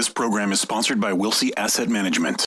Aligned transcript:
This 0.00 0.08
program 0.08 0.50
is 0.50 0.62
sponsored 0.62 0.98
by 0.98 1.12
Wilsey 1.12 1.50
Asset 1.58 1.90
Management. 1.90 2.46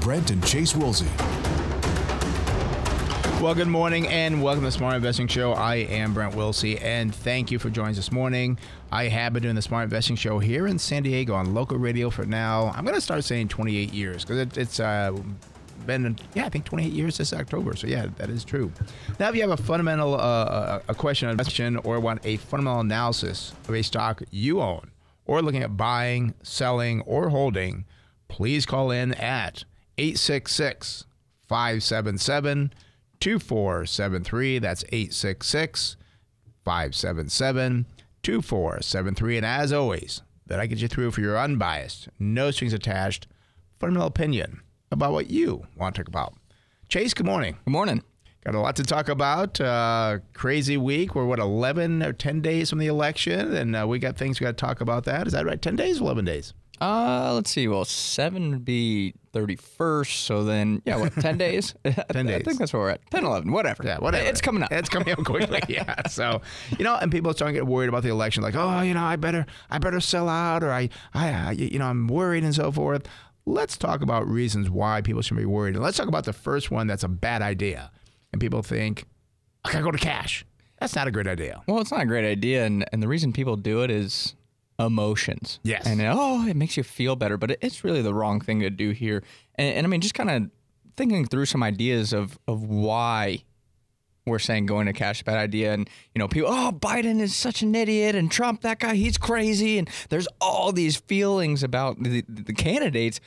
Brent 0.00 0.30
and 0.30 0.44
Chase 0.44 0.72
Wilsey. 0.72 1.06
Well, 3.40 3.54
good 3.54 3.68
morning 3.68 4.06
and 4.08 4.42
welcome 4.42 4.62
to 4.62 4.68
the 4.68 4.72
Smart 4.72 4.94
Investing 4.94 5.28
Show. 5.28 5.52
I 5.52 5.76
am 5.76 6.14
Brent 6.14 6.34
Wilsey 6.34 6.82
and 6.82 7.14
thank 7.14 7.50
you 7.50 7.58
for 7.58 7.70
joining 7.70 7.90
us 7.90 7.96
this 7.96 8.10
morning. 8.10 8.58
I 8.90 9.08
have 9.08 9.32
been 9.32 9.42
doing 9.42 9.54
the 9.54 9.62
Smart 9.62 9.84
Investing 9.84 10.16
Show 10.16 10.38
here 10.38 10.66
in 10.66 10.78
San 10.78 11.02
Diego 11.02 11.34
on 11.34 11.54
local 11.54 11.78
radio 11.78 12.10
for 12.10 12.24
now. 12.24 12.72
I'm 12.74 12.84
going 12.84 12.94
to 12.94 13.00
start 13.00 13.24
saying 13.24 13.48
28 13.48 13.92
years 13.92 14.24
because 14.24 14.38
it, 14.38 14.56
it's 14.56 14.80
uh, 14.80 15.12
been, 15.86 16.18
yeah, 16.34 16.46
I 16.46 16.48
think 16.48 16.64
28 16.64 16.92
years 16.92 17.18
this 17.18 17.32
October. 17.32 17.76
So, 17.76 17.86
yeah, 17.86 18.06
that 18.16 18.30
is 18.30 18.44
true. 18.44 18.72
Now, 19.20 19.28
if 19.28 19.36
you 19.36 19.42
have 19.42 19.50
a 19.50 19.62
fundamental 19.62 20.14
uh, 20.14 20.80
a 20.88 20.94
question, 20.94 21.28
a 21.28 21.36
question, 21.36 21.76
or 21.78 22.00
want 22.00 22.24
a 22.24 22.38
fundamental 22.38 22.80
analysis 22.80 23.52
of 23.68 23.74
a 23.74 23.82
stock 23.82 24.22
you 24.30 24.60
own, 24.60 24.90
or 25.26 25.42
looking 25.42 25.62
at 25.62 25.76
buying, 25.76 26.34
selling, 26.42 27.02
or 27.02 27.28
holding, 27.28 27.84
please 28.28 28.66
call 28.66 28.90
in 28.90 29.14
at 29.14 29.64
866 29.98 31.04
577 31.48 32.72
2473. 33.20 34.58
That's 34.58 34.84
866 34.84 35.96
577 36.64 37.86
2473. 38.22 39.36
And 39.36 39.46
as 39.46 39.72
always, 39.72 40.22
that 40.46 40.60
I 40.60 40.66
get 40.66 40.78
you 40.78 40.88
through 40.88 41.10
for 41.10 41.20
your 41.20 41.38
unbiased, 41.38 42.08
no 42.18 42.50
strings 42.50 42.72
attached, 42.72 43.26
fundamental 43.78 44.08
opinion 44.08 44.60
about 44.90 45.12
what 45.12 45.30
you 45.30 45.66
want 45.76 45.94
to 45.94 46.02
talk 46.02 46.08
about. 46.08 46.34
Chase, 46.88 47.14
good 47.14 47.26
morning. 47.26 47.56
Good 47.64 47.72
morning. 47.72 48.02
Got 48.44 48.54
a 48.54 48.60
lot 48.60 48.76
to 48.76 48.84
talk 48.84 49.08
about. 49.08 49.60
Uh, 49.60 50.18
crazy 50.32 50.76
week. 50.76 51.16
We're, 51.16 51.24
what, 51.24 51.40
11 51.40 52.00
or 52.04 52.12
10 52.12 52.42
days 52.42 52.70
from 52.70 52.78
the 52.78 52.86
election? 52.86 53.52
And 53.52 53.74
uh, 53.74 53.86
we 53.88 53.98
got 53.98 54.16
things 54.16 54.38
we 54.38 54.44
got 54.44 54.56
to 54.56 54.64
talk 54.64 54.80
about 54.80 55.04
that. 55.04 55.26
Is 55.26 55.32
that 55.32 55.44
right? 55.44 55.60
10 55.60 55.74
days, 55.74 56.00
11 56.00 56.24
days? 56.24 56.54
Uh, 56.80 57.32
let's 57.34 57.50
see. 57.50 57.66
Well, 57.66 57.84
seven 57.84 58.50
would 58.50 58.64
be 58.64 59.14
31st. 59.36 60.24
So 60.24 60.44
then, 60.44 60.82
yeah, 60.84 60.96
what, 60.96 61.12
10 61.14 61.38
days? 61.38 61.74
10 61.84 62.26
days. 62.26 62.36
I 62.40 62.42
think 62.42 62.58
that's 62.58 62.72
where 62.72 62.82
we're 62.82 62.90
at. 62.90 63.10
10, 63.10 63.24
11, 63.24 63.52
whatever. 63.52 63.82
Yeah, 63.84 63.98
whatever. 63.98 64.24
It's 64.24 64.40
coming 64.40 64.62
up. 64.62 64.72
It's 64.72 64.88
coming 64.88 65.10
up 65.10 65.18
quickly. 65.24 65.60
yeah. 65.68 66.06
So, 66.08 66.40
you 66.78 66.84
know, 66.84 66.96
and 66.96 67.10
people 67.12 67.32
starting 67.32 67.54
to 67.54 67.60
get 67.60 67.66
worried 67.66 67.88
about 67.88 68.02
the 68.02 68.08
election, 68.10 68.42
like, 68.42 68.54
oh, 68.56 68.80
you 68.80 68.94
know, 68.94 69.04
I 69.04 69.16
better, 69.16 69.46
I 69.70 69.78
better 69.78 70.00
sell 70.00 70.28
out, 70.28 70.62
or 70.62 70.72
I, 70.72 70.88
I, 71.14 71.52
you 71.52 71.78
know, 71.78 71.86
I'm 71.86 72.08
worried 72.08 72.44
and 72.44 72.54
so 72.54 72.72
forth. 72.72 73.06
Let's 73.44 73.76
talk 73.76 74.02
about 74.02 74.26
reasons 74.26 74.68
why 74.68 75.02
people 75.02 75.22
should 75.22 75.36
be 75.36 75.44
worried, 75.44 75.74
and 75.76 75.84
let's 75.84 75.96
talk 75.96 76.08
about 76.08 76.24
the 76.24 76.32
first 76.32 76.70
one 76.70 76.86
that's 76.86 77.04
a 77.04 77.08
bad 77.08 77.42
idea, 77.42 77.90
and 78.32 78.40
people 78.40 78.62
think, 78.62 79.04
I 79.64 79.72
gotta 79.72 79.84
go 79.84 79.90
to 79.92 79.98
cash. 79.98 80.44
That's 80.80 80.94
not 80.94 81.06
a 81.06 81.10
great 81.10 81.26
idea. 81.26 81.62
Well, 81.66 81.80
it's 81.80 81.90
not 81.90 82.02
a 82.02 82.06
great 82.06 82.28
idea. 82.28 82.64
And, 82.64 82.84
and 82.92 83.02
the 83.02 83.08
reason 83.08 83.32
people 83.32 83.56
do 83.56 83.82
it 83.82 83.90
is 83.90 84.34
emotions. 84.78 85.60
Yes. 85.62 85.86
And 85.86 86.00
oh, 86.02 86.46
it 86.46 86.56
makes 86.56 86.76
you 86.76 86.82
feel 86.82 87.16
better, 87.16 87.36
but 87.36 87.58
it's 87.60 87.84
really 87.84 88.02
the 88.02 88.14
wrong 88.14 88.40
thing 88.40 88.60
to 88.60 88.70
do 88.70 88.90
here. 88.90 89.22
And, 89.54 89.74
and 89.76 89.86
I 89.86 89.88
mean, 89.88 90.00
just 90.00 90.14
kind 90.14 90.30
of 90.30 90.50
thinking 90.96 91.26
through 91.26 91.46
some 91.46 91.62
ideas 91.62 92.12
of, 92.12 92.38
of 92.46 92.62
why 92.62 93.44
we're 94.26 94.38
saying 94.38 94.66
going 94.66 94.86
to 94.86 94.92
cash 94.92 95.18
is 95.18 95.20
a 95.22 95.24
bad 95.24 95.38
idea. 95.38 95.72
And, 95.72 95.88
you 96.14 96.18
know, 96.18 96.28
people, 96.28 96.50
oh, 96.50 96.72
Biden 96.72 97.20
is 97.20 97.34
such 97.34 97.62
an 97.62 97.74
idiot 97.74 98.14
and 98.14 98.30
Trump, 98.30 98.62
that 98.62 98.80
guy, 98.80 98.94
he's 98.94 99.18
crazy. 99.18 99.78
And 99.78 99.88
there's 100.08 100.28
all 100.40 100.72
these 100.72 100.96
feelings 100.96 101.62
about 101.62 102.02
the, 102.02 102.24
the 102.28 102.52
candidates 102.52 103.20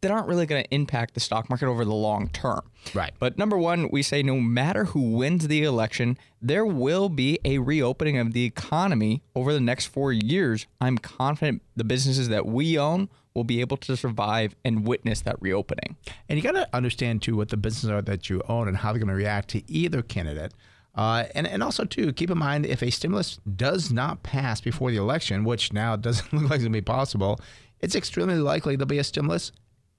that 0.00 0.10
aren't 0.10 0.28
really 0.28 0.46
going 0.46 0.62
to 0.62 0.74
impact 0.74 1.14
the 1.14 1.20
stock 1.20 1.50
market 1.50 1.66
over 1.66 1.84
the 1.84 1.94
long 1.94 2.28
term. 2.28 2.62
Right. 2.94 3.12
But 3.18 3.36
number 3.36 3.58
one, 3.58 3.88
we 3.90 4.02
say 4.02 4.22
no 4.22 4.36
matter 4.36 4.86
who 4.86 5.12
wins 5.12 5.48
the 5.48 5.62
election, 5.62 6.16
there 6.40 6.64
will 6.64 7.08
be 7.08 7.38
a 7.44 7.58
reopening 7.58 8.16
of 8.16 8.32
the 8.32 8.44
economy 8.44 9.22
over 9.34 9.52
the 9.52 9.60
next 9.60 9.86
four 9.86 10.12
years. 10.12 10.66
I'm 10.80 10.98
confident 10.98 11.62
the 11.76 11.84
businesses 11.84 12.28
that 12.28 12.46
we 12.46 12.78
own 12.78 13.08
will 13.34 13.44
be 13.44 13.60
able 13.60 13.76
to 13.76 13.96
survive 13.96 14.56
and 14.64 14.86
witness 14.86 15.20
that 15.22 15.40
reopening. 15.40 15.96
And 16.28 16.38
you 16.38 16.42
got 16.42 16.52
to 16.52 16.68
understand 16.74 17.22
too 17.22 17.36
what 17.36 17.50
the 17.50 17.56
businesses 17.56 17.90
are 17.90 18.02
that 18.02 18.28
you 18.28 18.42
own 18.48 18.68
and 18.68 18.78
how 18.78 18.92
they're 18.92 18.98
going 18.98 19.08
to 19.08 19.14
react 19.14 19.50
to 19.50 19.70
either 19.70 20.02
candidate. 20.02 20.52
Uh, 20.94 21.24
and, 21.36 21.46
and 21.46 21.62
also, 21.62 21.84
too, 21.84 22.12
keep 22.12 22.30
in 22.30 22.38
mind 22.38 22.66
if 22.66 22.82
a 22.82 22.90
stimulus 22.90 23.38
does 23.56 23.92
not 23.92 24.24
pass 24.24 24.60
before 24.60 24.90
the 24.90 24.96
election, 24.96 25.44
which 25.44 25.72
now 25.72 25.94
doesn't 25.96 26.32
look 26.32 26.42
like 26.44 26.56
it's 26.56 26.64
going 26.64 26.72
to 26.72 26.76
be 26.76 26.80
possible, 26.80 27.38
it's 27.80 27.94
extremely 27.94 28.34
likely 28.34 28.76
there'll 28.76 28.88
be 28.88 28.98
a 28.98 29.04
stimulus 29.04 29.52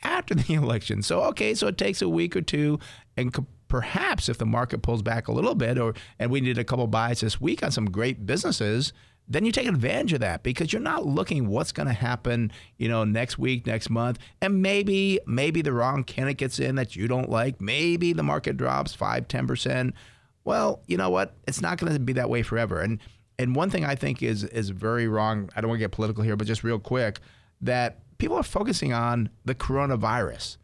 after 0.03 0.35
the 0.35 0.53
election. 0.53 1.01
So, 1.01 1.21
okay, 1.25 1.53
so 1.53 1.67
it 1.67 1.77
takes 1.77 2.01
a 2.01 2.09
week 2.09 2.35
or 2.35 2.41
two, 2.41 2.79
and 3.17 3.35
perhaps 3.67 4.27
if 4.27 4.37
the 4.37 4.45
market 4.45 4.81
pulls 4.81 5.01
back 5.01 5.27
a 5.27 5.31
little 5.31 5.55
bit, 5.55 5.77
or 5.77 5.93
and 6.19 6.31
we 6.31 6.41
need 6.41 6.57
a 6.57 6.63
couple 6.63 6.87
buys 6.87 7.21
this 7.21 7.39
week 7.39 7.63
on 7.63 7.71
some 7.71 7.85
great 7.85 8.25
businesses, 8.25 8.93
then 9.27 9.45
you 9.45 9.51
take 9.51 9.67
advantage 9.67 10.13
of 10.13 10.19
that 10.19 10.43
because 10.43 10.73
you're 10.73 10.81
not 10.81 11.05
looking 11.05 11.47
what's 11.47 11.71
going 11.71 11.87
to 11.87 11.93
happen, 11.93 12.51
you 12.77 12.89
know, 12.89 13.03
next 13.05 13.37
week, 13.37 13.65
next 13.65 13.89
month, 13.89 14.19
and 14.41 14.61
maybe 14.61 15.19
maybe 15.25 15.61
the 15.61 15.71
wrong 15.71 16.03
candidate 16.03 16.37
gets 16.37 16.59
in 16.59 16.75
that 16.75 16.95
you 16.95 17.07
don't 17.07 17.29
like. 17.29 17.61
Maybe 17.61 18.13
the 18.13 18.23
market 18.23 18.57
drops 18.57 18.93
five, 18.93 19.27
ten 19.27 19.47
percent. 19.47 19.95
Well, 20.43 20.81
you 20.87 20.97
know 20.97 21.09
what? 21.09 21.35
It's 21.47 21.61
not 21.61 21.77
going 21.77 21.93
to 21.93 21.99
be 21.99 22.13
that 22.13 22.29
way 22.29 22.41
forever. 22.41 22.81
And 22.81 22.99
and 23.39 23.55
one 23.55 23.69
thing 23.69 23.85
I 23.85 23.95
think 23.95 24.21
is 24.21 24.43
is 24.43 24.69
very 24.69 25.07
wrong. 25.07 25.49
I 25.55 25.61
don't 25.61 25.69
want 25.69 25.79
to 25.79 25.83
get 25.83 25.91
political 25.91 26.23
here, 26.23 26.35
but 26.35 26.47
just 26.47 26.63
real 26.63 26.79
quick, 26.79 27.19
that 27.61 27.99
people 28.21 28.37
are 28.37 28.43
focusing 28.43 28.93
on 28.93 29.29
the 29.45 29.55
coronavirus 29.55 30.57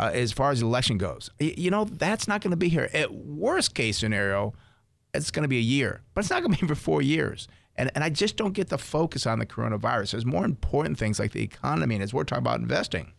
uh, 0.00 0.10
as 0.12 0.32
far 0.32 0.50
as 0.50 0.58
the 0.60 0.66
election 0.66 0.98
goes. 0.98 1.30
Y- 1.40 1.54
You 1.56 1.70
know, 1.70 1.84
that's 1.84 2.26
not 2.26 2.40
going 2.42 2.50
to 2.50 2.56
be 2.56 2.68
here. 2.68 2.90
At 2.92 3.14
worst 3.14 3.74
case 3.74 3.96
scenario, 3.98 4.52
it's 5.14 5.30
going 5.30 5.44
to 5.44 5.48
be 5.48 5.58
a 5.58 5.68
year, 5.76 6.02
but 6.12 6.22
it's 6.24 6.30
not 6.30 6.42
going 6.42 6.52
to 6.56 6.60
be 6.60 6.66
for 6.66 6.74
four 6.74 7.00
years. 7.02 7.46
And, 7.76 7.90
and 7.94 8.02
I 8.02 8.10
just 8.10 8.36
don't 8.36 8.52
get 8.52 8.68
the 8.68 8.78
focus 8.78 9.26
on 9.26 9.38
the 9.38 9.46
coronavirus. 9.46 10.10
There's 10.12 10.26
more 10.26 10.44
important 10.44 10.98
things 10.98 11.18
like 11.20 11.30
the 11.32 11.42
economy, 11.42 11.94
and 11.94 12.02
as 12.04 12.12
we're 12.12 12.24
talking 12.24 12.42
about 12.42 12.58
investing. 12.60 13.12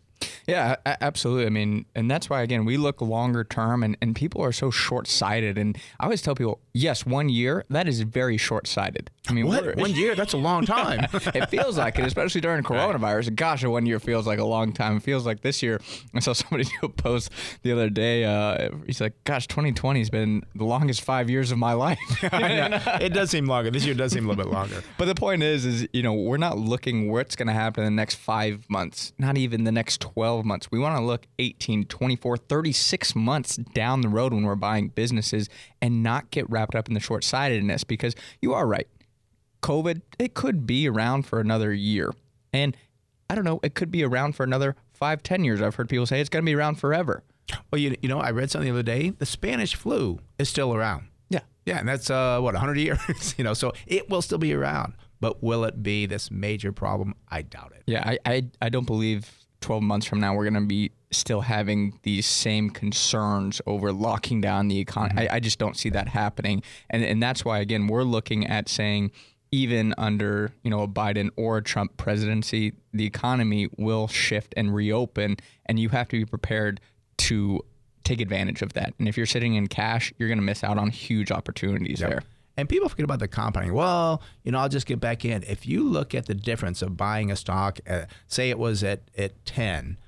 Yeah, 0.46 0.76
a- 0.86 1.02
absolutely. 1.02 1.46
I 1.46 1.50
mean, 1.50 1.86
and 1.94 2.10
that's 2.10 2.30
why, 2.30 2.42
again, 2.42 2.64
we 2.64 2.76
look 2.76 3.00
longer 3.00 3.44
term 3.44 3.82
and, 3.82 3.96
and 4.00 4.14
people 4.14 4.42
are 4.42 4.52
so 4.52 4.70
short 4.70 5.08
sighted. 5.08 5.58
And 5.58 5.76
I 5.98 6.04
always 6.04 6.22
tell 6.22 6.34
people, 6.34 6.60
yes, 6.72 7.04
one 7.04 7.28
year, 7.28 7.64
that 7.70 7.88
is 7.88 8.00
very 8.02 8.36
short 8.36 8.66
sighted. 8.66 9.10
I 9.28 9.32
mean, 9.32 9.46
One 9.46 9.92
year? 9.94 10.14
That's 10.14 10.34
a 10.34 10.36
long 10.38 10.64
time. 10.64 11.06
it 11.12 11.48
feels 11.50 11.76
like 11.76 11.98
it, 11.98 12.04
especially 12.04 12.40
during 12.40 12.62
coronavirus. 12.62 13.34
Gosh, 13.34 13.64
a 13.64 13.70
one 13.70 13.86
year 13.86 13.98
feels 13.98 14.26
like 14.26 14.38
a 14.38 14.44
long 14.44 14.72
time. 14.72 14.98
It 14.98 15.02
feels 15.02 15.26
like 15.26 15.40
this 15.40 15.62
year. 15.62 15.80
I 16.14 16.20
saw 16.20 16.32
somebody 16.32 16.64
do 16.80 16.86
a 16.86 16.88
post 16.88 17.30
the 17.62 17.72
other 17.72 17.90
day. 17.90 18.24
Uh, 18.24 18.70
he's 18.86 19.00
like, 19.00 19.14
"Gosh, 19.24 19.48
2020 19.48 19.98
has 19.98 20.10
been 20.10 20.42
the 20.54 20.64
longest 20.64 21.02
five 21.02 21.28
years 21.28 21.50
of 21.50 21.58
my 21.58 21.72
life." 21.72 21.98
it 22.22 23.12
does 23.12 23.30
seem 23.30 23.46
longer. 23.46 23.70
This 23.70 23.84
year 23.84 23.94
does 23.94 24.12
seem 24.12 24.26
a 24.26 24.28
little 24.28 24.44
bit 24.44 24.52
longer. 24.52 24.82
But 24.96 25.06
the 25.06 25.14
point 25.16 25.42
is, 25.42 25.64
is 25.64 25.88
you 25.92 26.02
know, 26.02 26.14
we're 26.14 26.36
not 26.36 26.56
looking 26.56 27.10
what's 27.10 27.34
going 27.34 27.48
to 27.48 27.52
happen 27.54 27.82
in 27.84 27.92
the 27.92 27.96
next 28.00 28.16
five 28.16 28.64
months, 28.68 29.12
not 29.18 29.36
even 29.36 29.64
the 29.64 29.72
next 29.72 30.00
12 30.00 30.35
months. 30.44 30.70
We 30.70 30.78
want 30.78 30.96
to 30.96 31.02
look 31.02 31.26
18, 31.38 31.86
24, 31.86 32.36
36 32.36 33.14
months 33.14 33.56
down 33.56 34.00
the 34.00 34.08
road 34.08 34.34
when 34.34 34.44
we're 34.44 34.54
buying 34.56 34.88
businesses 34.88 35.48
and 35.80 36.02
not 36.02 36.30
get 36.30 36.48
wrapped 36.50 36.74
up 36.74 36.88
in 36.88 36.94
the 36.94 37.00
short 37.00 37.24
sightedness 37.24 37.84
because 37.84 38.14
you 38.42 38.52
are 38.52 38.66
right. 38.66 38.88
COVID, 39.62 40.02
it 40.18 40.34
could 40.34 40.66
be 40.66 40.88
around 40.88 41.26
for 41.26 41.40
another 41.40 41.72
year. 41.72 42.12
And 42.52 42.76
I 43.28 43.34
don't 43.34 43.44
know, 43.44 43.60
it 43.62 43.74
could 43.74 43.90
be 43.90 44.04
around 44.04 44.36
for 44.36 44.44
another 44.44 44.76
five, 44.92 45.22
ten 45.22 45.44
years. 45.44 45.60
I've 45.60 45.74
heard 45.74 45.88
people 45.88 46.06
say 46.06 46.20
it's 46.20 46.28
going 46.28 46.44
to 46.44 46.46
be 46.48 46.54
around 46.54 46.76
forever. 46.76 47.22
Well, 47.70 47.80
you, 47.80 47.96
you 48.02 48.08
know, 48.08 48.20
I 48.20 48.30
read 48.30 48.50
something 48.50 48.66
the 48.72 48.78
other 48.78 48.82
day. 48.82 49.10
The 49.10 49.26
Spanish 49.26 49.74
flu 49.74 50.20
is 50.38 50.48
still 50.48 50.74
around. 50.74 51.08
Yeah. 51.28 51.40
Yeah, 51.64 51.78
and 51.78 51.88
that's 51.88 52.10
uh, 52.10 52.38
what 52.40 52.54
100 52.54 52.78
years. 52.78 53.34
you 53.38 53.44
know, 53.44 53.54
so 53.54 53.72
it 53.86 54.08
will 54.08 54.22
still 54.22 54.38
be 54.38 54.52
around. 54.52 54.94
But 55.20 55.42
will 55.42 55.64
it 55.64 55.82
be 55.82 56.06
this 56.06 56.30
major 56.30 56.72
problem? 56.72 57.14
I 57.28 57.42
doubt 57.42 57.72
it. 57.74 57.82
Yeah, 57.86 58.02
I, 58.04 58.18
I, 58.26 58.42
I 58.60 58.68
don't 58.68 58.86
believe 58.86 59.30
12 59.60 59.82
months 59.82 60.06
from 60.06 60.20
now 60.20 60.34
we're 60.34 60.44
going 60.44 60.54
to 60.54 60.60
be 60.60 60.92
still 61.10 61.42
having 61.42 61.98
these 62.02 62.26
same 62.26 62.70
concerns 62.70 63.60
over 63.66 63.92
locking 63.92 64.40
down 64.40 64.68
the 64.68 64.78
economy. 64.78 65.22
Mm-hmm. 65.22 65.32
I, 65.32 65.36
I 65.36 65.40
just 65.40 65.58
don't 65.58 65.76
see 65.76 65.90
that 65.90 66.08
happening. 66.08 66.62
And, 66.90 67.04
and 67.04 67.22
that's 67.22 67.44
why, 67.44 67.60
again, 67.60 67.86
we're 67.86 68.02
looking 68.02 68.46
at 68.46 68.68
saying 68.68 69.12
even 69.52 69.94
under 69.96 70.52
you 70.62 70.70
know 70.70 70.82
a 70.82 70.88
Biden 70.88 71.30
or 71.36 71.58
a 71.58 71.62
Trump 71.62 71.96
presidency, 71.96 72.72
the 72.92 73.06
economy 73.06 73.68
will 73.78 74.08
shift 74.08 74.52
and 74.56 74.74
reopen, 74.74 75.36
and 75.66 75.78
you 75.78 75.88
have 75.90 76.08
to 76.08 76.18
be 76.18 76.24
prepared 76.24 76.80
to 77.18 77.60
take 78.04 78.20
advantage 78.20 78.62
of 78.62 78.72
that. 78.74 78.94
And 78.98 79.08
if 79.08 79.16
you're 79.16 79.26
sitting 79.26 79.54
in 79.54 79.66
cash, 79.66 80.12
you're 80.18 80.28
going 80.28 80.38
to 80.38 80.44
miss 80.44 80.62
out 80.62 80.78
on 80.78 80.90
huge 80.90 81.30
opportunities 81.30 82.00
there. 82.00 82.22
And 82.56 82.68
people 82.68 82.88
forget 82.88 83.04
about 83.04 83.18
the 83.18 83.28
compounding. 83.28 83.74
Well, 83.74 84.22
you 84.42 84.52
know, 84.52 84.58
I'll 84.58 84.68
just 84.68 84.86
get 84.86 84.98
back 84.98 85.24
in. 85.24 85.42
If 85.42 85.66
you 85.66 85.84
look 85.84 86.14
at 86.14 86.26
the 86.26 86.34
difference 86.34 86.80
of 86.80 86.96
buying 86.96 87.30
a 87.30 87.36
stock, 87.36 87.80
uh, 87.88 88.06
say 88.28 88.48
it 88.48 88.58
was 88.58 88.82
at, 88.82 89.02
at 89.16 89.44
10, 89.44 89.98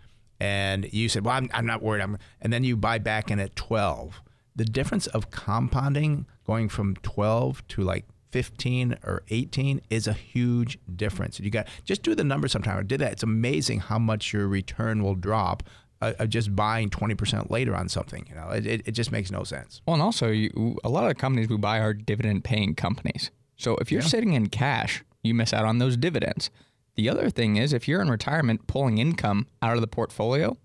and 0.41 0.93
you 0.93 1.09
said, 1.09 1.25
well, 1.25 1.35
I'm, 1.35 1.51
I'm 1.53 1.67
not 1.67 1.83
worried. 1.83 2.01
I'm, 2.03 2.17
and 2.41 2.53
then 2.53 2.65
you 2.65 2.77
buy 2.77 2.99
back 2.99 3.31
in 3.31 3.39
at 3.41 3.57
12. 3.57 4.23
The 4.57 4.65
difference 4.65 5.07
of 5.09 5.31
compounding 5.31 6.27
going 6.47 6.69
from 6.69 6.97
12 6.97 7.67
to 7.69 7.83
like 7.83 8.07
15 8.31 8.99
or 9.05 9.23
18 9.29 9.81
is 9.91 10.07
a 10.07 10.13
huge 10.13 10.79
difference. 10.95 11.41
You 11.41 11.51
got 11.51 11.67
just 11.85 12.03
do 12.03 12.15
the 12.15 12.25
numbers 12.25 12.53
sometime. 12.53 12.79
I 12.79 12.83
did 12.83 13.01
that. 13.01 13.13
It's 13.13 13.23
amazing 13.23 13.81
how 13.81 13.99
much 13.99 14.33
your 14.33 14.49
return 14.49 15.03
will 15.03 15.15
drop 15.15 15.63
of 16.01 16.29
just 16.29 16.55
buying 16.55 16.91
20% 16.91 17.51
later 17.51 17.75
on 17.75 17.89
something. 17.89 18.27
You 18.29 18.35
know, 18.35 18.51
it, 18.51 18.67
it, 18.67 18.89
it 18.89 18.93
just 18.93 19.13
makes 19.13 19.31
no 19.31 19.45
sense. 19.45 19.81
Well, 19.87 19.95
and 19.95 20.03
also, 20.03 20.29
you, 20.29 20.77
a 20.85 20.89
lot 20.89 21.05
of 21.05 21.09
the 21.09 21.15
companies 21.15 21.49
we 21.49 21.57
buy 21.57 21.79
are 21.81 21.93
dividend 21.93 22.45
paying 22.45 22.75
companies. 22.75 23.31
So 23.57 23.77
if 23.77 23.91
you're 23.91 24.03
sitting 24.03 24.35
in 24.35 24.49
cash, 24.49 25.03
you 25.23 25.35
miss 25.35 25.53
out 25.53 25.65
on 25.65 25.79
those 25.79 25.97
dividends. 25.97 26.51
The 26.95 27.09
other 27.09 27.31
thing 27.31 27.57
is, 27.57 27.73
if 27.73 27.89
you're 27.89 28.03
in 28.03 28.11
retirement 28.11 28.67
pulling 28.67 28.99
income 28.99 29.47
out 29.63 29.75
of 29.75 29.81
the 29.81 29.87
portfolio, 29.87 30.57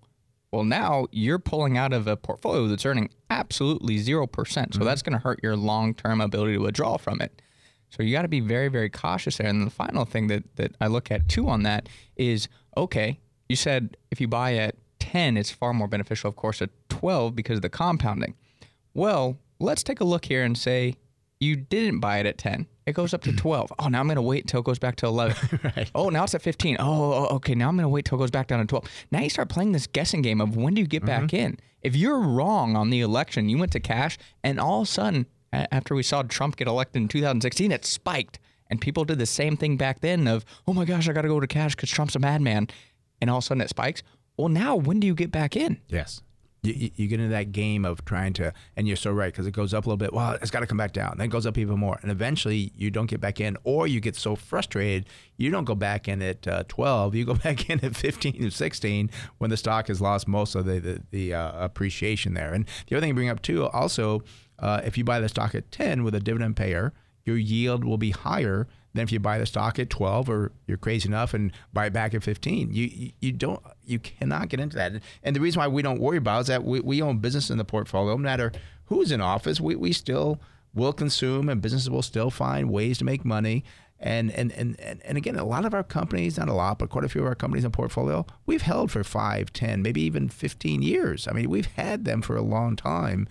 well, 0.52 0.64
now 0.64 1.08
you're 1.10 1.40
pulling 1.40 1.76
out 1.76 1.92
of 1.92 2.06
a 2.06 2.16
portfolio 2.16 2.68
that's 2.68 2.86
earning 2.86 3.10
absolutely 3.28 3.96
0%. 3.98 4.04
So 4.06 4.54
mm-hmm. 4.54 4.84
that's 4.84 5.02
going 5.02 5.14
to 5.14 5.18
hurt 5.18 5.40
your 5.42 5.56
long 5.56 5.94
term 5.94 6.20
ability 6.20 6.54
to 6.54 6.58
withdraw 6.58 6.96
from 6.96 7.20
it. 7.20 7.42
So 7.90 8.02
you 8.02 8.12
got 8.12 8.22
to 8.22 8.28
be 8.28 8.40
very, 8.40 8.68
very 8.68 8.88
cautious 8.88 9.36
there. 9.36 9.48
And 9.48 9.66
the 9.66 9.70
final 9.70 10.04
thing 10.04 10.28
that, 10.28 10.44
that 10.56 10.74
I 10.80 10.86
look 10.86 11.10
at 11.10 11.28
too 11.28 11.48
on 11.48 11.64
that 11.64 11.88
is 12.16 12.48
okay, 12.76 13.18
you 13.48 13.56
said 13.56 13.96
if 14.10 14.20
you 14.20 14.28
buy 14.28 14.54
at 14.54 14.76
10, 15.14 15.36
it's 15.36 15.50
far 15.50 15.72
more 15.72 15.86
beneficial, 15.86 16.28
of 16.28 16.34
course, 16.34 16.60
at 16.60 16.70
12 16.88 17.36
because 17.36 17.58
of 17.58 17.62
the 17.62 17.68
compounding. 17.68 18.34
Well, 18.94 19.38
let's 19.60 19.84
take 19.84 20.00
a 20.00 20.04
look 20.04 20.24
here 20.24 20.42
and 20.42 20.58
say 20.58 20.96
you 21.38 21.54
didn't 21.54 22.00
buy 22.00 22.18
it 22.18 22.26
at 22.26 22.36
10. 22.36 22.66
It 22.86 22.94
goes 22.94 23.14
up 23.14 23.22
to 23.22 23.32
12. 23.36 23.72
Oh, 23.78 23.86
now 23.86 24.00
I'm 24.00 24.06
going 24.06 24.16
to 24.16 24.22
wait 24.22 24.42
until 24.42 24.58
it 24.60 24.66
goes 24.66 24.80
back 24.80 24.96
to 24.96 25.06
11. 25.06 25.60
Right. 25.76 25.88
Oh, 25.94 26.08
now 26.08 26.24
it's 26.24 26.34
at 26.34 26.42
15. 26.42 26.78
Oh, 26.80 26.82
oh, 26.82 27.28
oh 27.30 27.36
okay. 27.36 27.54
Now 27.54 27.68
I'm 27.68 27.76
going 27.76 27.84
to 27.84 27.88
wait 27.88 28.06
till 28.06 28.18
it 28.18 28.22
goes 28.22 28.32
back 28.32 28.48
down 28.48 28.58
to 28.58 28.66
12. 28.66 28.88
Now 29.12 29.20
you 29.20 29.30
start 29.30 29.48
playing 29.48 29.70
this 29.70 29.86
guessing 29.86 30.20
game 30.20 30.40
of 30.40 30.56
when 30.56 30.74
do 30.74 30.80
you 30.80 30.88
get 30.88 31.04
back 31.04 31.24
mm-hmm. 31.24 31.36
in? 31.36 31.58
If 31.82 31.94
you're 31.94 32.18
wrong 32.18 32.74
on 32.74 32.90
the 32.90 33.00
election, 33.00 33.48
you 33.48 33.56
went 33.56 33.70
to 33.72 33.80
cash, 33.80 34.18
and 34.42 34.58
all 34.58 34.80
of 34.80 34.88
a 34.88 34.90
sudden, 34.90 35.26
after 35.52 35.94
we 35.94 36.02
saw 36.02 36.22
Trump 36.22 36.56
get 36.56 36.66
elected 36.66 37.02
in 37.02 37.08
2016, 37.08 37.70
it 37.70 37.84
spiked. 37.84 38.40
And 38.68 38.80
people 38.80 39.04
did 39.04 39.18
the 39.18 39.26
same 39.26 39.56
thing 39.56 39.76
back 39.76 40.00
then 40.00 40.26
of, 40.26 40.44
oh 40.66 40.72
my 40.72 40.84
gosh, 40.84 41.08
I 41.08 41.12
got 41.12 41.22
to 41.22 41.28
go 41.28 41.38
to 41.38 41.46
cash 41.46 41.76
because 41.76 41.90
Trump's 41.90 42.16
a 42.16 42.18
madman. 42.18 42.66
And 43.20 43.30
all 43.30 43.38
of 43.38 43.44
a 43.44 43.46
sudden 43.46 43.60
it 43.60 43.68
spikes. 43.68 44.02
Well, 44.36 44.48
now 44.48 44.76
when 44.76 45.00
do 45.00 45.06
you 45.06 45.14
get 45.14 45.30
back 45.30 45.56
in? 45.56 45.80
Yes. 45.88 46.22
You, 46.62 46.90
you- 46.96 47.08
get 47.08 47.20
into 47.20 47.30
that 47.32 47.52
game 47.52 47.84
of 47.84 48.04
trying 48.06 48.32
to, 48.34 48.54
and 48.74 48.88
you're 48.88 48.96
so 48.96 49.12
right 49.12 49.30
because 49.30 49.46
it 49.46 49.50
goes 49.50 49.74
up 49.74 49.84
a 49.84 49.88
little 49.88 49.98
bit. 49.98 50.14
Well, 50.14 50.32
it's 50.40 50.50
got 50.50 50.60
to 50.60 50.66
come 50.66 50.78
back 50.78 50.94
down. 50.94 51.16
Then 51.18 51.26
it 51.26 51.30
goes 51.30 51.44
up 51.46 51.58
even 51.58 51.78
more, 51.78 51.98
and 52.00 52.10
eventually 52.10 52.72
you 52.74 52.90
don't 52.90 53.04
get 53.04 53.20
back 53.20 53.38
in, 53.38 53.58
or 53.64 53.86
you 53.86 54.00
get 54.00 54.16
so 54.16 54.34
frustrated 54.34 55.04
you 55.36 55.50
don't 55.50 55.64
go 55.66 55.74
back 55.74 56.08
in 56.08 56.22
at 56.22 56.48
uh, 56.48 56.64
12. 56.68 57.14
You 57.16 57.26
go 57.26 57.34
back 57.44 57.68
in 57.68 57.84
at 57.84 57.94
15 57.94 58.46
or 58.46 58.50
16 58.50 59.10
when 59.38 59.50
the 59.50 59.58
stock 59.58 59.88
has 59.88 60.00
lost 60.00 60.26
most 60.26 60.54
of 60.54 60.64
the 60.64 60.80
the, 60.80 61.02
the 61.10 61.34
uh, 61.34 61.64
appreciation 61.64 62.32
there. 62.32 62.54
And 62.54 62.64
the 62.86 62.96
other 62.96 63.02
thing 63.02 63.08
you 63.08 63.14
bring 63.14 63.28
up 63.28 63.42
too, 63.42 63.66
also, 63.66 64.22
uh, 64.58 64.80
if 64.86 64.96
you 64.96 65.04
buy 65.04 65.20
the 65.20 65.28
stock 65.28 65.54
at 65.54 65.70
10 65.70 66.02
with 66.02 66.14
a 66.14 66.20
dividend 66.20 66.56
payer, 66.56 66.94
your 67.26 67.36
yield 67.36 67.84
will 67.84 67.98
be 67.98 68.10
higher 68.12 68.68
than 68.94 69.02
if 69.02 69.12
you 69.12 69.18
buy 69.18 69.38
the 69.38 69.46
stock 69.46 69.78
at 69.78 69.90
12 69.90 70.30
or 70.30 70.52
you're 70.66 70.78
crazy 70.78 71.08
enough 71.08 71.34
and 71.34 71.52
buy 71.72 71.86
it 71.86 71.92
back 71.92 72.14
at 72.14 72.22
15. 72.22 72.72
You 72.72 73.12
you, 73.20 73.32
don't 73.32 73.62
you 73.84 73.98
cannot 73.98 74.48
get 74.48 74.60
into 74.60 74.76
that. 74.76 74.92
And 75.22 75.36
the 75.36 75.40
reason 75.40 75.60
why 75.60 75.68
we 75.68 75.82
don't 75.82 76.00
worry 76.00 76.16
about 76.16 76.42
is 76.42 76.46
that 76.46 76.64
we, 76.64 76.80
we 76.80 77.02
own 77.02 77.18
business 77.18 77.50
in 77.50 77.58
the 77.58 77.64
portfolio. 77.64 78.14
No 78.14 78.18
matter 78.18 78.52
who's 78.86 79.10
in 79.10 79.20
office, 79.20 79.60
we, 79.60 79.74
we 79.74 79.92
still 79.92 80.40
will 80.72 80.92
consume 80.92 81.48
and 81.48 81.60
businesses 81.60 81.90
will 81.90 82.02
still 82.02 82.30
find 82.30 82.70
ways 82.70 82.98
to 82.98 83.04
make 83.04 83.24
money. 83.24 83.64
And, 84.00 84.30
and, 84.32 84.52
and, 84.52 84.78
and, 84.80 85.16
again, 85.16 85.36
a 85.36 85.44
lot 85.44 85.64
of 85.64 85.72
our 85.72 85.84
companies, 85.84 86.36
not 86.36 86.48
a 86.48 86.52
lot, 86.52 86.78
but 86.78 86.90
quite 86.90 87.04
a 87.04 87.08
few 87.08 87.22
of 87.22 87.26
our 87.26 87.34
companies 87.34 87.64
in 87.64 87.70
portfolio, 87.70 88.26
we've 88.44 88.60
held 88.60 88.90
for 88.90 89.02
five, 89.02 89.52
ten, 89.52 89.80
maybe 89.80 90.02
even 90.02 90.28
15 90.28 90.82
years. 90.82 91.26
I 91.26 91.32
mean, 91.32 91.48
we've 91.48 91.66
had 91.66 92.04
them 92.04 92.20
for 92.20 92.36
a 92.36 92.42
long 92.42 92.76
time 92.76 93.28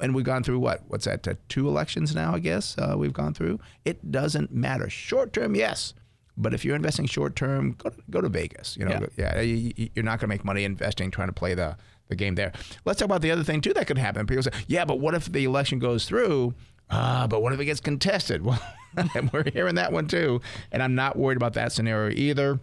and 0.00 0.14
we've 0.14 0.24
gone 0.24 0.42
through 0.42 0.58
what? 0.58 0.82
What's 0.88 1.04
that? 1.04 1.26
Uh, 1.26 1.34
two 1.48 1.68
elections 1.68 2.14
now, 2.14 2.34
I 2.34 2.38
guess 2.38 2.76
uh, 2.78 2.94
we've 2.96 3.12
gone 3.12 3.34
through. 3.34 3.58
It 3.84 4.10
doesn't 4.10 4.52
matter. 4.52 4.88
Short 4.88 5.32
term, 5.32 5.54
yes, 5.54 5.94
but 6.36 6.54
if 6.54 6.64
you're 6.64 6.76
investing 6.76 7.06
short 7.06 7.36
term, 7.36 7.72
go 7.78 7.90
to, 7.90 7.96
go 8.10 8.20
to 8.20 8.28
Vegas. 8.28 8.76
You 8.76 8.86
know, 8.86 9.06
Yeah. 9.16 9.36
yeah, 9.36 9.40
you, 9.42 9.90
you're 9.94 10.04
not 10.04 10.12
going 10.20 10.28
to 10.28 10.34
make 10.34 10.44
money 10.44 10.64
investing 10.64 11.10
trying 11.10 11.28
to 11.28 11.32
play 11.34 11.54
the 11.54 11.76
the 12.08 12.16
game 12.16 12.34
there. 12.34 12.52
Let's 12.84 12.98
talk 12.98 13.06
about 13.06 13.22
the 13.22 13.30
other 13.30 13.44
thing 13.44 13.60
too 13.60 13.72
that 13.74 13.86
could 13.86 13.96
happen. 13.98 14.26
People 14.26 14.42
say, 14.42 14.50
yeah, 14.66 14.84
but 14.84 14.98
what 15.00 15.14
if 15.14 15.30
the 15.32 15.44
election 15.44 15.78
goes 15.78 16.04
through? 16.06 16.52
Ah, 16.90 17.26
but 17.28 17.40
what 17.42 17.52
if 17.54 17.60
it 17.60 17.64
gets 17.66 17.80
contested? 17.80 18.44
Well, 18.52 18.60
we're 19.32 19.50
hearing 19.50 19.76
that 19.76 19.90
one 19.90 20.06
too, 20.06 20.42
and 20.70 20.82
I'm 20.82 20.94
not 20.94 21.16
worried 21.16 21.38
about 21.38 21.54
that 21.54 21.72
scenario 21.72 22.14
either. 22.14 22.60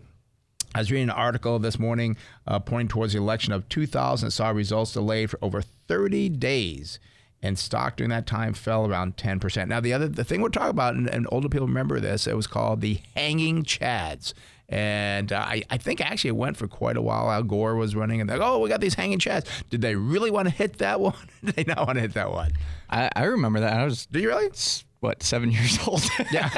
I 0.75 0.77
was 0.77 0.91
reading 0.91 1.05
an 1.09 1.15
article 1.15 1.57
this 1.57 1.79
morning 1.79 2.17
uh, 2.45 2.59
pointing 2.59 2.87
towards 2.89 3.13
the 3.13 3.19
election 3.19 3.51
of 3.51 3.67
2000 3.69 4.27
that 4.27 4.31
saw 4.31 4.49
results 4.51 4.93
delayed 4.93 5.31
for 5.31 5.39
over 5.41 5.63
30 5.89 6.29
days. 6.29 6.99
And 7.41 7.57
stock 7.57 7.95
during 7.95 8.09
that 8.09 8.25
time 8.27 8.53
fell 8.53 8.85
around 8.85 9.15
10%. 9.15 9.67
Now, 9.69 9.79
the 9.79 9.93
other 9.93 10.09
the 10.09 10.25
thing 10.25 10.41
we're 10.41 10.49
talking 10.49 10.71
about, 10.71 10.95
and, 10.95 11.07
and 11.07 11.25
older 11.31 11.47
people 11.47 11.67
remember 11.67 11.99
this, 12.01 12.27
it 12.27 12.35
was 12.35 12.47
called 12.47 12.81
the 12.81 12.99
hanging 13.15 13.63
chads. 13.63 14.33
And 14.67 15.31
uh, 15.31 15.37
I, 15.39 15.63
I 15.69 15.77
think 15.77 16.01
actually 16.01 16.29
it 16.29 16.35
went 16.35 16.57
for 16.57 16.67
quite 16.67 16.97
a 16.97 17.01
while. 17.01 17.31
Al 17.31 17.43
Gore 17.43 17.75
was 17.75 17.95
running, 17.95 18.19
and 18.19 18.29
they're 18.29 18.37
like, 18.37 18.45
oh, 18.47 18.59
we 18.59 18.67
got 18.67 18.81
these 18.81 18.93
hanging 18.95 19.19
chads. 19.19 19.45
Did 19.69 19.81
they 19.81 19.95
really 19.95 20.29
want 20.31 20.49
to 20.49 20.53
hit 20.53 20.79
that 20.79 20.99
one? 21.09 21.15
Did 21.43 21.55
they 21.55 21.63
not 21.63 21.87
want 21.87 21.95
to 21.95 22.01
hit 22.01 22.13
that 22.15 22.29
one? 22.29 22.51
I, 22.89 23.09
I 23.15 23.23
remember 23.23 23.61
that. 23.61 23.71
I 23.73 23.85
was, 23.85 24.05
Do 24.07 24.19
you 24.19 24.27
really? 24.27 24.49
what, 24.99 25.23
seven 25.23 25.49
years 25.57 25.79
old? 25.87 26.03
Yeah. 26.33 26.49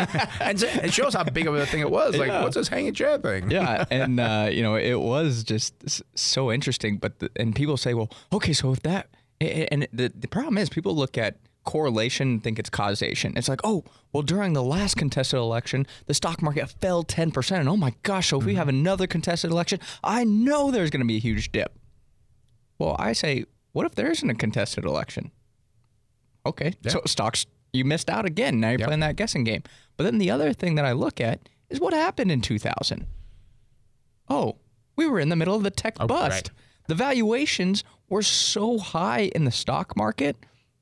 and 0.41 0.59
so- 0.59 0.65
it 0.67 0.91
shows 0.91 1.13
how 1.13 1.23
big 1.25 1.45
of 1.45 1.53
a 1.53 1.63
thing 1.67 1.81
it 1.81 1.91
was. 1.91 2.17
Like, 2.17 2.29
Yeah. 2.29 2.41
what's 2.41 2.55
this 2.55 2.67
hanging 2.69 2.95
chad 2.95 3.21
thing? 3.21 3.51
yeah, 3.51 3.85
and 3.91 4.19
uh, 4.19 4.49
you 4.51 4.63
know 4.63 4.73
it 4.75 4.95
was 4.99 5.43
just 5.43 6.01
so 6.17 6.51
interesting. 6.51 6.97
But 6.97 7.19
the, 7.19 7.29
and 7.35 7.55
people 7.55 7.77
say, 7.77 7.93
well, 7.93 8.09
okay, 8.33 8.51
so 8.53 8.71
if 8.73 8.81
that 8.81 9.09
and 9.41 9.87
the 9.91 10.11
the 10.15 10.27
problem 10.27 10.57
is 10.57 10.69
people 10.69 10.95
look 10.95 11.17
at 11.17 11.37
correlation 11.63 12.27
and 12.29 12.43
think 12.43 12.57
it's 12.57 12.69
causation. 12.69 13.33
It's 13.37 13.47
like, 13.47 13.61
oh, 13.63 13.83
well, 14.13 14.23
during 14.23 14.53
the 14.53 14.63
last 14.63 14.97
contested 14.97 15.39
election, 15.39 15.85
the 16.07 16.13
stock 16.13 16.41
market 16.41 16.69
fell 16.69 17.03
ten 17.03 17.31
percent, 17.31 17.61
and 17.61 17.69
oh 17.69 17.77
my 17.77 17.93
gosh, 18.03 18.29
so 18.29 18.39
if 18.39 18.45
we 18.45 18.53
mm-hmm. 18.53 18.59
have 18.59 18.67
another 18.67 19.07
contested 19.07 19.51
election, 19.51 19.79
I 20.03 20.23
know 20.23 20.71
there's 20.71 20.89
going 20.89 21.01
to 21.01 21.07
be 21.07 21.17
a 21.17 21.21
huge 21.21 21.51
dip. 21.51 21.77
Well, 22.79 22.95
I 22.97 23.13
say, 23.13 23.45
what 23.73 23.85
if 23.85 23.95
there 23.95 24.09
isn't 24.11 24.29
a 24.29 24.35
contested 24.35 24.85
election? 24.85 25.31
Okay, 26.45 26.73
so 26.87 27.01
stocks 27.05 27.45
you 27.73 27.85
missed 27.85 28.09
out 28.09 28.25
again. 28.25 28.59
Now 28.59 28.69
you're 28.69 28.79
Yep. 28.79 28.87
playing 28.87 28.99
that 29.01 29.15
guessing 29.15 29.43
game. 29.43 29.63
But 29.97 30.05
then 30.05 30.17
the 30.17 30.31
other 30.31 30.53
thing 30.53 30.75
that 30.75 30.85
I 30.85 30.91
look 30.91 31.21
at 31.21 31.47
is 31.69 31.79
what 31.79 31.93
happened 31.93 32.31
in 32.31 32.41
2000. 32.41 33.05
Oh, 34.29 34.57
we 34.95 35.07
were 35.07 35.19
in 35.19 35.29
the 35.29 35.35
middle 35.35 35.55
of 35.55 35.63
the 35.63 35.71
tech 35.71 35.95
Oh, 35.99 36.07
bust. 36.07 36.31
right. 36.31 36.49
The 36.87 36.95
valuations 36.95 37.83
were 38.11 38.21
so 38.21 38.77
high 38.77 39.31
in 39.33 39.45
the 39.45 39.51
stock 39.51 39.95
market 39.95 40.35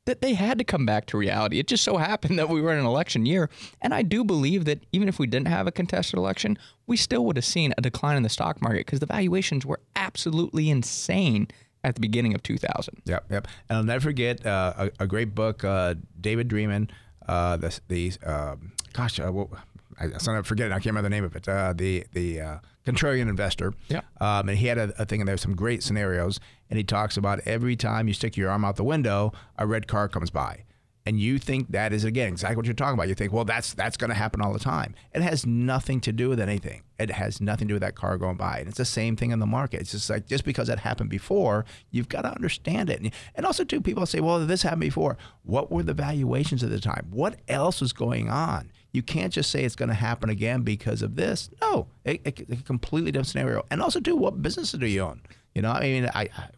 that 0.06 0.22
they 0.22 0.34
had 0.34 0.58
to 0.58 0.64
come 0.64 0.88
back 0.88 1.06
to 1.06 1.18
reality. 1.18 1.60
It 1.60 1.68
just 1.68 1.84
so 1.84 1.98
happened 1.98 2.40
that 2.40 2.50
we 2.50 2.62
were 2.62 2.74
in 2.74 2.80
an 2.80 2.86
election 2.86 3.28
year. 3.28 3.50
And 3.80 3.94
I 3.94 4.02
do 4.02 4.24
believe 4.24 4.66
that 4.66 4.84
even 4.92 5.08
if 5.08 5.20
we 5.20 5.28
didn't 5.28 5.48
have 5.48 5.68
a 5.68 5.72
contested 5.72 6.18
election, 6.18 6.58
we 6.88 6.98
still 6.98 7.24
would 7.26 7.36
have 7.36 7.46
seen 7.46 7.76
a 7.78 7.82
decline 7.82 8.18
in 8.18 8.24
the 8.24 8.30
stock 8.30 8.60
market 8.60 8.88
because 8.88 9.00
the 9.00 9.06
valuations 9.06 9.68
were 9.68 9.80
absolutely 9.96 10.72
insane 10.72 11.48
at 11.84 11.94
the 11.94 12.02
beginning 12.02 12.34
of 12.34 12.42
2000. 12.42 13.04
Yep, 13.06 13.26
yep. 13.30 13.48
And 13.70 13.78
I'll 13.78 13.84
never 13.84 14.02
forget 14.02 14.44
uh, 14.44 14.74
a, 14.78 15.04
a 15.04 15.08
great 15.08 15.36
book, 15.36 15.64
uh, 15.64 15.94
David 16.20 16.48
Dreman, 16.48 16.90
uh, 17.28 17.58
the, 17.58 17.80
the 17.88 18.14
um, 18.26 18.72
gosh, 18.94 19.20
uh, 19.20 19.32
well, 19.32 19.52
I, 20.00 20.06
I 20.06 20.18
started 20.18 20.46
forgetting. 20.46 20.72
I 20.72 20.76
can't 20.76 20.88
remember 20.88 21.10
the 21.10 21.16
name 21.16 21.24
of 21.24 21.36
it. 21.36 21.48
Uh, 21.48 21.74
the 21.76 22.06
the 22.14 22.42
uh, 22.42 22.58
contrarian 22.86 23.30
investor. 23.30 23.74
Yeah. 23.88 24.02
Um, 24.20 24.50
and 24.50 24.58
he 24.58 24.68
had 24.68 24.78
a, 24.78 24.94
a 25.02 25.06
thing, 25.06 25.22
and 25.22 25.28
there's 25.28 25.42
some 25.42 25.56
great 25.56 25.84
scenarios. 25.84 26.40
And 26.70 26.78
he 26.78 26.84
talks 26.84 27.18
about 27.18 27.40
every 27.46 27.76
time 27.76 28.08
you 28.08 28.14
stick 28.14 28.38
your 28.38 28.50
arm 28.50 28.64
out 28.64 28.76
the 28.76 28.84
window, 28.84 29.34
a 29.58 29.66
red 29.66 29.88
car 29.88 30.08
comes 30.08 30.30
by. 30.30 30.64
And 31.06 31.20
you 31.20 31.40
think 31.40 31.72
that 31.72 31.92
is 31.92 32.04
again 32.04 32.28
exactly 32.28 32.58
what 32.58 32.66
you're 32.66 32.76
talking 32.76 32.94
about. 32.94 33.08
You 33.08 33.16
think, 33.16 33.34
well, 33.34 33.46
that's 33.46 33.74
that's 33.74 33.98
going 33.98 34.10
to 34.10 34.16
happen 34.16 34.42
all 34.42 34.54
the 34.54 34.60
time. 34.60 34.94
It 35.12 35.24
has 35.24 35.44
nothing 35.44 36.02
to 36.02 36.12
do 36.12 36.30
with 36.30 36.40
anything. 36.40 36.84
It 37.00 37.10
has 37.10 37.42
nothing 37.42 37.68
to 37.68 37.72
do 37.72 37.76
with 37.76 37.82
that 37.82 37.96
car 37.96 38.18
going 38.18 38.38
by. 38.38 38.60
And 38.60 38.68
it's 38.68 38.78
the 38.78 38.86
same 38.86 39.16
thing 39.16 39.32
in 39.32 39.40
the 39.40 39.48
market. 39.48 39.82
It's 39.82 39.92
just 39.92 40.10
like 40.10 40.28
just 40.28 40.46
because 40.46 40.68
that 40.68 40.80
happened 40.80 41.10
before, 41.10 41.66
you've 41.90 42.10
got 42.10 42.24
to 42.24 42.36
understand 42.36 42.92
it. 42.92 43.02
And, 43.02 43.12
and 43.34 43.46
also, 43.46 43.64
too, 43.64 43.82
people 43.82 44.06
say, 44.06 44.20
well, 44.20 44.46
this 44.46 44.62
happened 44.62 44.82
before. 44.82 45.18
What 45.42 45.72
were 45.72 45.82
the 45.82 45.96
valuations 45.96 46.64
at 46.64 46.70
the 46.70 46.82
time? 46.82 47.08
What 47.10 47.40
else 47.48 47.82
was 47.82 47.94
going 47.94 48.30
on? 48.30 48.72
You 48.92 49.04
can't 49.04 49.32
just 49.32 49.52
say 49.52 49.64
it's 49.64 49.76
going 49.76 49.90
to 49.90 49.96
happen 49.96 50.30
again 50.30 50.62
because 50.64 51.02
of 51.02 51.16
this. 51.16 51.50
No, 51.62 51.88
it, 52.06 52.22
it, 52.26 52.50
a 52.50 52.56
completely 52.64 53.12
different 53.12 53.28
scenario. 53.28 53.66
And 53.70 53.82
also, 53.82 54.00
too, 54.00 54.16
what 54.16 54.42
businesses 54.42 54.80
do 54.80 54.88
you 54.88 55.02
own? 55.02 55.22
You 55.54 55.62
know, 55.62 55.72
I 55.72 55.82
mean, 55.82 56.10
I, 56.14 56.30
I 56.36 56.50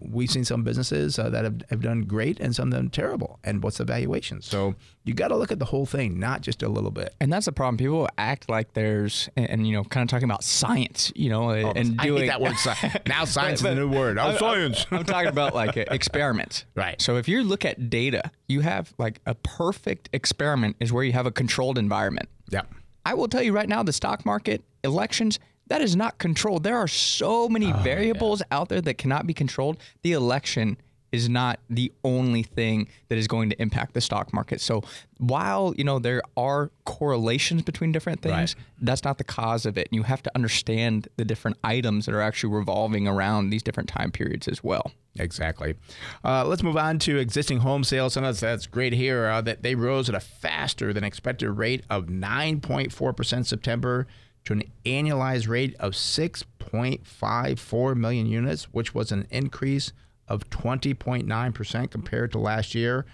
we've 0.00 0.30
seen 0.30 0.44
some 0.44 0.62
businesses 0.62 1.18
uh, 1.18 1.28
that 1.30 1.44
have, 1.44 1.62
have 1.70 1.80
done 1.82 2.02
great 2.02 2.40
and 2.40 2.54
some 2.54 2.68
of 2.68 2.74
them 2.74 2.90
terrible. 2.90 3.38
And 3.44 3.62
what's 3.62 3.78
the 3.78 3.84
valuation? 3.84 4.42
So 4.42 4.74
you 5.04 5.14
got 5.14 5.28
to 5.28 5.36
look 5.36 5.50
at 5.52 5.58
the 5.58 5.64
whole 5.66 5.86
thing, 5.86 6.18
not 6.18 6.40
just 6.40 6.62
a 6.62 6.68
little 6.68 6.90
bit. 6.90 7.14
And 7.20 7.32
that's 7.32 7.46
the 7.46 7.52
problem. 7.52 7.76
People 7.76 8.08
act 8.18 8.48
like 8.50 8.72
there's, 8.74 9.28
and, 9.36 9.48
and, 9.50 9.66
you 9.66 9.74
know, 9.74 9.84
kind 9.84 10.02
of 10.02 10.08
talking 10.10 10.28
about 10.28 10.44
science, 10.44 11.12
you 11.14 11.28
know, 11.30 11.50
and 11.50 12.00
I 12.00 12.04
doing 12.06 12.26
that 12.28 12.40
word. 12.40 12.54
sci- 12.56 13.00
now 13.06 13.24
science 13.24 13.62
But- 13.62 13.70
is 13.72 13.74
the 13.76 13.80
new 13.80 13.88
word. 13.90 14.18
Oh, 14.18 14.22
I'm- 14.22 14.38
science. 14.38 14.86
I'm, 14.90 14.98
I'm 14.98 15.04
talking 15.04 15.28
about 15.28 15.54
like 15.54 15.76
experiments. 16.08 16.64
Right. 16.74 17.00
So 17.00 17.16
if 17.16 17.28
you 17.28 17.42
look 17.42 17.64
at 17.64 17.90
data, 17.90 18.30
you 18.48 18.60
have 18.60 18.92
like 18.98 19.20
a 19.26 19.34
perfect 19.34 20.08
experiment 20.12 20.76
is 20.80 20.92
where 20.92 21.04
you 21.04 21.12
have 21.12 21.26
a 21.26 21.30
controlled 21.32 21.78
environment. 21.78 22.28
yeah. 22.50 22.62
I 23.06 23.12
will 23.12 23.28
tell 23.28 23.42
you 23.42 23.52
right 23.52 23.68
now, 23.68 23.82
the 23.82 23.92
stock 23.92 24.24
market, 24.24 24.64
elections, 24.82 25.38
that 25.68 25.80
is 25.80 25.96
not 25.96 26.18
controlled. 26.18 26.62
There 26.64 26.76
are 26.78 26.88
so 26.88 27.48
many 27.48 27.72
Oh, 27.72 27.76
variables 27.78 28.42
out 28.50 28.68
there 28.68 28.80
that 28.82 28.94
cannot 28.98 29.26
be 29.26 29.34
controlled. 29.34 29.78
The 30.02 30.12
election 30.12 30.76
is 31.12 31.28
not 31.28 31.60
the 31.70 31.92
only 32.02 32.42
thing 32.42 32.88
that 33.08 33.16
is 33.16 33.28
going 33.28 33.48
to 33.48 33.62
impact 33.62 33.94
the 33.94 34.00
stock 34.00 34.32
market. 34.32 34.60
So 34.60 34.82
while, 35.18 35.72
you 35.76 35.84
know, 35.84 36.00
there 36.00 36.20
are 36.36 36.72
correlations 36.86 37.62
between 37.62 37.92
different 37.92 38.20
things, 38.20 38.56
Right. 38.56 38.64
that's 38.82 39.04
not 39.04 39.18
the 39.18 39.24
cause 39.24 39.64
of 39.64 39.78
it. 39.78 39.86
And 39.92 39.96
you 39.96 40.02
have 40.02 40.24
to 40.24 40.32
understand 40.34 41.06
the 41.16 41.24
different 41.24 41.56
items 41.62 42.06
that 42.06 42.16
are 42.16 42.20
actually 42.20 42.52
revolving 42.52 43.06
around 43.06 43.50
these 43.50 43.62
different 43.62 43.88
time 43.88 44.10
periods 44.10 44.48
as 44.48 44.64
well. 44.64 44.90
Exactly. 45.16 45.76
Uh, 46.24 46.44
let's 46.48 46.64
move 46.64 46.76
on 46.76 46.98
to 46.98 47.16
existing 47.18 47.58
home 47.58 47.84
sales. 47.84 48.16
And 48.16 48.26
that's, 48.26 48.40
that's 48.40 48.66
great 48.66 48.92
here 48.92 49.26
uh, 49.28 49.40
that 49.42 49.62
they 49.62 49.76
rose 49.76 50.08
at 50.08 50.16
a 50.16 50.20
faster 50.20 50.92
than 50.92 51.04
expected 51.04 51.48
rate 51.52 51.84
of 51.88 52.06
9.4% 52.06 53.46
September 53.46 54.08
to 54.44 54.52
an 54.52 54.64
annualized 54.84 55.48
rate 55.48 55.74
of 55.78 55.92
6.54 55.92 57.96
million 57.96 58.26
units, 58.26 58.64
which 58.64 58.94
was 58.94 59.10
an 59.12 59.26
increase 59.30 59.92
of 60.28 60.50
20.9% 60.50 61.90
compared 61.90 62.32
to 62.32 62.38
last 62.38 62.74
year. 62.74 63.06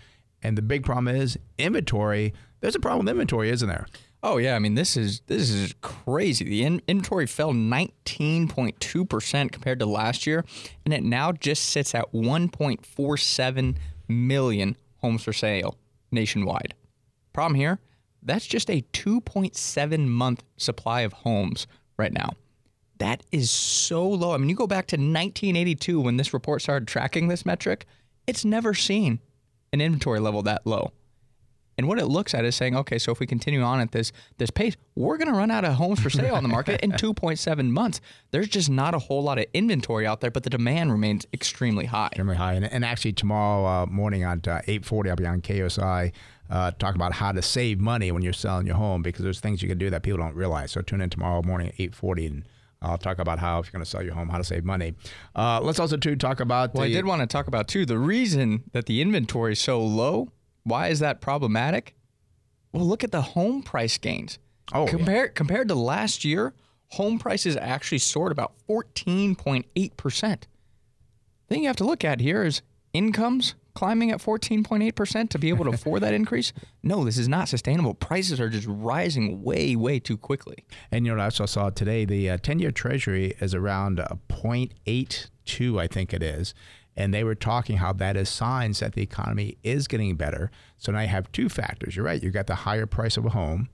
And 0.42 0.58
the 0.58 0.62
big 0.62 0.84
problem 0.84 1.14
is 1.14 1.38
inventory. 1.58 2.32
There's 2.60 2.75
a 2.75 2.80
problem 2.80 3.06
with 3.06 3.12
inventory, 3.12 3.50
isn't 3.50 3.68
there? 3.68 3.87
Oh 4.22 4.37
yeah, 4.37 4.54
I 4.54 4.58
mean 4.58 4.75
this 4.75 4.99
is 4.99 5.20
this 5.28 5.49
is 5.49 5.75
crazy. 5.80 6.44
The 6.44 6.64
in- 6.64 6.82
inventory 6.87 7.26
fell 7.26 7.54
19.2 7.54 9.08
percent 9.08 9.50
compared 9.50 9.78
to 9.78 9.87
last 9.87 10.26
year, 10.26 10.44
and 10.84 10.92
it 10.92 11.02
now 11.02 11.32
just 11.32 11.70
sits 11.70 11.94
at 11.94 12.12
1.47 12.12 13.76
million 14.08 14.76
homes 14.99 15.22
for 15.22 15.32
sale 15.32 15.78
nationwide. 16.12 16.75
Problem 17.32 17.54
here, 17.54 17.78
that's 18.23 18.47
just 18.47 18.71
a 18.71 18.83
2.7 18.93 20.07
month 20.07 20.45
supply 20.57 21.03
of 21.03 21.12
homes 21.12 21.67
right 21.97 22.12
now. 22.12 22.31
That 22.99 23.23
is 23.33 23.50
so 23.50 24.07
low. 24.07 24.35
I 24.35 24.37
mean, 24.37 24.50
you 24.50 24.55
go 24.55 24.67
back 24.67 24.87
to 24.89 24.97
1982 24.97 26.00
when 26.00 26.19
this 26.19 26.35
report 26.35 26.61
started 26.61 26.87
tracking 26.87 27.29
this 27.29 27.47
metric, 27.47 27.87
it's 28.27 28.45
never 28.45 28.75
seen 28.75 29.21
an 29.73 29.81
inventory 29.81 30.21
level 30.21 30.43
that 30.43 30.67
low. 30.67 30.93
And 31.79 31.89
what 31.89 31.99
it 31.99 32.09
looks 32.09 32.35
at 32.35 32.45
is 32.45 32.55
saying, 32.55 32.77
okay, 32.77 32.99
so 32.99 33.11
if 33.11 33.21
we 33.21 33.27
continue 33.27 33.62
on 33.62 33.81
at 33.81 33.93
this 33.93 34.12
this 34.37 34.50
pace, 34.50 34.77
we're 34.97 35.17
going 35.17 35.29
to 35.29 35.35
run 35.35 35.50
out 35.50 35.65
of 35.65 35.75
homes 35.75 35.99
for 35.99 36.11
sale 36.11 36.35
on 36.35 36.43
the 36.43 36.49
market 36.50 36.79
in 36.83 36.91
2.7 36.93 37.71
months. 37.71 38.03
There's 38.33 38.49
just 38.49 38.69
not 38.69 38.95
a 38.95 38.99
whole 38.99 39.23
lot 39.23 39.39
of 39.39 39.47
inventory 39.55 40.07
out 40.07 40.21
there, 40.21 40.31
but 40.31 40.43
the 40.43 40.50
demand 40.50 40.93
remains 40.93 41.27
extremely 41.33 41.87
high. 41.87 42.09
extremely 42.09 42.37
high. 42.37 42.53
And, 42.53 42.67
and 42.67 42.85
actually, 42.85 43.15
tomorrow 43.15 43.65
uh, 43.65 43.87
morning 43.87 44.25
at 44.25 44.47
uh, 44.47 44.61
8:40, 44.69 45.09
I'll 45.09 45.17
be 45.17 45.25
on 45.25 45.41
KUSI 45.41 46.12
uh, 46.50 46.73
talking 46.73 46.97
about 46.97 47.12
how 47.14 47.33
to 47.33 47.40
save 47.40 47.78
money 47.78 48.11
when 48.11 48.23
you're 48.23 48.33
selling 48.33 48.66
your 48.66 48.76
home 48.76 49.02
because 49.02 49.23
there's 49.23 49.40
things 49.40 49.62
you 49.62 49.69
can 49.69 49.78
do 49.78 49.88
that 49.90 50.02
people 50.02 50.19
don't 50.19 50.35
realize. 50.35 50.73
So 50.73 50.83
tune 50.83 51.00
in 51.00 51.11
tomorrow 51.11 51.42
morning 51.42 51.69
at 51.69 51.76
8:40 51.76 52.26
and. 52.26 52.49
I'll 52.83 52.97
talk 52.97 53.19
about 53.19 53.38
how 53.38 53.59
if 53.59 53.66
you're 53.66 53.73
going 53.73 53.85
to 53.85 53.90
sell 53.90 54.02
your 54.02 54.14
home, 54.14 54.30
how 54.30 54.38
to 54.38 54.45
save 54.45 54.64
money. 54.64 54.95
Uh, 55.37 55.61
let's 55.61 55.78
also 55.78 55.99
too 55.99 56.16
talk 56.16 56.40
about. 56.40 56.73
Well, 56.73 56.85
I 56.85 56.88
did 56.88 57.04
want 57.04 57.21
to 57.21 57.26
talk 57.26 57.47
about 57.47 57.69
too 57.69 57.85
the 57.85 57.99
reason 57.99 58.64
that 58.73 58.87
the 58.87 59.02
inventory 59.02 59.52
is 59.52 59.61
so 59.61 59.85
low. 59.85 60.33
Why 60.62 60.88
is 60.88 60.99
that 61.00 61.21
problematic? 61.21 61.95
Well, 62.73 62.87
look 62.87 63.04
at 63.04 63.12
the 63.12 63.21
home 63.21 63.62
price 63.62 63.99
gains. 63.99 64.38
Oh, 64.73 64.85
yeah. 64.85 64.90
compared 64.92 65.35
compared 65.35 65.69
to 65.69 65.75
last 65.75 66.25
year, 66.25 66.54
home 66.88 67.19
prices 67.19 67.54
actually 67.54 67.99
soared 67.99 68.33
about 68.33 68.54
14.8 68.66 69.97
percent. 69.99 70.47
Thing 71.50 71.62
you 71.62 71.66
have 71.66 71.76
to 71.76 71.85
look 71.85 72.02
at 72.02 72.21
here 72.21 72.45
is 72.45 72.62
incomes 72.95 73.57
climbing 73.80 74.10
at 74.10 74.18
14.8 74.18 74.94
percent 74.94 75.30
to 75.30 75.38
be 75.38 75.49
able 75.49 75.64
to 75.64 75.70
afford 75.70 76.02
that 76.02 76.12
increase. 76.12 76.52
No, 76.82 77.02
this 77.02 77.16
is 77.16 77.28
not 77.28 77.49
sustainable. 77.49 77.94
Prices 77.94 78.38
are 78.38 78.50
just 78.50 78.66
rising 78.68 79.42
way, 79.42 79.75
way 79.75 79.99
too 79.99 80.18
quickly. 80.18 80.66
And 80.92 81.06
you 81.06 81.14
know, 81.14 81.22
I 81.22 81.25
also 81.25 81.46
saw 81.46 81.70
today 81.70 82.04
the 82.04 82.28
uh, 82.28 82.37
10-year 82.37 82.72
Treasury 82.72 83.32
is 83.40 83.54
around 83.54 83.99
a 83.99 84.18
0.82, 84.28 85.80
I 85.80 85.87
think 85.87 86.12
it 86.12 86.22
is, 86.22 86.52
and 86.94 87.14
they 87.14 87.25
were 87.25 87.34
talking 87.34 87.78
how 87.78 87.94
that 87.94 88.18
is 88.18 88.28
signs 88.28 88.80
that 88.80 88.92
the 88.92 89.02
economy 89.02 89.56
is 89.62 89.88
getting 89.88 90.14
better. 90.14 90.50
So 90.76 90.92
now 90.92 91.00
you 91.00 91.08
have 91.08 91.32
two 91.32 91.49
factors. 91.49 91.96
You're 91.96 92.04
right. 92.04 92.22
You've 92.22 92.34
got 92.34 92.49
the 92.49 92.56
higher 92.56 92.84
price 92.84 93.16
of 93.16 93.25
a 93.25 93.30
home, 93.30 93.70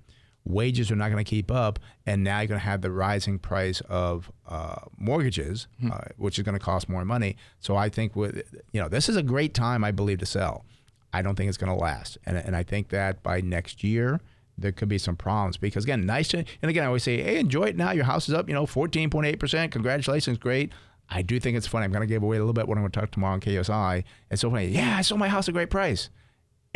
wages 0.47 0.91
are 0.91 0.97
not 0.97 1.11
going 1.11 1.23
to 1.23 1.29
keep 1.29 1.51
up, 1.51 1.79
and 2.07 2.23
now 2.25 2.41
you're 2.41 2.49
going 2.49 2.61
to 2.61 2.65
have 2.65 2.81
the 2.81 2.91
rising 2.91 3.39
price 3.39 3.83
of 3.89 4.31
uh, 4.49 4.77
mortgages, 4.97 5.67
uh, 5.91 5.99
which 6.17 6.39
is 6.39 6.45
going 6.45 6.59
to 6.59 6.65
cost 6.65 6.89
more 6.89 7.05
money. 7.05 7.37
So 7.61 7.77
I 7.77 7.89
think 7.89 8.17
with 8.17 8.43
you 8.73 8.81
know, 8.81 8.89
this 8.89 9.09
is 9.09 9.17
a 9.17 9.23
great 9.23 9.55
time, 9.55 9.85
I 9.85 9.91
believe, 9.91 10.19
to 10.19 10.27
sell. 10.27 10.65
I 11.13 11.23
don't 11.23 11.35
think 11.35 11.49
it's 11.49 11.59
going 11.59 11.77
to 11.77 11.79
last, 11.79 12.19
and 12.25 12.37
and 12.37 12.57
I 12.57 12.63
think 12.63 12.89
that 12.91 13.23
by 13.23 13.41
next 13.41 13.85
year 13.85 14.21
there 14.59 14.73
could 14.73 14.89
be 14.89 14.99
some 14.99 15.17
problems 15.17 15.57
because 15.57 15.85
again, 15.85 16.07
nice 16.07 16.29
to, 16.29 16.39
and 16.39 16.71
again, 16.71 16.85
I 16.85 16.87
always 16.87 17.03
say, 17.03 17.23
hey, 17.23 17.39
enjoy 17.39 17.65
it 17.65 17.77
now. 17.77 17.91
Your 17.93 18.05
house 18.05 18.29
is 18.29 18.35
up, 18.35 18.49
you 18.49 18.55
know, 18.55 18.65
14.8%. 18.65 19.71
Congratulations, 19.71 20.39
great. 20.39 20.73
I 21.11 21.23
do 21.23 21.39
think 21.39 21.57
it's 21.57 21.67
funny. 21.67 21.85
I'm 21.85 21.93
going 21.93 22.01
to 22.01 22.07
give 22.07 22.23
away 22.23 22.37
a 22.37 22.41
little 22.41 22.53
bit 22.53 22.67
what 22.67 22.79
I'm 22.79 22.83
going 22.83 22.91
to 22.91 23.01
talk 23.01 23.11
tomorrow 23.11 23.35
on 23.35 23.41
KUSI. 23.41 24.03
It's 24.31 24.41
so 24.41 24.51
funny. 24.51 24.69
Yeah, 24.69 24.97
I 24.97 25.03
sold 25.03 25.21
my 25.21 25.29
house 25.29 25.45
at 25.45 25.51
a 25.51 25.53
great 25.53 25.71
price. 25.71 26.11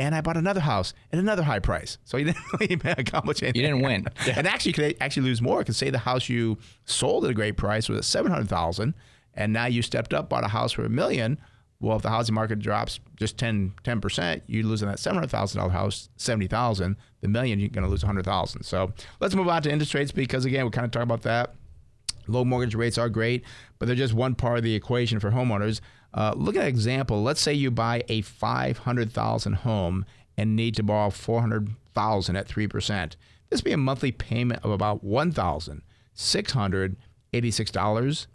And 0.01 0.15
I 0.15 0.23
bought 0.23 0.39
another 0.39 0.61
house 0.61 0.95
at 1.13 1.19
another 1.19 1.43
high 1.43 1.59
price. 1.59 1.99
So 2.05 2.17
you 2.17 2.25
didn't 2.33 2.43
really 2.59 2.81
accomplish 2.97 3.43
anything. 3.43 3.61
You 3.61 3.69
didn't 3.69 3.83
win. 3.83 4.07
And 4.35 4.47
actually, 4.47 4.71
you 4.71 4.75
could 4.75 4.97
actually 5.01 5.25
lose 5.25 5.43
more. 5.43 5.59
Because 5.59 5.77
say 5.77 5.91
the 5.91 5.99
house 5.99 6.29
you 6.29 6.59
sold 6.87 7.25
at 7.27 7.31
a 7.31 7.35
great 7.35 7.57
price 7.57 7.89
was 7.89 7.99
at 7.99 8.05
700000 8.05 8.95
and 9.35 9.53
now 9.53 9.67
you 9.67 9.83
stepped 9.83 10.15
up, 10.15 10.29
bought 10.29 10.45
a 10.45 10.49
house 10.49 10.73
for 10.73 10.85
a 10.85 10.89
million. 10.89 11.39
Well, 11.81 11.97
if 11.97 12.03
the 12.03 12.11
housing 12.11 12.35
market 12.35 12.59
drops 12.59 13.01
just 13.17 13.39
10 13.39 13.73
percent, 14.01 14.43
you 14.47 14.63
lose 14.67 14.83
in 14.83 14.89
that 14.89 14.99
seven 14.99 15.17
hundred 15.17 15.31
thousand 15.31 15.61
dollar 15.61 15.71
house 15.71 16.09
seventy 16.17 16.47
thousand. 16.47 16.97
The 17.21 17.29
million 17.29 17.59
you're 17.59 17.71
going 17.71 17.85
to 17.85 17.91
lose 17.91 18.03
a 18.03 18.07
hundred 18.07 18.25
thousand. 18.25 18.65
So 18.65 18.93
let's 19.19 19.35
move 19.35 19.49
on 19.49 19.63
to 19.63 19.71
interest 19.71 19.95
rates 19.95 20.13
because 20.13 20.45
again 20.45 20.65
we 20.65 20.71
kind 20.71 20.85
of 20.85 20.91
talk 20.91 21.03
about 21.03 21.23
that. 21.23 21.55
Low 22.27 22.45
mortgage 22.45 22.75
rates 22.75 22.99
are 22.99 23.09
great, 23.09 23.45
but 23.79 23.87
they're 23.87 23.97
just 23.97 24.15
one 24.15 24.35
part 24.35 24.59
of 24.59 24.65
the 24.65 24.75
equation 24.75 25.21
for 25.21 25.31
homeowners. 25.31 25.81
Uh, 26.13 26.33
look 26.37 26.57
at 26.57 26.63
an 26.63 26.69
example. 26.69 27.23
Let's 27.23 27.41
say 27.41 27.55
you 27.55 27.71
buy 27.71 28.03
a 28.09 28.23
five 28.23 28.79
hundred 28.79 29.13
thousand 29.13 29.55
home 29.55 30.05
and 30.37 30.57
need 30.57 30.75
to 30.77 30.83
borrow 30.83 31.11
four 31.11 31.41
hundred 31.41 31.71
thousand 31.95 32.37
at 32.37 32.49
three 32.49 32.67
percent. 32.67 33.17
This 33.49 33.61
would 33.61 33.65
be 33.65 33.73
a 33.73 33.77
monthly 33.77 34.13
payment 34.13 34.65
of 34.65 34.71
about 34.71 35.05
one 35.05 35.33
thousand 35.33 35.83
six 36.15 36.53
hundred 36.53 36.97
eighty-six 37.33 37.71
dollars. 37.71 38.27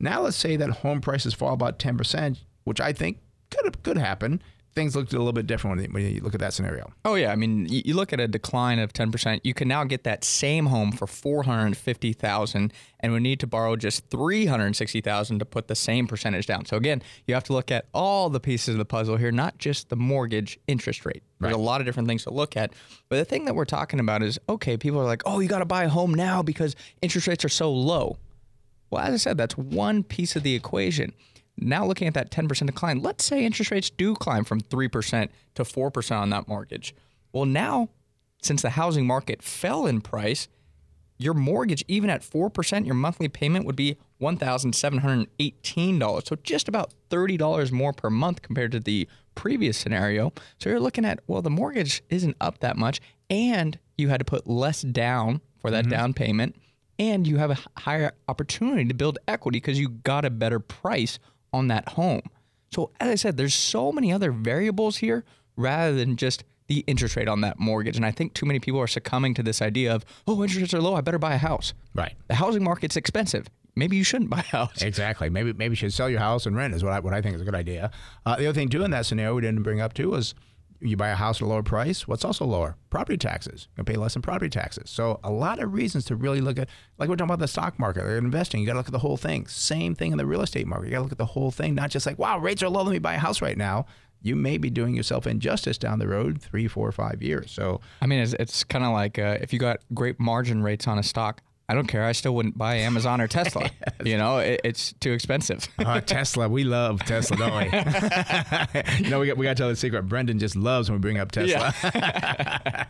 Now 0.00 0.22
let's 0.22 0.36
say 0.36 0.56
that 0.56 0.70
home 0.70 1.00
prices 1.00 1.34
fall 1.34 1.54
about 1.54 1.78
ten 1.78 1.96
percent, 1.96 2.44
which 2.64 2.80
I 2.80 2.92
think 2.92 3.20
could 3.50 3.82
could 3.82 3.98
happen. 3.98 4.42
Things 4.74 4.96
look 4.96 5.12
a 5.12 5.16
little 5.16 5.32
bit 5.32 5.46
different 5.46 5.76
when 5.76 5.84
you, 5.84 5.90
when 5.92 6.14
you 6.16 6.20
look 6.20 6.34
at 6.34 6.40
that 6.40 6.52
scenario. 6.52 6.92
Oh 7.04 7.14
yeah, 7.14 7.30
I 7.30 7.36
mean, 7.36 7.66
you, 7.68 7.82
you 7.84 7.94
look 7.94 8.12
at 8.12 8.18
a 8.18 8.26
decline 8.26 8.80
of 8.80 8.92
ten 8.92 9.12
percent. 9.12 9.46
You 9.46 9.54
can 9.54 9.68
now 9.68 9.84
get 9.84 10.02
that 10.02 10.24
same 10.24 10.66
home 10.66 10.90
for 10.90 11.06
four 11.06 11.44
hundred 11.44 11.76
fifty 11.76 12.12
thousand, 12.12 12.72
and 12.98 13.12
we 13.12 13.20
need 13.20 13.38
to 13.38 13.46
borrow 13.46 13.76
just 13.76 14.10
three 14.10 14.46
hundred 14.46 14.74
sixty 14.74 15.00
thousand 15.00 15.38
to 15.38 15.44
put 15.44 15.68
the 15.68 15.76
same 15.76 16.08
percentage 16.08 16.46
down. 16.46 16.64
So 16.64 16.76
again, 16.76 17.02
you 17.26 17.34
have 17.34 17.44
to 17.44 17.52
look 17.52 17.70
at 17.70 17.86
all 17.94 18.28
the 18.30 18.40
pieces 18.40 18.70
of 18.74 18.78
the 18.78 18.84
puzzle 18.84 19.16
here, 19.16 19.30
not 19.30 19.58
just 19.58 19.90
the 19.90 19.96
mortgage 19.96 20.58
interest 20.66 21.06
rate. 21.06 21.22
There's 21.38 21.54
a 21.54 21.58
lot 21.58 21.80
of 21.80 21.86
different 21.86 22.08
things 22.08 22.24
to 22.24 22.32
look 22.32 22.56
at. 22.56 22.72
But 23.08 23.16
the 23.16 23.24
thing 23.24 23.44
that 23.44 23.54
we're 23.54 23.66
talking 23.66 24.00
about 24.00 24.22
is 24.22 24.40
okay. 24.48 24.76
People 24.76 24.98
are 25.00 25.04
like, 25.04 25.22
oh, 25.26 25.38
you 25.40 25.48
got 25.48 25.58
to 25.60 25.66
buy 25.66 25.84
a 25.84 25.88
home 25.88 26.14
now 26.14 26.42
because 26.42 26.74
interest 27.02 27.28
rates 27.28 27.44
are 27.44 27.50
so 27.50 27.70
low. 27.70 28.16
Well, 28.90 29.02
as 29.02 29.14
I 29.14 29.18
said, 29.18 29.36
that's 29.36 29.56
one 29.56 30.02
piece 30.02 30.36
of 30.36 30.42
the 30.42 30.54
equation. 30.54 31.12
Now, 31.56 31.86
looking 31.86 32.08
at 32.08 32.14
that 32.14 32.30
10% 32.30 32.66
decline, 32.66 33.00
let's 33.00 33.24
say 33.24 33.44
interest 33.44 33.70
rates 33.70 33.90
do 33.90 34.14
climb 34.14 34.44
from 34.44 34.60
3% 34.60 35.28
to 35.54 35.62
4% 35.62 36.16
on 36.16 36.30
that 36.30 36.48
mortgage. 36.48 36.94
Well, 37.32 37.44
now, 37.44 37.90
since 38.42 38.62
the 38.62 38.70
housing 38.70 39.06
market 39.06 39.42
fell 39.42 39.86
in 39.86 40.00
price, 40.00 40.48
your 41.16 41.34
mortgage, 41.34 41.84
even 41.86 42.10
at 42.10 42.22
4%, 42.22 42.86
your 42.86 42.96
monthly 42.96 43.28
payment 43.28 43.66
would 43.66 43.76
be 43.76 43.96
$1,718. 44.20 46.26
So 46.26 46.34
just 46.42 46.66
about 46.68 46.92
$30 47.10 47.70
more 47.70 47.92
per 47.92 48.10
month 48.10 48.42
compared 48.42 48.72
to 48.72 48.80
the 48.80 49.08
previous 49.34 49.78
scenario. 49.78 50.32
So 50.58 50.70
you're 50.70 50.80
looking 50.80 51.04
at, 51.04 51.20
well, 51.26 51.42
the 51.42 51.50
mortgage 51.50 52.02
isn't 52.08 52.36
up 52.40 52.58
that 52.60 52.76
much, 52.76 53.00
and 53.30 53.78
you 53.96 54.08
had 54.08 54.18
to 54.18 54.24
put 54.24 54.48
less 54.48 54.82
down 54.82 55.40
for 55.60 55.70
that 55.70 55.84
mm-hmm. 55.84 55.92
down 55.92 56.14
payment, 56.14 56.56
and 56.98 57.24
you 57.26 57.38
have 57.38 57.50
a 57.50 57.80
higher 57.80 58.12
opportunity 58.28 58.84
to 58.84 58.94
build 58.94 59.18
equity 59.26 59.58
because 59.58 59.78
you 59.78 59.88
got 59.88 60.24
a 60.24 60.30
better 60.30 60.60
price 60.60 61.18
on 61.54 61.68
that 61.68 61.90
home. 61.90 62.22
So, 62.72 62.90
as 63.00 63.08
I 63.08 63.14
said, 63.14 63.36
there's 63.36 63.54
so 63.54 63.92
many 63.92 64.12
other 64.12 64.32
variables 64.32 64.96
here 64.98 65.24
rather 65.56 65.94
than 65.94 66.16
just 66.16 66.44
the 66.66 66.78
interest 66.86 67.14
rate 67.16 67.28
on 67.28 67.40
that 67.42 67.58
mortgage. 67.60 67.96
And 67.96 68.04
I 68.04 68.10
think 68.10 68.34
too 68.34 68.46
many 68.46 68.58
people 68.58 68.80
are 68.80 68.86
succumbing 68.86 69.34
to 69.34 69.42
this 69.42 69.62
idea 69.62 69.94
of, 69.94 70.04
oh, 70.26 70.42
interest 70.42 70.60
rates 70.60 70.74
are 70.74 70.80
low, 70.80 70.94
I 70.96 71.00
better 71.00 71.18
buy 71.18 71.34
a 71.34 71.38
house. 71.38 71.72
Right. 71.94 72.14
The 72.28 72.34
housing 72.34 72.64
market's 72.64 72.96
expensive. 72.96 73.46
maybe 73.76 73.96
you 73.96 74.04
shouldn't 74.04 74.30
buy 74.36 74.38
a 74.40 74.56
house. 74.56 74.82
Exactly. 74.82 75.28
Maybe 75.30 75.52
maybe 75.52 75.72
you 75.72 75.76
should 75.76 75.92
sell 75.92 76.08
your 76.10 76.20
house 76.20 76.46
and 76.46 76.56
rent 76.56 76.74
is 76.74 76.82
what 76.82 76.92
I, 76.92 77.00
what 77.00 77.14
I 77.14 77.20
think 77.22 77.36
is 77.36 77.42
a 77.42 77.44
good 77.44 77.54
idea. 77.54 77.90
Uh, 78.26 78.36
the 78.36 78.46
other 78.46 78.54
thing 78.58 78.68
too 78.68 78.82
in 78.82 78.90
that 78.90 79.06
scenario 79.06 79.34
we 79.34 79.42
didn't 79.42 79.62
bring 79.62 79.80
up 79.80 79.92
too 79.94 80.10
was 80.10 80.34
you 80.84 80.96
buy 80.96 81.08
a 81.08 81.14
house 81.14 81.38
at 81.38 81.42
a 81.42 81.48
lower 81.48 81.62
price. 81.62 82.06
What's 82.06 82.24
also 82.24 82.44
lower? 82.44 82.76
Property 82.90 83.16
taxes. 83.16 83.68
You 83.76 83.84
pay 83.84 83.96
less 83.96 84.16
in 84.16 84.22
property 84.22 84.50
taxes. 84.50 84.90
So 84.90 85.18
a 85.24 85.30
lot 85.30 85.58
of 85.58 85.72
reasons 85.72 86.04
to 86.06 86.16
really 86.16 86.40
look 86.40 86.58
at, 86.58 86.68
like 86.98 87.08
we're 87.08 87.16
talking 87.16 87.30
about 87.30 87.40
the 87.40 87.48
stock 87.48 87.78
market 87.78 88.04
or 88.04 88.18
investing. 88.18 88.60
You 88.60 88.66
got 88.66 88.74
to 88.74 88.78
look 88.78 88.86
at 88.88 88.92
the 88.92 88.98
whole 88.98 89.16
thing. 89.16 89.46
Same 89.46 89.94
thing 89.94 90.12
in 90.12 90.18
the 90.18 90.26
real 90.26 90.42
estate 90.42 90.66
market. 90.66 90.86
You 90.86 90.90
got 90.92 90.98
to 90.98 91.02
look 91.02 91.12
at 91.12 91.18
the 91.18 91.24
whole 91.26 91.50
thing, 91.50 91.74
not 91.74 91.90
just 91.90 92.06
like, 92.06 92.18
wow, 92.18 92.38
rates 92.38 92.62
are 92.62 92.68
low. 92.68 92.82
Let 92.82 92.92
me 92.92 92.98
buy 92.98 93.14
a 93.14 93.18
house 93.18 93.40
right 93.40 93.56
now. 93.56 93.86
You 94.22 94.36
may 94.36 94.58
be 94.58 94.70
doing 94.70 94.94
yourself 94.94 95.26
injustice 95.26 95.76
down 95.76 95.98
the 95.98 96.08
road, 96.08 96.40
three, 96.40 96.68
four, 96.68 96.90
five 96.92 97.22
years. 97.22 97.50
So 97.50 97.80
I 98.00 98.06
mean, 98.06 98.20
it's, 98.20 98.34
it's 98.34 98.64
kind 98.64 98.84
of 98.84 98.92
like 98.92 99.18
uh, 99.18 99.38
if 99.40 99.52
you 99.52 99.58
got 99.58 99.80
great 99.92 100.18
margin 100.18 100.62
rates 100.62 100.86
on 100.86 100.98
a 100.98 101.02
stock, 101.02 101.42
I 101.68 101.74
don't 101.74 101.86
care. 101.86 102.04
I 102.04 102.12
still 102.12 102.34
wouldn't 102.34 102.58
buy 102.58 102.76
Amazon 102.76 103.20
or 103.20 103.28
Tesla. 103.28 103.70
You 104.04 104.18
know, 104.18 104.38
it, 104.38 104.60
it's 104.64 104.92
too 104.94 105.12
expensive. 105.12 105.66
Uh, 105.78 105.98
Tesla, 106.00 106.46
we 106.46 106.64
love 106.64 107.00
Tesla, 107.04 107.38
don't 107.38 107.56
we? 107.56 107.64
you 109.04 109.08
know, 109.08 109.20
we 109.20 109.28
got 109.28 109.38
we 109.38 109.44
got 109.44 109.56
to 109.56 109.62
tell 109.62 109.68
the 109.68 109.76
secret. 109.76 110.02
Brendan 110.02 110.38
just 110.38 110.56
loves 110.56 110.90
when 110.90 110.98
we 110.98 111.00
bring 111.00 111.18
up 111.18 111.32
Tesla. 111.32 111.74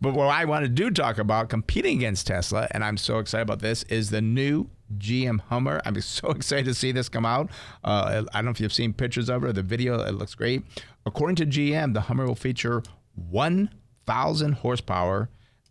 but 0.00 0.14
what 0.14 0.28
I 0.28 0.46
want 0.46 0.64
to 0.64 0.70
do 0.70 0.90
talk 0.90 1.18
about 1.18 1.50
competing 1.50 1.98
against 1.98 2.28
Tesla, 2.28 2.66
and 2.70 2.82
I'm 2.82 2.96
so 2.96 3.18
excited 3.18 3.42
about 3.42 3.58
this, 3.58 3.82
is 3.84 4.08
the 4.08 4.22
new 4.22 4.70
GM 4.96 5.40
Hummer. 5.40 5.82
I'm 5.84 6.00
so 6.00 6.30
excited 6.30 6.64
to 6.66 6.74
see 6.74 6.92
this 6.92 7.10
come 7.10 7.26
out. 7.26 7.50
Uh, 7.84 8.24
I 8.32 8.38
don't 8.38 8.46
know 8.46 8.50
if 8.52 8.60
you've 8.60 8.72
seen 8.72 8.94
pictures 8.94 9.28
of 9.28 9.44
it 9.44 9.48
or 9.48 9.52
the 9.52 9.62
video. 9.62 10.00
It 10.00 10.12
looks 10.12 10.34
great. 10.34 10.62
According 11.04 11.36
to 11.36 11.46
GM, 11.46 11.92
the 11.92 12.02
Hummer 12.02 12.26
will 12.26 12.34
feature 12.34 12.82
1,000 13.16 14.52
horsepower, 14.52 15.28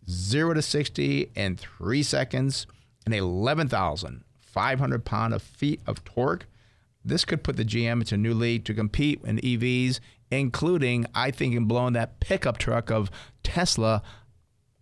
zero 0.08 0.54
to 0.54 0.62
60 0.62 1.30
in 1.34 1.56
three 1.56 2.02
seconds, 2.02 2.66
and 3.04 3.14
11,500 3.14 5.04
pound 5.04 5.34
of 5.34 5.42
feet 5.42 5.80
of 5.86 6.04
torque. 6.04 6.46
This 7.04 7.24
could 7.24 7.44
put 7.44 7.56
the 7.56 7.64
GM 7.64 8.00
into 8.00 8.16
a 8.16 8.18
new 8.18 8.34
league 8.34 8.64
to 8.64 8.74
compete 8.74 9.20
in 9.24 9.38
EVs, 9.38 10.00
including, 10.30 11.06
I 11.14 11.30
think, 11.30 11.54
in 11.54 11.66
blowing 11.66 11.92
that 11.92 12.18
pickup 12.18 12.58
truck 12.58 12.90
of 12.90 13.10
Tesla 13.44 14.02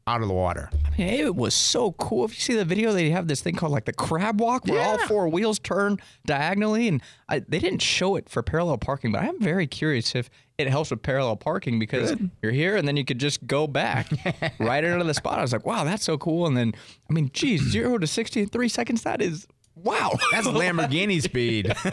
out 0.06 0.22
of 0.22 0.28
the 0.28 0.34
water. 0.34 0.70
I 0.84 0.90
mean, 0.96 1.08
it 1.08 1.34
was 1.34 1.54
so 1.54 1.92
cool. 1.92 2.24
If 2.24 2.34
you 2.34 2.40
see 2.40 2.54
the 2.54 2.64
video, 2.64 2.92
they 2.92 3.10
have 3.10 3.28
this 3.28 3.40
thing 3.40 3.54
called 3.54 3.72
like 3.72 3.86
the 3.86 3.92
crab 3.92 4.40
walk, 4.40 4.66
where 4.66 4.80
all 4.80 4.98
four 5.06 5.28
wheels 5.28 5.58
turn 5.58 5.98
diagonally, 6.26 6.88
and 6.88 7.02
I, 7.28 7.40
they 7.40 7.58
didn't 7.58 7.82
show 7.82 8.16
it 8.16 8.28
for 8.28 8.42
parallel 8.42 8.78
parking. 8.78 9.12
But 9.12 9.22
I'm 9.22 9.40
very 9.40 9.66
curious 9.66 10.14
if 10.14 10.28
it 10.58 10.68
helps 10.68 10.90
with 10.90 11.02
parallel 11.02 11.36
parking 11.36 11.78
because 11.78 12.14
you're 12.42 12.52
here 12.52 12.76
and 12.76 12.86
then 12.86 12.96
you 12.96 13.04
could 13.04 13.18
just 13.18 13.46
go 13.46 13.66
back 13.66 14.08
right 14.60 14.84
into 14.84 15.04
the 15.04 15.14
spot. 15.14 15.38
I 15.38 15.42
was 15.42 15.52
like, 15.52 15.66
wow, 15.66 15.84
that's 15.84 16.04
so 16.04 16.16
cool. 16.16 16.46
And 16.46 16.56
then, 16.56 16.74
I 17.10 17.12
mean, 17.12 17.30
geez, 17.32 17.60
zero 17.70 17.98
to 17.98 18.06
sixty 18.06 18.40
in 18.42 18.48
three 18.48 18.68
seconds. 18.68 19.02
That 19.02 19.20
is 19.20 19.48
wow. 19.74 20.12
That's 20.30 20.46
Lamborghini 20.62 21.20
speed. 21.20 21.72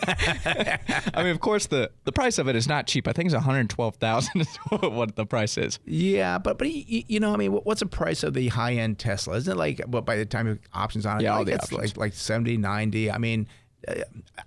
I 1.16 1.24
mean, 1.24 1.32
of 1.32 1.40
course, 1.40 1.66
the 1.66 1.90
the 2.04 2.12
price 2.12 2.38
of 2.38 2.48
it 2.48 2.56
is 2.56 2.68
not 2.68 2.86
cheap. 2.86 3.08
I 3.08 3.14
think 3.14 3.26
it's 3.28 3.34
one 3.34 3.44
hundred 3.44 3.70
twelve 3.72 3.96
thousand 3.96 4.42
is 4.42 4.56
what 4.70 5.16
the 5.16 5.26
price 5.26 5.58
is. 5.58 5.80
yeah, 5.86 6.38
but 6.38 6.60
but 6.60 6.70
you 6.70 7.20
know, 7.20 7.34
I 7.34 7.38
mean, 7.38 7.52
what's 7.52 7.80
the 7.80 7.88
price 7.88 8.22
of 8.22 8.36
the 8.36 8.50
high 8.50 8.74
end 8.74 9.00
Tesla? 9.00 9.38
Isn't 9.38 9.54
it 9.54 9.58
like 9.58 9.82
what 9.88 10.06
by 10.06 10.18
the 10.18 10.26
time 10.26 10.48
you 10.48 10.60
options 10.74 11.08
on 11.08 11.20
it? 11.20 11.24
Yeah, 11.24 11.32
all 11.32 11.40
like 11.40 11.48
the 11.48 11.54
it's 11.54 11.74
options. 11.74 11.98
like 11.98 11.98
like 11.98 12.14
70, 12.14 12.58
90. 12.58 13.10
I 13.12 13.18
mean, 13.18 13.48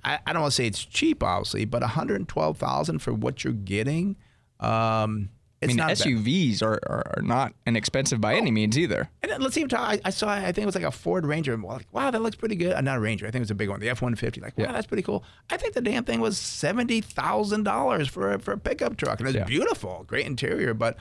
I, 0.05 0.19
I 0.27 0.33
don't 0.33 0.43
want 0.43 0.53
to 0.53 0.57
say 0.57 0.67
it's 0.67 0.85
cheap, 0.85 1.23
obviously, 1.23 1.65
but 1.65 1.81
one 1.83 1.91
hundred 1.91 2.27
twelve 2.29 2.59
thousand 2.59 3.01
for 3.01 3.13
what 3.13 3.45
you're 3.45 3.53
getting. 3.53 4.17
Um, 4.61 5.31
I 5.63 5.67
mean, 5.67 5.77
not. 5.77 5.91
SUVs 5.93 6.63
are, 6.63 6.79
are, 6.87 7.13
are 7.17 7.23
not 7.23 7.55
inexpensive 7.67 8.21
by 8.21 8.35
any 8.35 8.51
means 8.51 8.77
either. 8.79 9.09
And 9.23 9.33
then 9.33 9.41
let's 9.41 9.57
talk. 9.57 9.73
I, 9.81 10.01
I 10.05 10.11
saw. 10.11 10.29
I 10.29 10.53
think 10.53 10.59
it 10.59 10.67
was 10.67 10.75
like 10.75 10.85
a 10.85 10.91
Ford 10.91 11.25
Ranger. 11.25 11.55
I'm 11.55 11.63
like, 11.65 11.87
wow, 11.91 12.11
that 12.11 12.21
looks 12.21 12.37
pretty 12.37 12.55
good. 12.57 12.75
Uh, 12.75 12.81
not 12.83 12.99
a 12.99 13.01
Ranger. 13.01 13.27
I 13.27 13.31
think 13.31 13.41
it 13.41 13.47
was 13.47 13.51
a 13.51 13.55
big 13.55 13.71
one. 13.71 13.81
The 13.81 13.89
F 13.89 14.03
one 14.03 14.15
fifty. 14.15 14.41
Like, 14.43 14.57
wow, 14.59 14.65
Yeah. 14.67 14.73
that's 14.73 14.87
pretty 14.87 15.03
cool. 15.03 15.25
I 15.51 15.57
think 15.57 15.73
the 15.75 15.81
damn 15.81 16.05
thing 16.05 16.21
was 16.21 16.37
seventy 16.37 17.01
thousand 17.01 17.63
dollars 17.65 18.09
for 18.09 18.33
a, 18.33 18.39
for 18.39 18.53
a 18.53 18.59
pickup 18.59 18.97
truck, 18.99 19.21
and 19.21 19.29
it's 19.29 19.37
Yeah. 19.37 19.45
beautiful, 19.45 20.05
great 20.07 20.27
interior. 20.27 20.75
But 20.75 20.99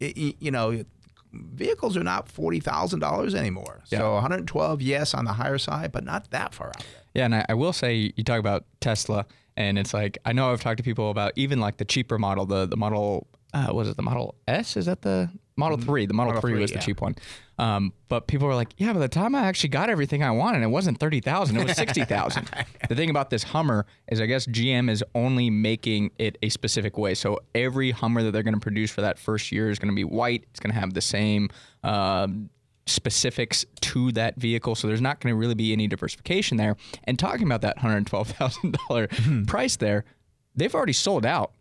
it, 0.00 0.36
you 0.40 0.50
know, 0.50 0.84
vehicles 1.32 1.96
are 1.96 2.02
not 2.02 2.28
forty 2.28 2.60
thousand 2.60 3.00
dollars 3.00 3.34
anymore. 3.34 3.82
Yeah. 3.88 3.98
So 3.98 4.12
one 4.14 4.22
hundred 4.22 4.46
twelve, 4.46 4.82
yes, 4.82 5.14
on 5.14 5.24
the 5.24 5.32
higher 5.32 5.58
side, 5.58 5.92
but 5.92 6.04
not 6.04 6.30
that 6.30 6.54
far 6.54 6.68
out. 6.68 6.84
Yeah, 7.14 7.24
and 7.24 7.34
I, 7.34 7.46
I 7.48 7.54
will 7.54 7.72
say 7.72 8.12
you 8.16 8.24
talk 8.24 8.38
about 8.38 8.64
Tesla, 8.80 9.26
and 9.56 9.78
it's 9.78 9.92
like 9.94 10.18
I 10.24 10.32
know 10.32 10.52
I've 10.52 10.60
talked 10.60 10.78
to 10.78 10.84
people 10.84 11.10
about 11.10 11.32
even 11.36 11.60
like 11.60 11.76
the 11.78 11.84
cheaper 11.84 12.18
model, 12.18 12.46
the 12.46 12.66
the 12.66 12.76
model, 12.76 13.26
uh, 13.52 13.68
what 13.68 13.82
is 13.82 13.92
it, 13.92 13.96
the 13.96 14.02
Model 14.02 14.34
S? 14.46 14.76
Is 14.76 14.86
that 14.86 15.02
the 15.02 15.30
Model 15.56 15.78
Three? 15.78 16.06
The 16.06 16.14
Model, 16.14 16.34
Model 16.34 16.40
Three 16.40 16.52
3, 16.52 16.60
was 16.60 16.70
yeah. 16.70 16.78
the 16.78 16.84
cheap 16.84 17.00
one. 17.00 17.14
Um, 17.58 17.92
but 18.08 18.26
people 18.26 18.46
were 18.46 18.54
like, 18.54 18.70
yeah, 18.78 18.92
by 18.92 19.00
the 19.00 19.08
time 19.08 19.34
I 19.34 19.42
actually 19.42 19.68
got 19.68 19.90
everything 19.90 20.22
I 20.22 20.30
wanted, 20.30 20.62
it 20.62 20.68
wasn't 20.68 20.98
thirty 20.98 21.20
thousand; 21.20 21.56
it 21.58 21.66
was 21.66 21.76
sixty 21.76 22.04
thousand. 22.04 22.50
the 22.88 22.94
thing 22.94 23.10
about 23.10 23.30
this 23.30 23.42
Hummer 23.42 23.86
is, 24.10 24.20
I 24.20 24.26
guess 24.26 24.46
GM 24.46 24.90
is 24.90 25.04
only 25.14 25.50
making 25.50 26.10
it 26.18 26.38
a 26.42 26.48
specific 26.48 26.96
way. 26.96 27.14
So 27.14 27.40
every 27.54 27.90
Hummer 27.90 28.22
that 28.22 28.32
they're 28.32 28.42
going 28.42 28.54
to 28.54 28.60
produce 28.60 28.90
for 28.90 29.02
that 29.02 29.18
first 29.18 29.52
year 29.52 29.70
is 29.70 29.78
going 29.78 29.90
to 29.90 29.96
be 29.96 30.04
white. 30.04 30.44
It's 30.50 30.60
going 30.60 30.72
to 30.72 30.80
have 30.80 30.94
the 30.94 31.00
same. 31.02 31.50
Um, 31.84 32.50
specifics 32.86 33.64
to 33.80 34.10
that 34.12 34.36
vehicle, 34.36 34.74
so 34.74 34.88
there's 34.88 35.00
not 35.00 35.20
going 35.20 35.32
to 35.32 35.38
really 35.38 35.54
be 35.54 35.72
any 35.72 35.86
diversification 35.86 36.56
there. 36.56 36.76
And 37.04 37.18
talking 37.18 37.46
about 37.46 37.60
that 37.60 37.78
hundred 37.78 38.06
twelve 38.06 38.28
thousand 38.30 38.76
dollar 38.88 39.06
Hmm. 39.12 39.44
price 39.44 39.76
there, 39.76 40.04
they've 40.56 40.74
already 40.74 40.92
sold 40.92 41.24
out 41.24 41.52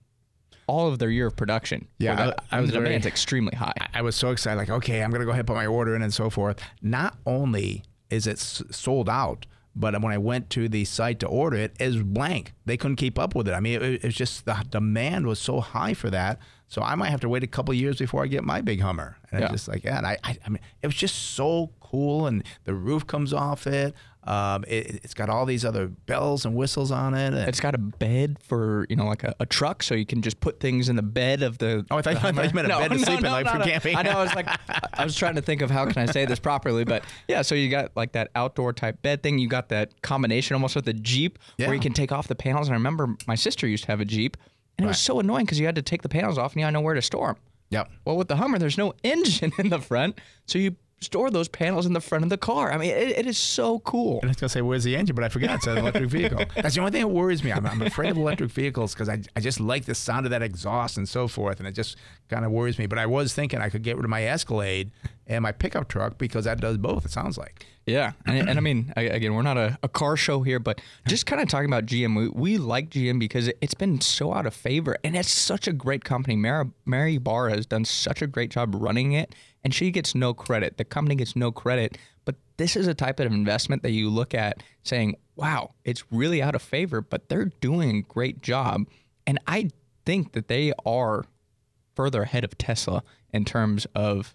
all 0.69 0.87
of 0.87 0.99
their 0.99 1.09
year 1.09 1.27
of 1.27 1.35
production. 1.35 1.87
Yeah, 1.97 2.15
that. 2.15 2.43
I- 2.51 2.57
I 2.57 2.61
was 2.61 2.69
very- 2.71 2.85
demand's 2.85 3.07
extremely 3.07 3.55
high. 3.55 3.73
I 3.93 4.01
was 4.01 4.15
so 4.15 4.29
excited, 4.31 4.57
like, 4.57 4.69
okay, 4.69 5.01
I'm 5.03 5.11
gonna 5.11 5.25
go 5.25 5.31
ahead 5.31 5.39
and 5.41 5.47
put 5.47 5.55
my 5.55 5.65
order 5.65 5.95
in 5.95 6.01
and 6.01 6.13
so 6.13 6.29
forth. 6.29 6.59
Not 6.81 7.17
only 7.25 7.83
is 8.09 8.27
it 8.27 8.37
s- 8.37 8.63
sold 8.71 9.09
out, 9.09 9.45
but 9.75 9.99
when 10.01 10.11
I 10.11 10.17
went 10.17 10.49
to 10.51 10.67
the 10.67 10.83
site 10.85 11.19
to 11.21 11.27
order 11.27 11.57
it, 11.57 11.75
it 11.79 11.87
was 11.87 12.01
blank. 12.03 12.53
They 12.65 12.75
couldn't 12.77 12.97
keep 12.97 13.17
up 13.19 13.35
with 13.35 13.47
it. 13.47 13.53
I 13.53 13.59
mean, 13.59 13.75
it, 13.81 13.83
it 13.83 14.03
was 14.03 14.15
just 14.15 14.45
the 14.45 14.63
demand 14.69 15.25
was 15.27 15.39
so 15.39 15.59
high 15.61 15.93
for 15.93 16.09
that. 16.09 16.39
So 16.67 16.81
I 16.83 16.93
might 16.95 17.09
have 17.09 17.21
to 17.21 17.29
wait 17.29 17.43
a 17.43 17.47
couple 17.47 17.73
years 17.73 17.97
before 17.97 18.23
I 18.23 18.27
get 18.27 18.43
my 18.43 18.61
big 18.61 18.81
Hummer. 18.81 19.17
And 19.31 19.39
Yeah. 19.39 19.45
it's 19.47 19.53
just 19.53 19.67
like, 19.67 19.83
yeah, 19.83 19.97
and 19.97 20.05
I, 20.05 20.17
I, 20.23 20.37
I 20.45 20.49
mean, 20.49 20.59
it 20.81 20.87
was 20.87 20.95
just 20.95 21.15
so 21.33 21.71
cool, 21.79 22.27
and 22.27 22.43
the 22.65 22.73
roof 22.75 23.07
comes 23.07 23.33
off 23.33 23.65
it. 23.65 23.93
Um, 24.25 24.65
it, 24.67 24.99
it's 25.03 25.13
got 25.13 25.29
all 25.29 25.45
these 25.45 25.63
other 25.63 25.87
bells 25.87 26.43
and 26.45 26.53
whistles 26.53 26.91
on 26.91 27.13
it. 27.13 27.27
and- 27.27 27.47
It's 27.47 27.61
got 27.61 27.73
a 27.73 27.77
bed 27.77 28.37
for 28.43 28.85
you 28.89 28.95
know 28.97 29.05
like 29.05 29.23
a, 29.23 29.33
a 29.39 29.45
truck, 29.45 29.81
so 29.81 29.95
you 29.95 30.05
can 30.05 30.21
just 30.21 30.39
put 30.41 30.59
things 30.59 30.89
in 30.89 30.97
the 30.97 31.01
bed 31.01 31.41
of 31.41 31.57
the. 31.57 31.85
Oh, 31.89 31.97
I 31.97 32.01
thought- 32.01 32.17
I 32.23 32.31
thought 32.33 32.45
you 32.49 32.53
meant 32.53 32.67
a 32.67 32.69
bed 32.77 32.91
to 32.91 32.99
sleep 32.99 33.19
in, 33.19 33.31
like, 33.31 33.47
for 33.47 33.57
no. 33.59 33.63
camping. 33.65 33.95
I 33.95 34.01
know. 34.01 34.11
I 34.11 34.23
was 34.23 34.35
like, 34.35 34.47
I 34.93 35.03
was 35.05 35.15
trying 35.15 35.35
to 35.35 35.41
think 35.41 35.61
of 35.61 35.71
how 35.71 35.85
can 35.85 35.97
I 35.97 36.05
say 36.11 36.25
this 36.25 36.37
properly, 36.39 36.83
but 36.83 37.03
yeah. 37.27 37.41
So 37.41 37.55
you 37.55 37.69
got 37.69 37.95
like 37.95 38.11
that 38.11 38.29
outdoor 38.35 38.73
type 38.73 39.01
bed 39.01 39.23
thing. 39.23 39.39
You 39.39 39.47
got 39.47 39.69
that 39.69 40.01
combination 40.01 40.53
almost 40.53 40.75
with 40.75 40.87
a 40.89 40.93
Jeep 40.93 41.39
Yeah. 41.57 41.67
where 41.67 41.75
you 41.75 41.81
can 41.81 41.93
take 41.93 42.11
off 42.11 42.27
the 42.27 42.35
panels. 42.35 42.67
And 42.67 42.75
I 42.75 42.77
remember 42.77 43.15
my 43.25 43.35
sister 43.35 43.67
used 43.67 43.85
to 43.85 43.91
have 43.91 44.01
a 44.01 44.05
Jeep, 44.05 44.35
and 44.77 44.85
it 44.85 44.87
was 44.87 44.99
so 44.99 45.19
annoying 45.19 45.45
because 45.45 45.59
you 45.59 45.65
had 45.65 45.75
to 45.75 45.81
take 45.81 46.01
the 46.01 46.09
panels 46.09 46.37
off 46.37 46.51
and 46.53 46.59
you 46.59 46.65
had 46.65 46.73
nowhere 46.73 46.93
to 46.93 47.01
store 47.01 47.27
them. 47.27 47.37
Yep. 47.71 47.89
Well, 48.03 48.17
with 48.17 48.27
the 48.27 48.35
Hummer, 48.35 48.59
there's 48.59 48.77
no 48.77 48.93
engine 49.03 49.51
in 49.59 49.69
the 49.69 49.79
front, 49.79 50.19
so 50.45 50.59
you 50.59 50.75
store 51.01 51.29
those 51.29 51.47
panels 51.47 51.85
in 51.85 51.93
the 51.93 52.01
front 52.01 52.23
of 52.23 52.29
the 52.29 52.37
car. 52.37 52.71
I 52.71 52.77
mean, 52.77 52.91
it, 52.91 53.17
it 53.19 53.25
is 53.25 53.37
so 53.37 53.79
cool. 53.79 54.19
I 54.23 54.27
was 54.27 54.35
gonna 54.35 54.49
say, 54.49 54.61
where's 54.61 54.83
the 54.83 54.95
engine? 54.95 55.15
But 55.15 55.23
I 55.23 55.29
forgot 55.29 55.55
it's 55.55 55.67
an 55.67 55.77
electric 55.77 56.09
vehicle. 56.09 56.43
That's 56.55 56.75
the 56.75 56.81
only 56.81 56.91
thing 56.91 57.01
that 57.01 57.07
worries 57.07 57.43
me. 57.43 57.51
I'm, 57.51 57.65
I'm 57.65 57.81
afraid 57.81 58.11
of 58.11 58.17
electric 58.17 58.51
vehicles 58.51 58.93
because 58.93 59.09
I, 59.09 59.21
I 59.35 59.39
just 59.39 59.59
like 59.59 59.85
the 59.85 59.95
sound 59.95 60.25
of 60.25 60.31
that 60.31 60.41
exhaust 60.41 60.97
and 60.97 61.07
so 61.07 61.27
forth, 61.27 61.59
and 61.59 61.67
it 61.67 61.71
just 61.73 61.97
kind 62.29 62.45
of 62.45 62.51
worries 62.51 62.79
me. 62.79 62.85
But 62.85 62.99
I 62.99 63.05
was 63.05 63.33
thinking 63.33 63.59
I 63.59 63.69
could 63.69 63.83
get 63.83 63.95
rid 63.97 64.05
of 64.05 64.09
my 64.09 64.25
Escalade 64.25 64.91
and 65.27 65.43
my 65.43 65.51
pickup 65.51 65.87
truck 65.87 66.17
because 66.17 66.45
that 66.45 66.59
does 66.59 66.77
both. 66.77 67.05
It 67.05 67.11
sounds 67.11 67.37
like. 67.37 67.65
Yeah, 67.85 68.11
and, 68.27 68.47
and 68.47 68.59
I 68.59 68.61
mean, 68.61 68.93
again, 68.95 69.33
we're 69.33 69.41
not 69.41 69.57
a, 69.57 69.77
a 69.81 69.89
car 69.89 70.15
show 70.15 70.43
here, 70.43 70.59
but 70.59 70.79
just 71.07 71.25
kind 71.25 71.41
of 71.41 71.49
talking 71.49 71.67
about 71.67 71.87
GM, 71.87 72.15
we, 72.15 72.29
we 72.29 72.57
like 72.59 72.91
GM 72.91 73.19
because 73.19 73.47
it, 73.47 73.57
it's 73.61 73.73
been 73.73 73.99
so 73.99 74.31
out 74.31 74.45
of 74.45 74.53
favor, 74.53 74.95
and 75.03 75.15
it's 75.17 75.31
such 75.31 75.67
a 75.67 75.73
great 75.73 76.03
company. 76.03 76.35
Mary, 76.35 76.65
Mary 76.85 77.17
Barr 77.17 77.49
has 77.49 77.65
done 77.65 77.85
such 77.85 78.21
a 78.21 78.27
great 78.27 78.51
job 78.51 78.75
running 78.75 79.13
it, 79.13 79.33
and 79.63 79.73
she 79.73 79.89
gets 79.89 80.13
no 80.13 80.35
credit. 80.35 80.77
The 80.77 80.85
company 80.85 81.15
gets 81.15 81.35
no 81.35 81.51
credit, 81.51 81.97
but 82.25 82.35
this 82.57 82.75
is 82.75 82.85
a 82.85 82.93
type 82.93 83.19
of 83.19 83.31
investment 83.31 83.81
that 83.81 83.91
you 83.91 84.09
look 84.09 84.35
at 84.35 84.61
saying, 84.83 85.15
"Wow, 85.35 85.71
it's 85.83 86.03
really 86.11 86.43
out 86.43 86.53
of 86.53 86.61
favor," 86.61 87.01
but 87.01 87.27
they're 87.27 87.51
doing 87.59 87.97
a 87.97 88.01
great 88.01 88.41
job, 88.43 88.85
and 89.25 89.39
I 89.47 89.69
think 90.05 90.33
that 90.33 90.47
they 90.47 90.73
are 90.85 91.25
further 91.99 92.21
ahead 92.23 92.45
of 92.45 92.57
Tesla 92.57 93.03
in 93.33 93.43
terms 93.43 93.85
of 93.93 94.33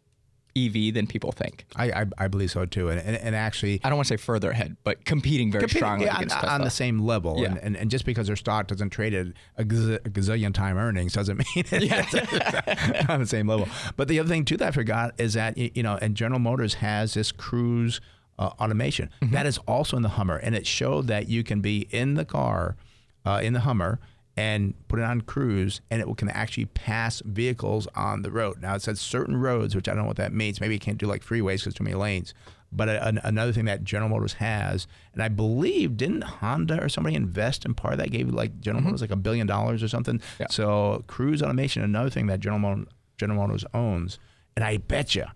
EV 0.56 0.92
than 0.94 1.06
people 1.06 1.32
think. 1.32 1.64
I, 1.74 1.86
I, 1.90 2.04
I 2.18 2.28
believe 2.28 2.50
so 2.50 2.64
too, 2.66 2.88
and, 2.90 3.00
and, 3.00 3.16
and 3.16 3.34
actually. 3.34 3.80
I 3.82 3.88
don't 3.88 3.96
want 3.96 4.06
to 4.08 4.12
say 4.14 4.18
further 4.18 4.50
ahead, 4.50 4.76
but 4.84 5.04
competing 5.06 5.50
very 5.50 5.62
competing- 5.62 5.78
strongly 5.80 6.04
yeah, 6.06 6.16
against 6.16 6.34
on, 6.36 6.40
Tesla. 6.42 6.54
on 6.56 6.60
the 6.60 6.70
same 6.70 6.98
level, 7.00 7.38
Yeah. 7.40 7.46
and, 7.48 7.58
and, 7.58 7.76
and 7.76 7.90
just 7.90 8.04
because 8.04 8.26
their 8.26 8.36
stock 8.36 8.66
doesn't 8.68 8.90
trade 8.90 9.14
at 9.14 9.28
a, 9.56 9.64
gaz- 9.64 9.88
a 9.88 9.98
gazillion 10.10 10.52
time 10.52 10.76
earnings 10.76 11.14
doesn't 11.14 11.38
mean 11.56 11.64
it's 11.72 13.08
on 13.10 13.20
the 13.20 13.26
same 13.26 13.48
level. 13.48 13.66
But 13.96 14.08
the 14.08 14.20
other 14.20 14.28
thing 14.28 14.44
too 14.44 14.56
that 14.58 14.68
I 14.68 14.70
forgot 14.70 15.14
is 15.18 15.32
that 15.34 15.56
you 15.58 15.82
know, 15.82 15.98
and 16.02 16.14
General 16.14 16.38
Motors 16.40 16.74
has 16.74 17.14
this 17.14 17.32
cruise 17.32 18.00
uh, 18.38 18.50
automation 18.60 19.10
Mm-hmm. 19.22 19.32
that 19.34 19.46
is 19.46 19.58
also 19.66 19.96
in 19.96 20.02
the 20.04 20.10
Hummer, 20.10 20.36
and 20.36 20.54
it 20.54 20.66
showed 20.66 21.06
that 21.08 21.28
you 21.28 21.42
can 21.42 21.60
be 21.62 21.88
in 21.90 22.14
the 22.14 22.24
car, 22.26 22.76
uh, 23.24 23.40
in 23.42 23.54
the 23.54 23.60
Hummer. 23.60 23.98
And 24.36 24.74
put 24.88 24.98
it 24.98 25.04
on 25.04 25.20
cruise, 25.20 25.80
and 25.92 26.02
it 26.02 26.16
can 26.16 26.28
actually 26.28 26.64
pass 26.64 27.22
vehicles 27.24 27.86
on 27.94 28.22
the 28.22 28.32
road. 28.32 28.60
Now 28.60 28.74
it 28.74 28.82
says 28.82 29.00
certain 29.00 29.36
roads, 29.36 29.76
which 29.76 29.88
I 29.88 29.92
don't 29.92 30.02
know 30.02 30.08
what 30.08 30.16
that 30.16 30.32
means. 30.32 30.60
Maybe 30.60 30.74
you 30.74 30.80
can't 30.80 30.98
do 30.98 31.06
like 31.06 31.24
freeways 31.24 31.60
because 31.60 31.74
too 31.74 31.84
many 31.84 31.94
lanes. 31.94 32.34
But 32.72 32.88
a, 32.88 33.06
an, 33.06 33.20
another 33.22 33.52
thing 33.52 33.66
that 33.66 33.84
General 33.84 34.08
Motors 34.08 34.32
has, 34.34 34.88
and 35.12 35.22
I 35.22 35.28
believe 35.28 35.96
didn't 35.96 36.22
Honda 36.22 36.82
or 36.82 36.88
somebody 36.88 37.14
invest 37.14 37.64
in 37.64 37.74
part 37.74 37.94
of 37.94 38.00
that? 38.00 38.10
Gave 38.10 38.28
like 38.30 38.60
General 38.60 38.80
mm-hmm. 38.80 38.88
Motors 38.88 39.00
like 39.02 39.12
a 39.12 39.16
billion 39.16 39.46
dollars 39.46 39.84
or 39.84 39.88
something. 39.88 40.20
Yeah. 40.40 40.48
So 40.50 41.04
cruise 41.06 41.40
automation, 41.40 41.84
another 41.84 42.10
thing 42.10 42.26
that 42.26 42.40
General 42.40 42.58
Motors, 42.58 42.86
General 43.16 43.46
Motors 43.46 43.64
owns, 43.72 44.18
and 44.56 44.64
I 44.64 44.78
bet 44.78 45.14
you 45.14 45.26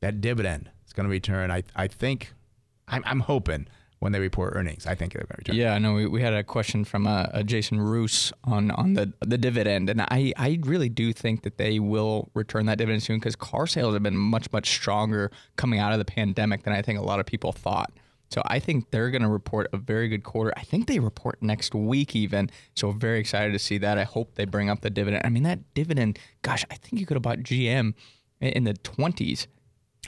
that 0.00 0.20
dividend 0.20 0.68
is 0.86 0.92
going 0.92 1.04
to 1.04 1.10
return. 1.10 1.50
I 1.50 1.62
I 1.74 1.86
think, 1.88 2.34
I'm, 2.86 3.02
I'm 3.06 3.20
hoping 3.20 3.66
when 4.04 4.12
they 4.12 4.20
report 4.20 4.52
earnings, 4.54 4.86
I 4.86 4.94
think 4.94 5.14
they're 5.14 5.22
going 5.22 5.28
to 5.28 5.52
return. 5.52 5.56
Yeah, 5.56 5.78
no, 5.78 5.94
we, 5.94 6.06
we 6.06 6.20
had 6.20 6.34
a 6.34 6.44
question 6.44 6.84
from 6.84 7.06
uh, 7.06 7.22
uh, 7.32 7.42
Jason 7.42 7.80
Roos 7.80 8.34
on 8.44 8.70
on 8.72 8.92
the 8.92 9.14
the 9.20 9.38
dividend, 9.38 9.88
and 9.88 10.02
I 10.02 10.34
I 10.36 10.58
really 10.62 10.90
do 10.90 11.14
think 11.14 11.42
that 11.42 11.56
they 11.56 11.80
will 11.80 12.30
return 12.34 12.66
that 12.66 12.76
dividend 12.76 13.02
soon 13.02 13.18
because 13.18 13.34
car 13.34 13.66
sales 13.66 13.94
have 13.94 14.02
been 14.02 14.16
much 14.16 14.52
much 14.52 14.68
stronger 14.68 15.30
coming 15.56 15.80
out 15.80 15.92
of 15.92 15.98
the 15.98 16.04
pandemic 16.04 16.64
than 16.64 16.74
I 16.74 16.82
think 16.82 16.98
a 16.98 17.02
lot 17.02 17.18
of 17.18 17.24
people 17.24 17.50
thought. 17.50 17.92
So 18.30 18.42
I 18.44 18.58
think 18.58 18.90
they're 18.90 19.10
going 19.10 19.22
to 19.22 19.28
report 19.28 19.68
a 19.72 19.78
very 19.78 20.08
good 20.08 20.22
quarter. 20.22 20.52
I 20.54 20.64
think 20.64 20.86
they 20.86 20.98
report 20.98 21.42
next 21.42 21.74
week 21.74 22.14
even. 22.14 22.50
So 22.74 22.90
very 22.90 23.20
excited 23.20 23.52
to 23.52 23.58
see 23.58 23.78
that. 23.78 23.96
I 23.96 24.04
hope 24.04 24.34
they 24.34 24.44
bring 24.44 24.68
up 24.68 24.82
the 24.82 24.90
dividend. 24.90 25.22
I 25.24 25.30
mean 25.30 25.44
that 25.44 25.60
dividend, 25.72 26.18
gosh, 26.42 26.64
I 26.70 26.74
think 26.74 27.00
you 27.00 27.06
could 27.06 27.14
have 27.14 27.22
bought 27.22 27.38
GM 27.38 27.94
in 28.40 28.64
the 28.64 28.74
20s. 28.74 29.46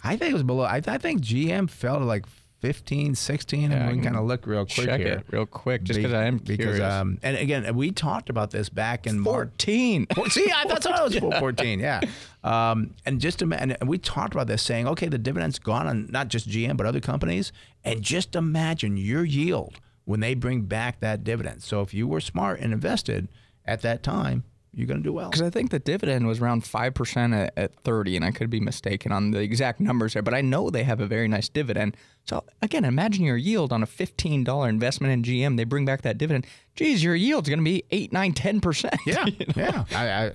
I 0.05 0.17
think 0.17 0.31
it 0.31 0.35
was 0.35 0.43
below. 0.43 0.65
I, 0.65 0.83
I 0.87 0.99
think 0.99 1.23
GM 1.23 1.71
fell 1.71 1.99
to 1.99 2.05
like 2.05 2.27
15, 2.61 3.15
16, 3.15 3.71
Yeah, 3.71 3.77
and 3.77 3.87
we 3.89 3.95
can 3.95 4.03
kind 4.05 4.17
of 4.17 4.25
look 4.25 4.47
real 4.47 4.65
quick 4.65 4.87
Check 4.87 5.01
here. 5.01 5.09
it 5.19 5.27
real 5.31 5.47
quick, 5.47 5.83
just 5.85 5.99
because 5.99 6.13
I 6.15 6.25
am 6.25 6.39
because 6.39 6.81
um 6.81 7.19
and 7.23 7.37
again 7.37 7.75
we 7.77 7.91
talked 7.91 8.31
about 8.31 8.51
this 8.51 8.69
back 8.69 9.07
in 9.07 9.21
March. 9.21 9.49
14. 9.51 10.07
Well, 10.17 10.31
See, 10.31 10.51
I 10.55 10.65
thought 10.65 10.83
so. 10.83 10.91
I 10.91 11.03
was 11.05 11.17
14. 11.39 11.81
Yeah. 11.81 12.01
Um, 12.43 12.95
and 13.05 13.21
just 13.21 13.43
ima- 13.43 13.57
and 13.57 13.77
we 13.87 13.99
talked 13.99 14.33
about 14.35 14.47
this, 14.47 14.63
saying, 14.63 14.87
okay, 14.89 15.09
the 15.09 15.19
dividend's 15.19 15.59
gone 15.59 15.87
on 15.87 16.07
not 16.11 16.29
just 16.29 16.49
GM 16.49 16.77
but 16.77 16.87
other 16.87 17.01
companies, 17.01 17.53
and 17.85 18.03
just 18.03 18.35
imagine 18.35 18.97
your 18.97 19.25
yield 19.25 19.81
when 20.05 20.21
they 20.21 20.35
bring 20.35 20.63
back 20.63 21.01
that 21.01 21.25
dividend. 21.25 21.63
So 21.63 21.83
if 21.83 21.93
you 21.93 22.07
were 22.09 22.21
smart 22.21 22.61
and 22.61 22.73
invested 22.73 23.29
at 23.65 23.83
that 23.83 24.03
time, 24.03 24.45
you're 24.77 24.87
going 24.87 25.01
to 25.01 25.03
do 25.03 25.13
well. 25.13 25.31
Because 25.31 25.41
I 25.41 25.49
think 25.49 25.71
the 25.71 25.79
dividend 25.79 26.27
was 26.27 26.39
around 26.39 26.63
5% 26.63 27.35
at, 27.35 27.53
at 27.57 27.75
30, 27.77 28.17
and 28.17 28.25
I 28.25 28.31
could 28.31 28.51
be 28.51 28.61
mistaken 28.61 29.11
on 29.11 29.31
the 29.31 29.39
exact 29.41 29.81
numbers 29.81 30.13
there, 30.13 30.23
but 30.23 30.35
I 30.35 30.43
know 30.43 30.69
they 30.69 30.85
have 30.85 31.01
a 31.01 31.07
very 31.07 31.29
nice 31.29 31.49
dividend. 31.49 31.97
So, 32.25 32.45
again, 32.61 32.85
imagine 32.85 33.25
your 33.25 33.39
yield 33.39 33.73
on 33.73 33.83
a 33.83 33.87
$15 33.87 34.69
investment 34.69 35.13
in 35.15 35.23
GM. 35.23 35.57
They 35.57 35.65
bring 35.65 35.87
back 35.87 36.03
that 36.03 36.19
dividend. 36.19 36.47
Geez, 36.75 37.03
your 37.03 37.15
yield's 37.15 37.49
going 37.49 37.59
to 37.59 37.65
be 37.65 37.85
8, 37.91 38.13
9, 38.13 38.35
10%. 38.35 38.99
Yeah, 39.07 39.25
yeah. 39.57 39.85
I, 39.93 40.27
I, 40.27 40.33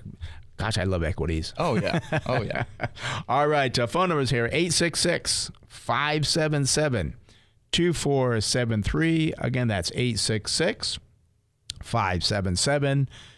gosh, 0.56 0.76
I 0.76 0.84
love 0.84 1.04
equities. 1.04 1.54
Oh, 1.56 1.76
yeah. 1.76 2.00
Oh, 2.26 2.42
yeah. 2.42 2.64
All 3.28 3.46
right, 3.46 3.78
uh, 3.78 3.86
phone 3.86 4.08
numbers 4.08 4.30
here 4.30 4.46
866 4.46 5.52
577 5.68 7.14
2473. 7.70 9.34
Again, 9.38 9.68
that's 9.68 9.92
866 9.94 10.98
577 11.80 13.06
2473. 13.06 13.31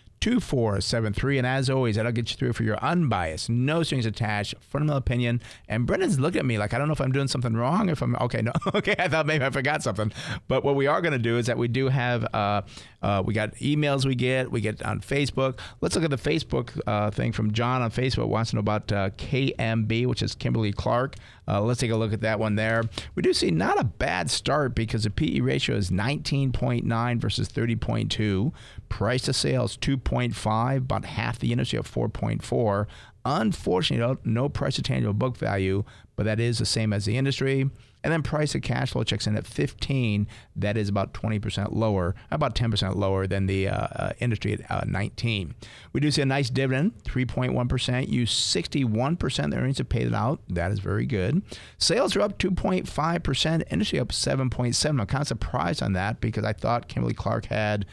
And 1.39 1.47
as 1.47 1.69
always, 1.71 1.97
that'll 1.97 2.13
get 2.13 2.31
you 2.31 2.37
through 2.37 2.53
for 2.55 2.63
your 2.63 2.79
unbiased, 2.79 3.51
no 3.51 3.83
strings 3.83 4.07
attached, 4.07 4.55
fundamental 4.61 4.97
opinion. 4.97 5.41
And 5.69 5.87
Brendan's 5.87 6.19
looking 6.19 6.39
at 6.39 6.47
me 6.47 6.59
like, 6.59 6.73
I 6.73 6.79
don't 6.79 6.87
know 6.89 6.93
if 6.93 7.01
I'm 7.01 7.13
doing 7.13 7.29
something 7.29 7.55
wrong, 7.55 7.89
if 7.89 8.03
I'm 8.03 8.17
okay. 8.17 8.43
No, 8.43 8.53
okay. 8.75 8.95
I 8.99 9.09
thought 9.09 9.27
maybe 9.27 9.45
I 9.45 9.51
forgot 9.51 9.83
something. 9.83 10.13
But 10.49 10.65
what 10.65 10.77
we 10.77 10.87
are 10.87 11.01
going 11.01 11.13
to 11.13 11.19
do 11.19 11.39
is 11.39 11.47
that 11.47 11.59
we 11.59 11.69
do 11.69 11.89
have, 11.89 12.25
uh, 12.35 12.63
uh, 13.05 13.23
we 13.23 13.35
got 13.35 13.55
emails 13.57 14.07
we 14.07 14.15
get, 14.15 14.51
we 14.51 14.63
get 14.63 14.83
on 14.83 14.99
Facebook. 14.99 15.59
Let's 15.83 15.95
look 15.95 16.05
at 16.05 16.11
the 16.11 16.17
Facebook 16.17 16.81
uh, 16.87 17.11
thing 17.11 17.33
from 17.33 17.53
John 17.53 17.83
on 17.83 17.91
Facebook. 17.91 18.29
Wants 18.29 18.51
to 18.51 18.57
know 18.57 18.61
about 18.61 18.91
uh, 18.91 19.11
KMB, 19.11 20.07
which 20.07 20.23
is 20.23 20.35
Kimberly 20.35 20.73
Clark. 20.73 21.17
Uh, 21.47 21.61
let's 21.61 21.81
take 21.81 21.91
a 21.91 21.97
look 21.97 22.15
at 22.15 22.23
that 22.23 22.39
one 22.39 22.55
there. 22.55 22.85
We 23.15 23.23
do 23.23 23.35
see 23.35 23.51
not 23.51 23.79
a 23.79 23.85
bad 23.85 24.31
start 24.31 24.75
because 24.75 25.05
the 25.05 25.11
PE 25.11 25.41
ratio 25.41 25.77
is 25.77 25.91
19.9 25.91 27.21
versus 27.21 27.47
30.2. 27.49 28.53
Price 28.89 29.23
to 29.25 29.35
sales 29.35 29.77
2.5, 29.77 30.77
about 30.79 31.05
half 31.05 31.39
the 31.39 31.53
industry 31.53 31.79
at 31.79 31.85
4.4. 31.85 32.87
Unfortunately, 33.27 34.17
no 34.25 34.49
price 34.49 34.77
to 34.77 34.83
tangible 34.83 35.13
book 35.13 35.37
value, 35.37 35.85
but 36.17 36.25
that 36.25 36.41
is 36.41 36.57
the 36.57 36.65
same 36.65 36.95
as 36.95 37.05
the 37.05 37.19
industry. 37.19 37.69
And 38.05 38.13
then 38.13 38.23
price 38.23 38.55
of 38.55 38.63
cash 38.63 38.93
flow 38.93 39.03
checks 39.03 39.27
in 39.27 39.35
at 39.35 39.47
15. 39.47 40.29
That 40.55 40.77
is 40.77 40.89
about 40.89 41.15
20% 41.15 41.73
lower, 41.73 42.15
about 42.31 42.55
10% 42.55 42.95
lower 42.95 43.27
than 43.27 43.47
the 43.47 43.69
uh, 43.69 43.75
uh, 43.75 44.13
industry 44.21 44.53
at 44.53 44.71
uh, 44.71 44.85
19. 44.87 45.55
We 45.93 46.01
do 46.01 46.11
see 46.11 46.23
a 46.23 46.27
nice 46.27 46.51
dividend, 46.51 47.03
3.1%. 47.05 48.09
Use 48.09 48.33
61% 48.33 49.45
of 49.45 49.51
the 49.51 49.57
earnings 49.57 49.79
to 49.79 49.85
pay 49.85 50.03
it 50.03 50.15
out. 50.15 50.41
That 50.49 50.71
is 50.71 50.81
very 50.81 51.07
good. 51.07 51.43
Sales 51.79 52.15
are 52.15 52.21
up 52.21 52.39
2.5%. 52.39 53.63
Industry 53.71 53.99
up 53.99 54.09
7.7. 54.09 55.01
I'm 55.01 55.07
kind 55.07 55.23
of 55.23 55.27
surprised 55.29 55.83
on 55.83 55.95
that 55.95 56.21
because 56.21 56.45
I 56.45 56.53
thought 56.53 56.89
Kimberly 56.89 57.15
Clark 57.15 57.47
had 57.47 57.87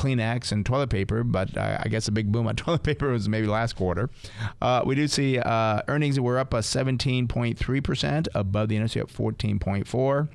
Kleenex 0.00 0.50
and 0.50 0.64
toilet 0.64 0.88
paper, 0.88 1.22
but 1.22 1.54
I 1.58 1.84
guess 1.90 2.06
the 2.06 2.12
big 2.12 2.32
boom 2.32 2.46
on 2.46 2.56
toilet 2.56 2.82
paper 2.82 3.10
was 3.10 3.28
maybe 3.28 3.46
last 3.46 3.76
quarter. 3.76 4.08
Uh, 4.62 4.82
we 4.86 4.94
do 4.94 5.06
see 5.06 5.38
uh, 5.38 5.82
earnings 5.88 6.18
were 6.18 6.38
up 6.38 6.54
a 6.54 6.60
17.3%, 6.60 8.28
above 8.34 8.70
the 8.70 8.76
industry 8.76 9.02
at 9.02 9.08
14.4. 9.08 10.28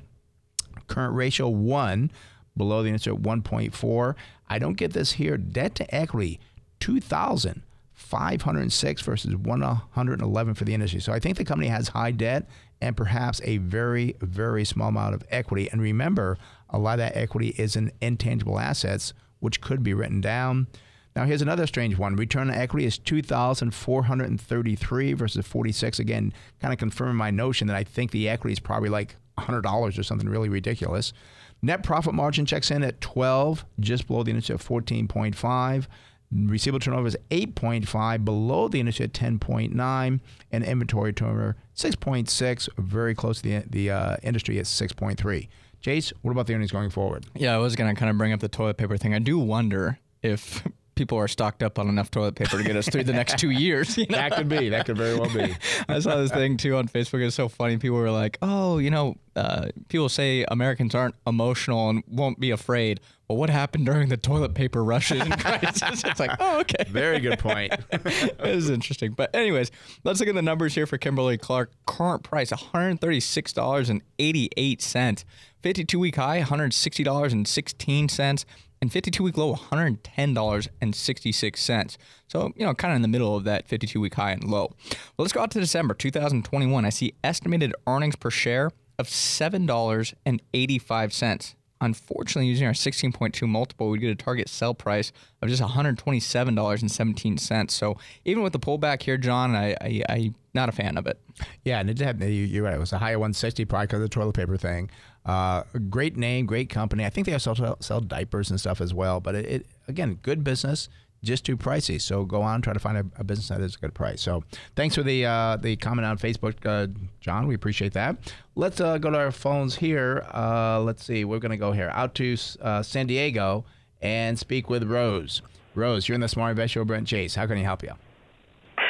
Current 0.86 1.14
ratio 1.14 1.48
one, 1.48 2.12
below 2.56 2.84
the 2.84 2.90
industry 2.90 3.12
at 3.12 3.20
1.4. 3.20 4.14
I 4.48 4.60
don't 4.60 4.76
get 4.76 4.92
this 4.92 5.10
here. 5.12 5.36
Debt 5.36 5.74
to 5.74 5.92
equity, 5.92 6.38
2,506 6.78 9.02
versus 9.02 9.34
111 9.34 10.54
for 10.54 10.64
the 10.64 10.74
industry. 10.74 11.00
So 11.00 11.12
I 11.12 11.18
think 11.18 11.38
the 11.38 11.44
company 11.44 11.68
has 11.68 11.88
high 11.88 12.12
debt 12.12 12.48
and 12.80 12.96
perhaps 12.96 13.40
a 13.42 13.56
very, 13.56 14.14
very 14.20 14.64
small 14.64 14.90
amount 14.90 15.16
of 15.16 15.24
equity. 15.28 15.68
And 15.72 15.82
remember, 15.82 16.38
a 16.70 16.78
lot 16.78 16.94
of 16.94 16.98
that 16.98 17.16
equity 17.16 17.48
is 17.58 17.74
in 17.74 17.90
intangible 18.00 18.60
assets, 18.60 19.12
which 19.40 19.60
could 19.60 19.82
be 19.82 19.92
written 19.94 20.20
down. 20.20 20.68
Now, 21.14 21.24
here's 21.24 21.42
another 21.42 21.66
strange 21.66 21.96
one. 21.96 22.16
Return 22.16 22.50
on 22.50 22.56
equity 22.56 22.84
is 22.84 22.98
2,433 22.98 25.12
versus 25.14 25.46
46. 25.46 25.98
Again, 25.98 26.34
kind 26.60 26.74
of 26.74 26.78
confirming 26.78 27.16
my 27.16 27.30
notion 27.30 27.68
that 27.68 27.76
I 27.76 27.84
think 27.84 28.10
the 28.10 28.28
equity 28.28 28.52
is 28.52 28.60
probably 28.60 28.90
like 28.90 29.16
$100 29.38 29.98
or 29.98 30.02
something 30.02 30.28
really 30.28 30.50
ridiculous. 30.50 31.14
Net 31.62 31.82
profit 31.82 32.12
margin 32.12 32.44
checks 32.44 32.70
in 32.70 32.82
at 32.82 33.00
12, 33.00 33.64
just 33.80 34.06
below 34.06 34.22
the 34.22 34.30
industry 34.30 34.54
at 34.54 34.60
14.5. 34.60 35.86
Receivable 36.32 36.80
turnover 36.80 37.06
is 37.06 37.16
8.5, 37.30 38.24
below 38.24 38.68
the 38.68 38.80
industry 38.80 39.04
at 39.04 39.12
10.9, 39.12 40.20
and 40.52 40.64
inventory 40.64 41.12
turnover 41.12 41.56
6.6, 41.76 42.68
very 42.78 43.14
close 43.14 43.40
to 43.40 43.48
the 43.48 43.64
the 43.70 43.90
uh, 43.90 44.16
industry 44.22 44.58
at 44.58 44.66
6.3. 44.66 45.48
Chase, 45.86 46.12
what 46.22 46.32
about 46.32 46.48
the 46.48 46.54
earnings 46.54 46.72
going 46.72 46.90
forward? 46.90 47.26
Yeah, 47.36 47.54
I 47.54 47.58
was 47.58 47.76
going 47.76 47.94
to 47.94 47.96
kind 47.96 48.10
of 48.10 48.18
bring 48.18 48.32
up 48.32 48.40
the 48.40 48.48
toilet 48.48 48.76
paper 48.76 48.96
thing. 48.96 49.14
I 49.14 49.20
do 49.20 49.38
wonder 49.38 50.00
if 50.20 50.66
people 50.96 51.16
are 51.16 51.28
stocked 51.28 51.62
up 51.62 51.78
on 51.78 51.88
enough 51.88 52.10
toilet 52.10 52.34
paper 52.34 52.58
to 52.58 52.64
get 52.64 52.74
us 52.74 52.88
through 52.88 53.04
the 53.04 53.12
next 53.12 53.38
two 53.38 53.50
years. 53.50 53.96
You 53.96 54.06
know? 54.06 54.16
That 54.16 54.32
could 54.32 54.48
be. 54.48 54.70
That 54.70 54.84
could 54.84 54.96
very 54.96 55.16
well 55.16 55.32
be. 55.32 55.54
I 55.88 56.00
saw 56.00 56.16
this 56.16 56.32
thing 56.32 56.56
too 56.56 56.74
on 56.74 56.88
Facebook. 56.88 57.24
It's 57.24 57.36
so 57.36 57.48
funny. 57.48 57.76
People 57.76 57.98
were 57.98 58.10
like, 58.10 58.36
"Oh, 58.42 58.78
you 58.78 58.90
know, 58.90 59.14
uh, 59.36 59.68
people 59.88 60.08
say 60.08 60.44
Americans 60.48 60.92
aren't 60.92 61.14
emotional 61.24 61.88
and 61.88 62.02
won't 62.08 62.40
be 62.40 62.50
afraid. 62.50 62.98
Well, 63.28 63.38
what 63.38 63.50
happened 63.50 63.86
during 63.86 64.08
the 64.08 64.16
toilet 64.16 64.54
paper 64.54 64.82
rushes 64.82 65.20
and 65.20 65.38
crisis?" 65.44 66.02
it's 66.04 66.18
like, 66.18 66.32
oh, 66.40 66.58
okay. 66.60 66.84
Very 66.88 67.20
good 67.20 67.38
point. 67.38 67.72
it 67.92 68.40
is 68.40 68.70
interesting. 68.70 69.12
But 69.12 69.32
anyways, 69.36 69.70
let's 70.02 70.18
look 70.18 70.28
at 70.28 70.34
the 70.34 70.42
numbers 70.42 70.74
here 70.74 70.86
for 70.86 70.98
Kimberly 70.98 71.38
Clark. 71.38 71.70
Current 71.86 72.24
price 72.24 72.50
$136.88. 72.50 75.24
52 75.66 75.98
week 75.98 76.14
high 76.14 76.40
$160.16 76.42 78.44
and 78.80 78.92
52 78.92 79.22
week 79.24 79.36
low 79.36 79.52
$110.66. 79.56 81.96
So, 82.28 82.52
you 82.54 82.64
know, 82.64 82.72
kind 82.72 82.92
of 82.92 82.96
in 82.96 83.02
the 83.02 83.08
middle 83.08 83.34
of 83.34 83.42
that 83.42 83.66
52 83.66 84.00
week 84.00 84.14
high 84.14 84.30
and 84.30 84.44
low. 84.44 84.66
Well, 84.78 85.24
let's 85.24 85.32
go 85.32 85.40
out 85.40 85.50
to 85.50 85.58
December 85.58 85.94
2021. 85.94 86.84
I 86.84 86.90
see 86.90 87.14
estimated 87.24 87.74
earnings 87.84 88.14
per 88.14 88.30
share 88.30 88.70
of 88.96 89.08
$7.85. 89.08 91.54
Unfortunately, 91.80 92.46
using 92.46 92.66
our 92.68 92.72
16.2 92.72 93.48
multiple, 93.48 93.90
we'd 93.90 94.00
get 94.00 94.10
a 94.10 94.14
target 94.14 94.48
sell 94.48 94.72
price 94.72 95.10
of 95.42 95.48
just 95.48 95.60
$127.17. 95.60 97.70
So 97.72 97.98
even 98.24 98.42
with 98.44 98.52
the 98.54 98.58
pullback 98.60 99.02
here, 99.02 99.18
John, 99.18 99.54
I, 99.56 99.72
I, 99.80 100.02
I 100.08 100.30
not 100.54 100.68
a 100.70 100.72
fan 100.72 100.96
of 100.96 101.06
it. 101.06 101.20
Yeah, 101.64 101.80
and 101.80 101.90
it 101.90 101.98
had, 101.98 102.18
you- 102.22 102.28
you're 102.28 102.64
right. 102.64 102.72
It 102.74 102.80
was 102.80 102.94
a 102.94 102.98
higher 102.98 103.18
160 103.18 103.66
probably 103.66 103.88
because 103.88 103.98
of 103.98 104.02
the 104.04 104.08
toilet 104.08 104.34
paper 104.36 104.56
thing. 104.56 104.88
Uh, 105.26 105.64
great 105.90 106.16
name, 106.16 106.46
great 106.46 106.70
company. 106.70 107.04
I 107.04 107.10
think 107.10 107.26
they 107.26 107.32
also 107.32 107.76
sell, 107.80 108.00
diapers 108.00 108.48
and 108.48 108.60
stuff 108.60 108.80
as 108.80 108.94
well. 108.94 109.18
But 109.20 109.34
it, 109.34 109.46
it 109.46 109.66
again, 109.88 110.20
good 110.22 110.44
business, 110.44 110.88
just 111.24 111.44
too 111.44 111.56
pricey. 111.56 112.00
So 112.00 112.24
go 112.24 112.42
on, 112.42 112.62
try 112.62 112.72
to 112.72 112.78
find 112.78 112.96
a, 112.96 113.04
a 113.20 113.24
business 113.24 113.48
that 113.48 113.60
is 113.60 113.74
a 113.74 113.78
good 113.78 113.92
price. 113.92 114.22
So 114.22 114.44
thanks 114.76 114.94
for 114.94 115.02
the 115.02 115.26
uh, 115.26 115.56
the 115.56 115.74
comment 115.76 116.06
on 116.06 116.16
Facebook, 116.16 116.64
uh, 116.64 116.86
John. 117.20 117.48
We 117.48 117.56
appreciate 117.56 117.92
that. 117.94 118.16
Let's 118.54 118.80
uh, 118.80 118.98
go 118.98 119.10
to 119.10 119.18
our 119.18 119.32
phones 119.32 119.74
here. 119.74 120.24
Uh, 120.32 120.80
let's 120.80 121.04
see. 121.04 121.24
We're 121.24 121.40
going 121.40 121.50
to 121.50 121.56
go 121.56 121.72
here 121.72 121.90
out 121.92 122.14
to 122.16 122.36
uh, 122.62 122.82
San 122.82 123.08
Diego 123.08 123.64
and 124.00 124.38
speak 124.38 124.70
with 124.70 124.84
Rose. 124.84 125.42
Rose, 125.74 126.08
you're 126.08 126.14
in 126.14 126.20
the 126.20 126.28
Smart 126.28 126.52
Invest 126.52 126.72
Show, 126.72 126.84
Brent 126.84 127.08
Chase. 127.08 127.34
How 127.34 127.46
can 127.46 127.58
I 127.58 127.62
help 127.62 127.82
you? 127.82 127.92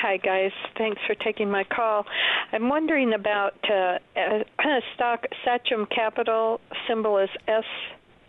Hi, 0.07 0.19
guys. 0.19 0.53
Thanks 0.79 1.01
for 1.05 1.17
taking 1.17 1.51
my 1.51 1.65
call. 1.65 2.07
I'm 2.53 2.69
wondering 2.69 3.13
about 3.13 3.55
uh, 3.69 3.99
a 4.17 4.45
stock 4.95 5.25
Sachem 5.45 5.85
Capital. 5.87 6.61
Symbol 6.87 7.19
is 7.19 7.29
S 7.49 7.65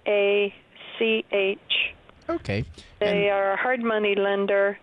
A 0.08 0.52
C 0.98 1.24
H. 1.32 1.60
Okay. 2.28 2.66
They 3.00 3.28
And- 3.28 3.30
are 3.30 3.52
a 3.52 3.58
hard 3.58 3.84
money 3.84 4.16
lender, 4.16 4.80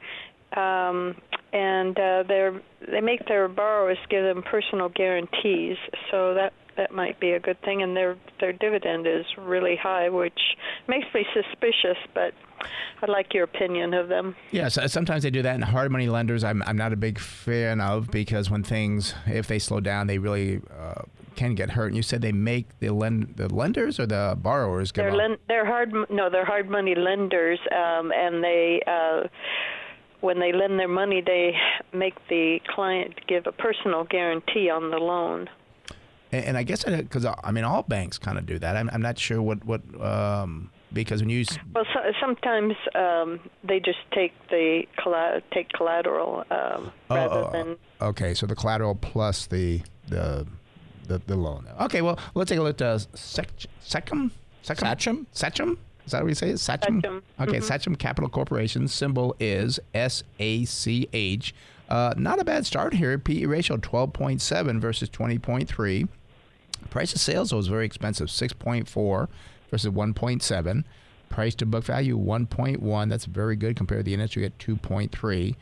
um, 0.57 1.17
and 1.53 1.99
uh, 1.99 2.23
they're 2.29 2.61
they 2.89 3.01
make 3.01 3.27
their 3.27 3.49
borrowers 3.49 3.99
give 4.09 4.23
them 4.23 4.45
personal 4.45 4.89
guarantees. 4.89 5.79
So 6.13 6.35
that 6.35 6.53
that 6.77 6.93
might 6.93 7.19
be 7.21 7.33
a 7.33 7.41
good 7.41 7.61
thing. 7.63 7.83
And 7.83 7.97
their 7.97 8.17
their 8.41 8.53
dividend 8.53 9.07
is 9.07 9.25
really 9.39 9.77
high, 9.77 10.09
which 10.09 10.39
makes 10.89 11.07
me 11.15 11.27
suspicious. 11.33 11.99
But 12.15 12.35
I'd 13.03 13.09
like 13.09 13.35
your 13.35 13.45
opinion 13.45 13.95
of 13.95 14.09
them. 14.09 14.37
Yeah, 14.51 14.69
so 14.69 14.87
sometimes 14.87 15.23
they 15.23 15.31
do 15.31 15.43
that. 15.43 15.55
And 15.55 15.65
hard 15.65 15.91
money 15.91 16.09
lenders, 16.09 16.45
I'm, 16.45 16.63
I'm 16.67 16.77
not 16.77 16.93
a 16.93 16.97
big 16.97 17.19
fan 17.19 17.81
of 17.81 18.11
because 18.11 18.51
when 18.51 18.63
things, 18.63 19.15
if 19.27 19.47
they 19.47 19.59
slow 19.59 19.81
down, 19.81 20.07
they 20.07 20.19
really 20.19 20.61
uh, 20.77 21.03
can 21.37 21.55
get 21.55 21.71
hurt. 21.71 21.89
And 21.89 21.97
you 21.97 22.03
said 22.03 22.23
they 22.23 22.33
make 22.33 22.79
the 22.79 22.91
lend 22.91 23.35
the 23.37 23.53
lenders 23.53 23.99
or 24.01 24.07
the 24.07 24.37
borrowers 24.41 24.93
give 24.93 25.05
They're 25.05 25.15
len- 25.15 25.39
they're 25.49 25.67
hard 25.67 25.93
no 26.11 26.31
they're 26.31 26.45
hard 26.45 26.71
money 26.71 26.95
lenders, 26.95 27.59
um, 27.73 28.13
and 28.13 28.43
they. 28.43 28.83
Uh, 28.87 29.29
when 30.21 30.41
they 30.41 30.53
lend 30.53 30.81
their 30.81 30.89
money, 30.89 31.23
they 31.25 31.53
make 31.93 32.15
the 32.31 32.59
client 32.75 33.13
give 33.29 33.47
a 33.47 33.53
personal 33.53 34.05
guarantee 34.05 34.71
on 34.71 34.91
the 34.91 34.97
loan. 34.97 35.51
And, 36.35 36.45
and 36.47 36.57
I 36.57 36.63
guess 36.65 36.85
because 36.85 37.25
I, 37.25 37.51
mean 37.53 37.65
all 37.65 37.83
banks 37.83 38.19
kind 38.19 38.39
of 38.39 38.47
do 38.47 38.59
that. 38.59 38.77
I'm, 38.77 38.91
I'm 38.93 39.03
not 39.03 39.19
sure 39.19 39.41
what 39.41 39.65
what 39.65 39.83
um, 40.01 40.71
because 40.93 41.21
when 41.23 41.31
you 41.31 41.43
s- 41.43 41.59
Well, 41.73 41.85
so, 41.93 42.01
sometimes 42.21 42.75
um, 42.95 43.41
they 43.63 43.79
just 43.81 43.99
take 44.13 44.33
the 44.49 44.83
colla- 44.99 45.43
take 45.53 45.73
collateral 45.73 46.45
um, 46.51 46.93
Oh, 47.11 47.15
rather 47.15 47.35
oh, 47.35 47.49
oh. 47.49 47.53
than. 47.53 47.77
okay, 48.09 48.35
so 48.35 48.47
the 48.47 48.57
collateral 48.57 48.95
plus 48.97 49.47
the 49.47 49.81
the 50.09 50.47
the, 51.07 51.21
the 51.27 51.37
loan. 51.37 51.67
Okay, 51.83 52.03
well 52.03 52.19
let's 52.35 52.49
take 52.49 52.59
a 52.59 52.63
look 52.63 52.81
at 52.81 53.01
Sec, 53.15 53.49
Secum 53.85 54.31
Secum 54.65 54.79
Sachem? 54.89 55.27
Sachem. 55.33 55.79
Is 56.07 56.13
that 56.13 56.23
what 56.23 56.29
you 56.29 56.35
say? 56.35 56.57
Sachem. 56.57 57.01
Sachem. 57.01 57.23
Okay, 57.41 57.61
Sachem 57.61 57.95
Capital 57.97 58.29
Corporation 58.29 58.89
symbol 58.89 59.37
is 59.39 59.79
S 59.95 60.23
A 60.39 60.65
C 60.65 61.09
H. 61.13 61.55
Uh, 61.89 62.15
not 62.17 62.41
a 62.41 62.45
bad 62.45 62.65
start 62.65 62.95
here. 62.95 63.19
PE 63.19 63.45
ratio 63.45 63.77
12.7 63.77 64.81
versus 64.81 65.09
20.3. 65.11 66.09
Price 66.91 67.15
of 67.15 67.21
sales 67.21 67.53
was 67.53 67.69
very 67.69 67.87
expensive, 67.87 68.29
6.4 68.29 69.29
versus 69.71 69.93
1.7. 69.93 70.85
Price 71.29 71.55
to 71.57 71.67
book 71.67 71.85
value 71.85 72.19
1.1. 72.19 73.09
That's 73.09 73.25
very 73.25 73.57
good 73.57 73.77
compared 73.77 74.01
to 74.01 74.05
the 74.05 74.15
industry 74.15 74.45
at 74.45 74.59
2.3. 74.59 75.57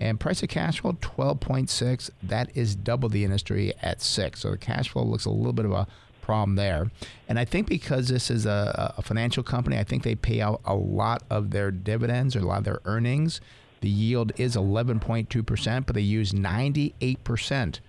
And 0.00 0.20
price 0.20 0.42
of 0.42 0.48
cash 0.48 0.80
flow 0.80 0.92
12.6. 0.92 2.10
That 2.22 2.50
is 2.56 2.76
double 2.76 3.08
the 3.08 3.24
industry 3.24 3.72
at 3.82 4.00
6. 4.00 4.40
So 4.40 4.52
the 4.52 4.58
cash 4.58 4.88
flow 4.88 5.02
looks 5.02 5.24
a 5.24 5.30
little 5.30 5.52
bit 5.52 5.64
of 5.64 5.72
a 5.72 5.86
problem 6.22 6.56
there. 6.56 6.90
And 7.28 7.38
I 7.38 7.44
think 7.44 7.68
because 7.68 8.08
this 8.08 8.30
is 8.30 8.46
a, 8.46 8.94
a 8.96 9.02
financial 9.02 9.42
company, 9.42 9.78
I 9.78 9.84
think 9.84 10.02
they 10.02 10.14
pay 10.14 10.40
out 10.40 10.60
a 10.64 10.74
lot 10.74 11.22
of 11.30 11.50
their 11.50 11.70
dividends 11.70 12.36
or 12.36 12.40
a 12.40 12.42
lot 12.42 12.58
of 12.58 12.64
their 12.64 12.80
earnings. 12.84 13.40
The 13.80 13.88
yield 13.88 14.32
is 14.36 14.56
11.2%, 14.56 15.86
but 15.86 15.94
they 15.94 16.00
use 16.00 16.32
98% 16.32 17.80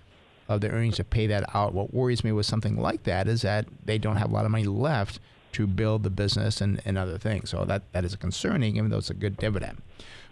of 0.50 0.60
their 0.60 0.72
earnings 0.72 0.96
to 0.96 1.04
pay 1.04 1.28
that 1.28 1.44
out. 1.54 1.72
What 1.72 1.94
worries 1.94 2.24
me 2.24 2.32
with 2.32 2.44
something 2.44 2.76
like 2.76 3.04
that 3.04 3.28
is 3.28 3.42
that 3.42 3.66
they 3.84 3.98
don't 3.98 4.16
have 4.16 4.30
a 4.30 4.34
lot 4.34 4.44
of 4.44 4.50
money 4.50 4.64
left 4.64 5.20
to 5.52 5.66
build 5.66 6.02
the 6.02 6.10
business 6.10 6.60
and, 6.60 6.82
and 6.84 6.98
other 6.98 7.18
things. 7.18 7.50
So 7.50 7.64
that, 7.64 7.90
that 7.92 8.04
is 8.04 8.16
concerning, 8.16 8.76
even 8.76 8.90
though 8.90 8.98
it's 8.98 9.10
a 9.10 9.14
good 9.14 9.36
dividend. 9.36 9.80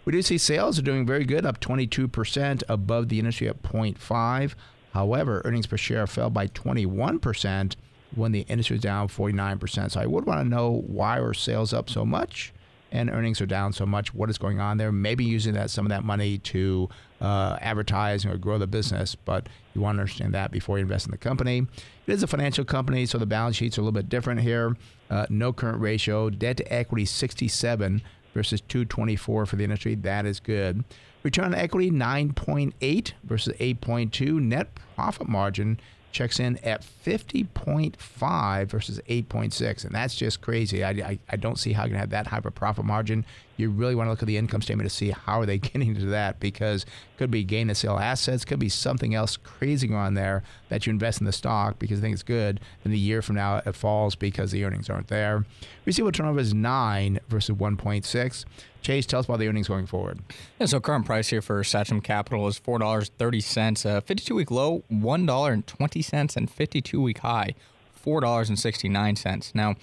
We 0.03 0.11
do 0.11 0.21
see 0.21 0.37
sales 0.37 0.77
are 0.77 0.83
doing 0.83 1.05
very 1.05 1.23
good, 1.23 1.45
up 1.45 1.61
22% 1.61 2.63
above 2.67 3.07
the 3.07 3.19
industry 3.19 3.47
at 3.47 3.63
0.5. 3.63 4.55
However, 4.93 5.41
earnings 5.45 5.67
per 5.67 5.77
share 5.77 6.05
fell 6.05 6.29
by 6.29 6.47
21% 6.47 7.75
when 8.13 8.31
the 8.33 8.41
industry 8.41 8.75
was 8.75 8.81
down 8.81 9.07
49%. 9.07 9.91
So 9.91 10.01
I 10.01 10.05
would 10.05 10.25
want 10.25 10.41
to 10.41 10.47
know 10.47 10.83
why 10.85 11.19
are 11.19 11.33
sales 11.33 11.73
up 11.73 11.89
so 11.89 12.05
much 12.05 12.53
and 12.91 13.09
earnings 13.09 13.41
are 13.41 13.45
down 13.45 13.73
so 13.73 13.85
much. 13.85 14.13
What 14.13 14.29
is 14.29 14.37
going 14.37 14.59
on 14.59 14.77
there? 14.77 14.91
Maybe 14.91 15.23
using 15.23 15.53
that 15.53 15.69
some 15.69 15.85
of 15.85 15.89
that 15.89 16.03
money 16.03 16.37
to 16.39 16.89
uh, 17.21 17.57
advertise 17.61 18.25
or 18.25 18.37
grow 18.37 18.57
the 18.57 18.67
business, 18.67 19.15
but 19.15 19.47
you 19.73 19.81
want 19.81 19.97
to 19.97 20.01
understand 20.01 20.33
that 20.33 20.51
before 20.51 20.77
you 20.77 20.83
invest 20.83 21.05
in 21.05 21.11
the 21.11 21.17
company. 21.17 21.65
It 22.07 22.13
is 22.13 22.23
a 22.23 22.27
financial 22.27 22.65
company, 22.65 23.05
so 23.05 23.17
the 23.17 23.25
balance 23.25 23.55
sheets 23.55 23.77
are 23.77 23.81
a 23.81 23.83
little 23.83 23.99
bit 23.99 24.09
different 24.09 24.41
here. 24.41 24.75
Uh, 25.09 25.25
no 25.29 25.53
current 25.53 25.79
ratio, 25.79 26.29
debt 26.29 26.57
to 26.57 26.73
equity 26.73 27.05
67 27.05 28.01
versus 28.33 28.61
224 28.61 29.45
for 29.45 29.55
the 29.55 29.63
industry. 29.63 29.95
That 29.95 30.25
is 30.25 30.39
good. 30.39 30.83
Return 31.23 31.45
on 31.45 31.55
equity 31.55 31.91
9.8 31.91 33.11
versus 33.23 33.53
8.2. 33.59 34.39
Net 34.39 34.69
profit 34.95 35.27
margin 35.27 35.79
checks 36.11 36.39
in 36.39 36.57
at 36.57 36.81
50.5 36.81 38.67
versus 38.67 38.99
8.6 39.07 39.85
and 39.85 39.93
that's 39.93 40.15
just 40.15 40.41
crazy. 40.41 40.83
I, 40.83 40.89
I, 40.89 41.19
I 41.29 41.35
don't 41.35 41.59
see 41.59 41.73
how 41.73 41.83
you 41.83 41.91
can 41.91 41.99
have 41.99 42.09
that 42.09 42.27
high 42.27 42.37
of 42.37 42.45
a 42.45 42.51
profit 42.51 42.85
margin. 42.85 43.25
You 43.57 43.69
really 43.69 43.95
want 43.95 44.07
to 44.07 44.11
look 44.11 44.23
at 44.23 44.27
the 44.27 44.37
income 44.37 44.61
statement 44.61 44.89
to 44.89 44.95
see 44.95 45.11
how 45.11 45.41
are 45.41 45.45
they 45.45 45.57
getting 45.59 45.95
to 45.95 46.05
that 46.07 46.39
because 46.39 46.85
could 47.17 47.29
be 47.29 47.43
gain 47.43 47.67
to 47.67 47.75
sale 47.75 47.97
assets 47.97 48.45
could 48.45 48.59
be 48.59 48.69
something 48.69 49.13
else 49.13 49.37
crazy 49.37 49.93
on 49.93 50.13
there 50.13 50.43
that 50.69 50.85
you 50.85 50.91
invest 50.91 51.19
in 51.19 51.25
the 51.25 51.31
stock 51.31 51.77
because 51.79 51.97
you 51.97 52.01
think 52.01 52.13
it's 52.13 52.23
good 52.23 52.59
then 52.83 52.93
a 52.93 52.95
year 52.95 53.21
from 53.21 53.35
now 53.35 53.61
it 53.65 53.75
falls 53.75 54.15
because 54.15 54.51
the 54.51 54.63
earnings 54.63 54.89
aren't 54.89 55.07
there. 55.07 55.45
Receivable 55.85 56.11
turnover 56.11 56.39
is 56.39 56.53
9 56.53 57.19
versus 57.27 57.55
1.6 57.55 58.45
chase 58.81 59.05
tell 59.05 59.19
us 59.19 59.25
about 59.25 59.39
the 59.39 59.47
earnings 59.47 59.67
going 59.67 59.85
forward 59.85 60.19
Yeah, 60.59 60.65
so 60.67 60.79
current 60.79 61.05
price 61.05 61.29
here 61.29 61.41
for 61.41 61.63
Sachem 61.63 62.01
Capital 62.01 62.47
is 62.47 62.57
four 62.57 62.79
dollars 62.79 63.11
thirty 63.17 63.41
cents. 63.41 63.85
Uh, 63.85 64.01
Fifty-two 64.01 64.35
week 64.35 64.51
low, 64.51 64.83
one 64.89 65.25
dollar 65.25 65.51
and 65.51 65.65
twenty 65.67 66.01
cents, 66.01 66.35
and 66.35 66.49
fifty-two 66.49 67.01
week 67.01 67.19
high, 67.19 67.55
four 67.93 68.21
dollars 68.21 68.49
and 68.49 68.57
sixty-nine 68.57 69.15
cents. 69.15 69.53
Now, 69.53 69.75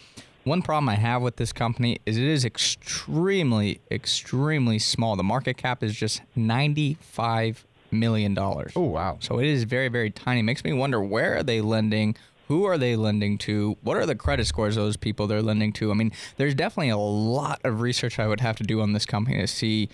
one 0.44 0.62
problem 0.62 0.88
I 0.88 0.94
have 0.94 1.22
with 1.22 1.37
this 1.37 1.52
company 1.52 1.98
is 2.06 2.16
it 2.16 2.24
is 2.24 2.44
extremely, 2.44 3.80
extremely 3.90 4.78
small. 4.78 5.16
The 5.16 5.22
market 5.24 5.56
cap 5.56 5.82
is 5.82 5.94
just 5.94 6.22
ninety-five 6.35 7.64
million 7.90 8.35
dollars. 8.35 8.72
oh 8.76 8.82
wow 8.82 9.18
So 9.20 9.38
it 9.38 9.46
is 9.46 9.64
very, 9.64 9.88
very 9.88 10.11
tiny. 10.11 10.42
Makes 10.42 10.64
me 10.64 10.72
wonder 10.72 11.00
where 11.02 11.37
are 11.37 11.42
they 11.42 11.61
lending? 11.61 12.16
Who 12.48 12.64
are 12.64 12.78
they 12.78 12.94
lending 12.94 13.38
to? 13.38 13.76
What 13.82 13.96
are 13.96 14.06
the 14.06 14.14
credit 14.14 14.46
scores 14.46 14.76
of 14.76 14.85
those 14.85 14.96
people 14.96 15.26
they're 15.26 15.42
lending 15.42 15.72
to? 15.74 15.90
I 15.90 15.94
mean, 15.94 16.12
there's 16.37 16.54
definitely 16.54 16.90
a 16.90 16.96
lot 16.96 17.61
of 17.64 17.80
research 17.80 18.18
I 18.18 18.26
would 18.28 18.40
have 18.40 18.56
to 18.59 18.64
do 18.64 18.80
on 18.80 18.92
this 18.92 19.06
company 19.06 19.38
to 19.38 19.46
see 19.46 19.88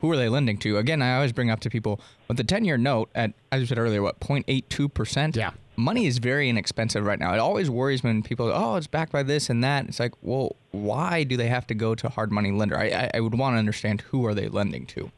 who 0.00 0.10
are 0.10 0.16
they 0.16 0.28
lending 0.28 0.58
to. 0.58 0.78
Again, 0.78 1.02
I 1.02 1.16
always 1.16 1.32
bring 1.32 1.50
up 1.50 1.60
to 1.60 1.70
people 1.70 2.00
with 2.28 2.36
the 2.36 2.44
10 2.44 2.64
year 2.64 2.76
note 2.76 3.10
at, 3.14 3.32
as 3.50 3.60
you 3.60 3.66
said 3.66 3.78
earlier, 3.78 4.02
what, 4.02 4.20
0.82%? 4.20 5.34
Yeah. 5.34 5.52
Money 5.76 6.06
is 6.06 6.18
very 6.18 6.48
inexpensive 6.48 7.04
right 7.04 7.18
now. 7.18 7.34
It 7.34 7.40
always 7.40 7.68
worries 7.68 8.04
me 8.04 8.10
when 8.10 8.22
people, 8.22 8.52
oh, 8.52 8.76
it's 8.76 8.86
backed 8.86 9.10
by 9.10 9.24
this 9.24 9.50
and 9.50 9.64
that. 9.64 9.86
It's 9.86 9.98
like, 9.98 10.12
well, 10.22 10.54
why 10.70 11.24
do 11.24 11.36
they 11.36 11.48
have 11.48 11.66
to 11.68 11.74
go 11.74 11.94
to 11.96 12.06
a 12.06 12.10
hard 12.10 12.30
money 12.30 12.52
lender? 12.52 12.78
I, 12.78 12.84
I, 12.84 13.10
I 13.14 13.20
would 13.20 13.36
want 13.36 13.54
to 13.54 13.58
understand 13.58 14.02
who 14.02 14.24
are 14.26 14.34
they 14.34 14.46
lending 14.46 14.86
to. 14.86 15.10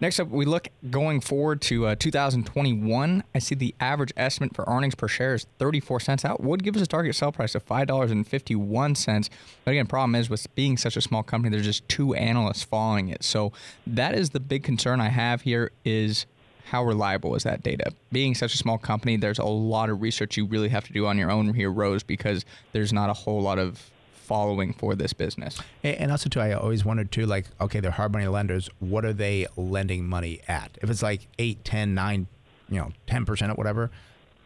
Next 0.00 0.20
up, 0.20 0.28
we 0.28 0.44
look 0.44 0.68
going 0.90 1.20
forward 1.20 1.60
to 1.62 1.86
uh, 1.86 1.94
2021. 1.96 3.24
I 3.34 3.38
see 3.40 3.56
the 3.56 3.74
average 3.80 4.12
estimate 4.16 4.54
for 4.54 4.64
earnings 4.68 4.94
per 4.94 5.08
share 5.08 5.34
is 5.34 5.46
34 5.58 5.98
cents 5.98 6.24
out. 6.24 6.40
Would 6.40 6.62
give 6.62 6.76
us 6.76 6.82
a 6.82 6.86
target 6.86 7.16
sell 7.16 7.32
price 7.32 7.56
of 7.56 7.66
$5.51. 7.66 9.30
But 9.64 9.70
again, 9.70 9.86
problem 9.86 10.14
is 10.14 10.30
with 10.30 10.54
being 10.54 10.76
such 10.76 10.96
a 10.96 11.00
small 11.00 11.24
company, 11.24 11.50
there's 11.50 11.66
just 11.66 11.88
two 11.88 12.14
analysts 12.14 12.62
following 12.62 13.08
it. 13.08 13.24
So 13.24 13.52
that 13.88 14.14
is 14.14 14.30
the 14.30 14.40
big 14.40 14.62
concern 14.62 15.00
I 15.00 15.08
have 15.08 15.42
here 15.42 15.72
is 15.84 16.26
how 16.66 16.84
reliable 16.84 17.34
is 17.34 17.42
that 17.42 17.64
data? 17.64 17.92
Being 18.12 18.36
such 18.36 18.54
a 18.54 18.56
small 18.56 18.78
company, 18.78 19.16
there's 19.16 19.38
a 19.38 19.44
lot 19.44 19.90
of 19.90 20.00
research 20.00 20.36
you 20.36 20.44
really 20.44 20.68
have 20.68 20.84
to 20.84 20.92
do 20.92 21.06
on 21.06 21.18
your 21.18 21.30
own 21.30 21.54
here, 21.54 21.72
Rose, 21.72 22.04
because 22.04 22.44
there's 22.72 22.92
not 22.92 23.10
a 23.10 23.14
whole 23.14 23.40
lot 23.40 23.58
of 23.58 23.90
following 24.28 24.74
for 24.74 24.94
this 24.94 25.12
business. 25.12 25.60
And 25.82 25.96
and 25.96 26.10
also 26.12 26.28
too, 26.28 26.40
I 26.40 26.52
always 26.52 26.84
wondered 26.84 27.10
too, 27.10 27.26
like, 27.26 27.46
okay, 27.60 27.80
they're 27.80 27.90
hard 27.90 28.12
money 28.12 28.26
lenders. 28.28 28.70
What 28.78 29.04
are 29.04 29.12
they 29.12 29.46
lending 29.56 30.06
money 30.06 30.40
at? 30.46 30.78
If 30.82 30.90
it's 30.90 31.02
like 31.02 31.26
8, 31.38 31.64
10, 31.64 31.94
9, 31.94 32.26
you 32.68 32.76
know, 32.76 32.92
10% 33.08 33.50
or 33.50 33.54
whatever, 33.54 33.90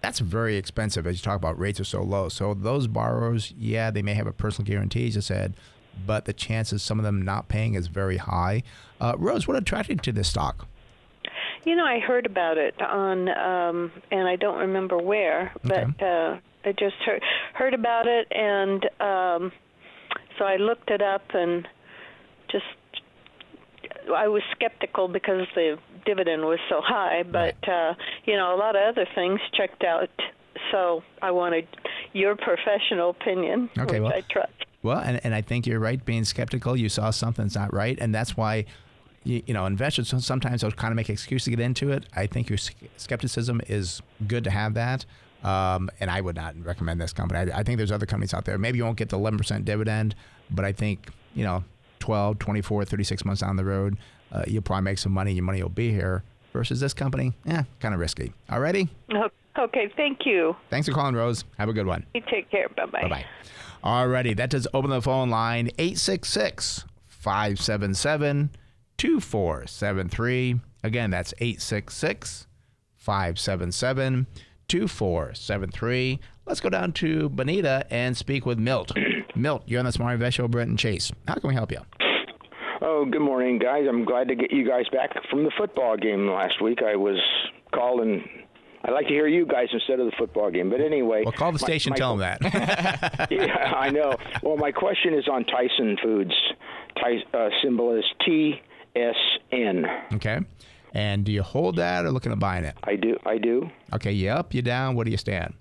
that's 0.00 0.20
very 0.20 0.56
expensive 0.56 1.06
as 1.06 1.18
you 1.18 1.22
talk 1.22 1.36
about 1.36 1.58
rates 1.58 1.80
are 1.80 1.84
so 1.84 2.02
low. 2.02 2.28
So 2.28 2.54
those 2.54 2.86
borrowers, 2.86 3.52
yeah, 3.58 3.90
they 3.90 4.02
may 4.02 4.14
have 4.14 4.26
a 4.26 4.32
personal 4.32 4.66
guarantee, 4.66 5.08
as 5.08 5.16
you 5.16 5.20
said, 5.20 5.54
but 6.06 6.24
the 6.24 6.32
chances 6.32 6.82
some 6.82 6.98
of 6.98 7.04
them 7.04 7.22
not 7.22 7.48
paying 7.48 7.74
is 7.74 7.88
very 7.88 8.16
high. 8.16 8.62
Uh, 9.00 9.14
Rose, 9.18 9.46
what 9.46 9.56
attracted 9.56 9.98
you 9.98 10.02
to 10.02 10.12
this 10.12 10.28
stock? 10.28 10.66
You 11.64 11.76
know, 11.76 11.84
I 11.84 12.00
heard 12.00 12.26
about 12.26 12.58
it 12.58 12.80
on, 12.80 13.28
um, 13.28 13.92
and 14.10 14.26
I 14.26 14.34
don't 14.36 14.58
remember 14.58 14.98
where, 14.98 15.52
but 15.62 16.02
uh, 16.02 16.38
I 16.64 16.72
just 16.72 16.96
heard 17.04 17.22
heard 17.54 17.74
about 17.74 18.08
it, 18.08 18.26
and 18.32 18.84
um, 19.00 19.52
so 20.42 20.46
I 20.46 20.56
looked 20.56 20.90
it 20.90 21.00
up 21.00 21.22
and 21.34 21.66
just 22.50 22.64
I 24.12 24.26
was 24.26 24.42
skeptical 24.52 25.06
because 25.06 25.46
the 25.54 25.78
dividend 26.04 26.42
was 26.42 26.58
so 26.68 26.80
high, 26.82 27.22
but 27.22 27.56
uh, 27.68 27.94
you 28.24 28.36
know, 28.36 28.54
a 28.54 28.58
lot 28.58 28.74
of 28.74 28.82
other 28.88 29.06
things 29.14 29.40
checked 29.56 29.84
out. 29.84 30.10
So 30.72 31.02
I 31.20 31.30
wanted 31.30 31.68
your 32.12 32.34
professional 32.34 33.10
opinion, 33.10 33.70
Okay, 33.78 34.00
which 34.00 34.10
well- 34.10 34.18
I 34.18 34.22
trust. 34.32 34.52
Well, 34.82 34.98
and, 34.98 35.20
and 35.22 35.32
I 35.32 35.42
think 35.42 35.64
you're 35.64 35.78
right 35.78 36.04
being 36.04 36.24
skeptical. 36.24 36.76
You 36.76 36.88
saw 36.88 37.10
something's 37.10 37.54
not 37.54 37.72
right. 37.72 37.96
And 38.00 38.12
that's 38.12 38.36
why 38.36 38.64
you, 39.22 39.40
you 39.46 39.54
know, 39.54 39.64
investors 39.64 40.12
sometimes 40.24 40.62
they'll 40.62 40.72
kind 40.72 40.90
of 40.90 40.96
make 40.96 41.08
excuses 41.08 41.44
to 41.44 41.50
get 41.50 41.60
into 41.60 41.92
it. 41.92 42.06
I 42.16 42.26
think 42.26 42.50
your 42.50 42.58
skepticism 42.96 43.60
is 43.68 44.02
good 44.26 44.42
to 44.42 44.50
have 44.50 44.74
that. 44.74 45.04
Um, 45.42 45.90
and 45.98 46.10
I 46.10 46.20
would 46.20 46.36
not 46.36 46.54
recommend 46.64 47.00
this 47.00 47.12
company. 47.12 47.50
I, 47.50 47.58
I, 47.58 47.62
think 47.64 47.76
there's 47.78 47.90
other 47.90 48.06
companies 48.06 48.32
out 48.32 48.44
there. 48.44 48.56
Maybe 48.58 48.78
you 48.78 48.84
won't 48.84 48.96
get 48.96 49.08
the 49.08 49.18
11% 49.18 49.64
dividend, 49.64 50.14
but 50.50 50.64
I 50.64 50.70
think, 50.70 51.08
you 51.34 51.44
know, 51.44 51.64
12, 51.98 52.38
24, 52.38 52.84
36 52.84 53.24
months 53.24 53.40
down 53.40 53.56
the 53.56 53.64
road, 53.64 53.96
uh, 54.30 54.44
you'll 54.46 54.62
probably 54.62 54.84
make 54.84 54.98
some 54.98 55.12
money. 55.12 55.32
Your 55.32 55.44
money 55.44 55.62
will 55.62 55.68
be 55.68 55.90
here. 55.90 56.22
Versus 56.52 56.80
this 56.80 56.92
company, 56.92 57.32
yeah, 57.46 57.62
kind 57.80 57.94
of 57.94 58.00
risky. 58.00 58.34
Alrighty? 58.50 58.86
Okay, 59.58 59.90
thank 59.96 60.26
you. 60.26 60.54
Thanks 60.68 60.86
for 60.86 60.92
calling, 60.92 61.14
Rose. 61.14 61.44
Have 61.56 61.70
a 61.70 61.72
good 61.72 61.86
one. 61.86 62.04
You 62.12 62.20
take 62.30 62.50
care. 62.50 62.68
Bye 62.68 62.84
bye. 62.84 63.02
Bye 63.02 63.08
bye. 63.08 63.24
Alrighty, 63.82 64.36
that 64.36 64.50
does 64.50 64.68
open 64.74 64.90
the 64.90 65.00
phone 65.00 65.30
line 65.30 65.70
866 65.78 66.84
577 67.06 68.50
2473. 68.98 70.60
Again, 70.84 71.10
that's 71.10 71.32
866 71.38 72.46
577 72.96 74.26
2473. 74.26 74.51
Let's 76.46 76.60
go 76.60 76.68
down 76.70 76.92
to 76.94 77.28
Bonita 77.28 77.86
and 77.90 78.16
speak 78.16 78.46
with 78.46 78.58
Milt. 78.58 78.92
Milt, 79.34 79.62
you're 79.66 79.78
on 79.78 79.86
the 79.86 79.92
Smart 79.92 80.14
Invest 80.14 80.36
Show, 80.36 80.48
Brent 80.48 80.70
and 80.70 80.78
Chase. 80.78 81.12
How 81.28 81.34
can 81.34 81.48
we 81.48 81.54
help 81.54 81.70
you? 81.70 81.80
Oh, 82.80 83.04
good 83.04 83.20
morning, 83.20 83.58
guys. 83.58 83.84
I'm 83.88 84.04
glad 84.04 84.28
to 84.28 84.34
get 84.34 84.50
you 84.52 84.66
guys 84.68 84.84
back 84.92 85.10
from 85.30 85.44
the 85.44 85.52
football 85.56 85.96
game 85.96 86.28
last 86.28 86.60
week. 86.60 86.80
I 86.82 86.96
was 86.96 87.18
calling. 87.72 88.24
I'd 88.84 88.92
like 88.92 89.06
to 89.06 89.12
hear 89.12 89.28
you 89.28 89.46
guys 89.46 89.68
instead 89.72 90.00
of 90.00 90.06
the 90.06 90.12
football 90.18 90.50
game. 90.50 90.68
But 90.68 90.80
anyway, 90.80 91.22
well, 91.24 91.32
call 91.32 91.52
the 91.52 91.60
station, 91.60 91.90
my, 91.90 91.96
tell 91.96 92.16
them 92.16 92.38
that. 92.40 93.28
yeah, 93.30 93.72
I 93.76 93.90
know. 93.90 94.16
Well, 94.42 94.56
my 94.56 94.72
question 94.72 95.14
is 95.14 95.28
on 95.28 95.44
Tyson 95.44 95.96
Foods. 96.02 96.34
Ty, 96.96 97.22
uh, 97.32 97.48
symbol 97.62 97.96
is 97.96 98.04
TSN. 98.26 100.14
Okay. 100.14 100.40
And 100.92 101.24
do 101.24 101.32
you 101.32 101.42
hold 101.42 101.76
that 101.76 102.04
or 102.04 102.10
looking 102.10 102.32
at 102.32 102.38
buying 102.38 102.64
it? 102.64 102.76
I 102.84 102.96
do. 102.96 103.18
I 103.24 103.38
do. 103.38 103.70
Okay. 103.94 104.12
You 104.12 104.30
up? 104.30 104.54
You 104.54 104.62
down? 104.62 104.94
what 104.94 105.04
do 105.04 105.10
you 105.10 105.16
stand? 105.16 105.54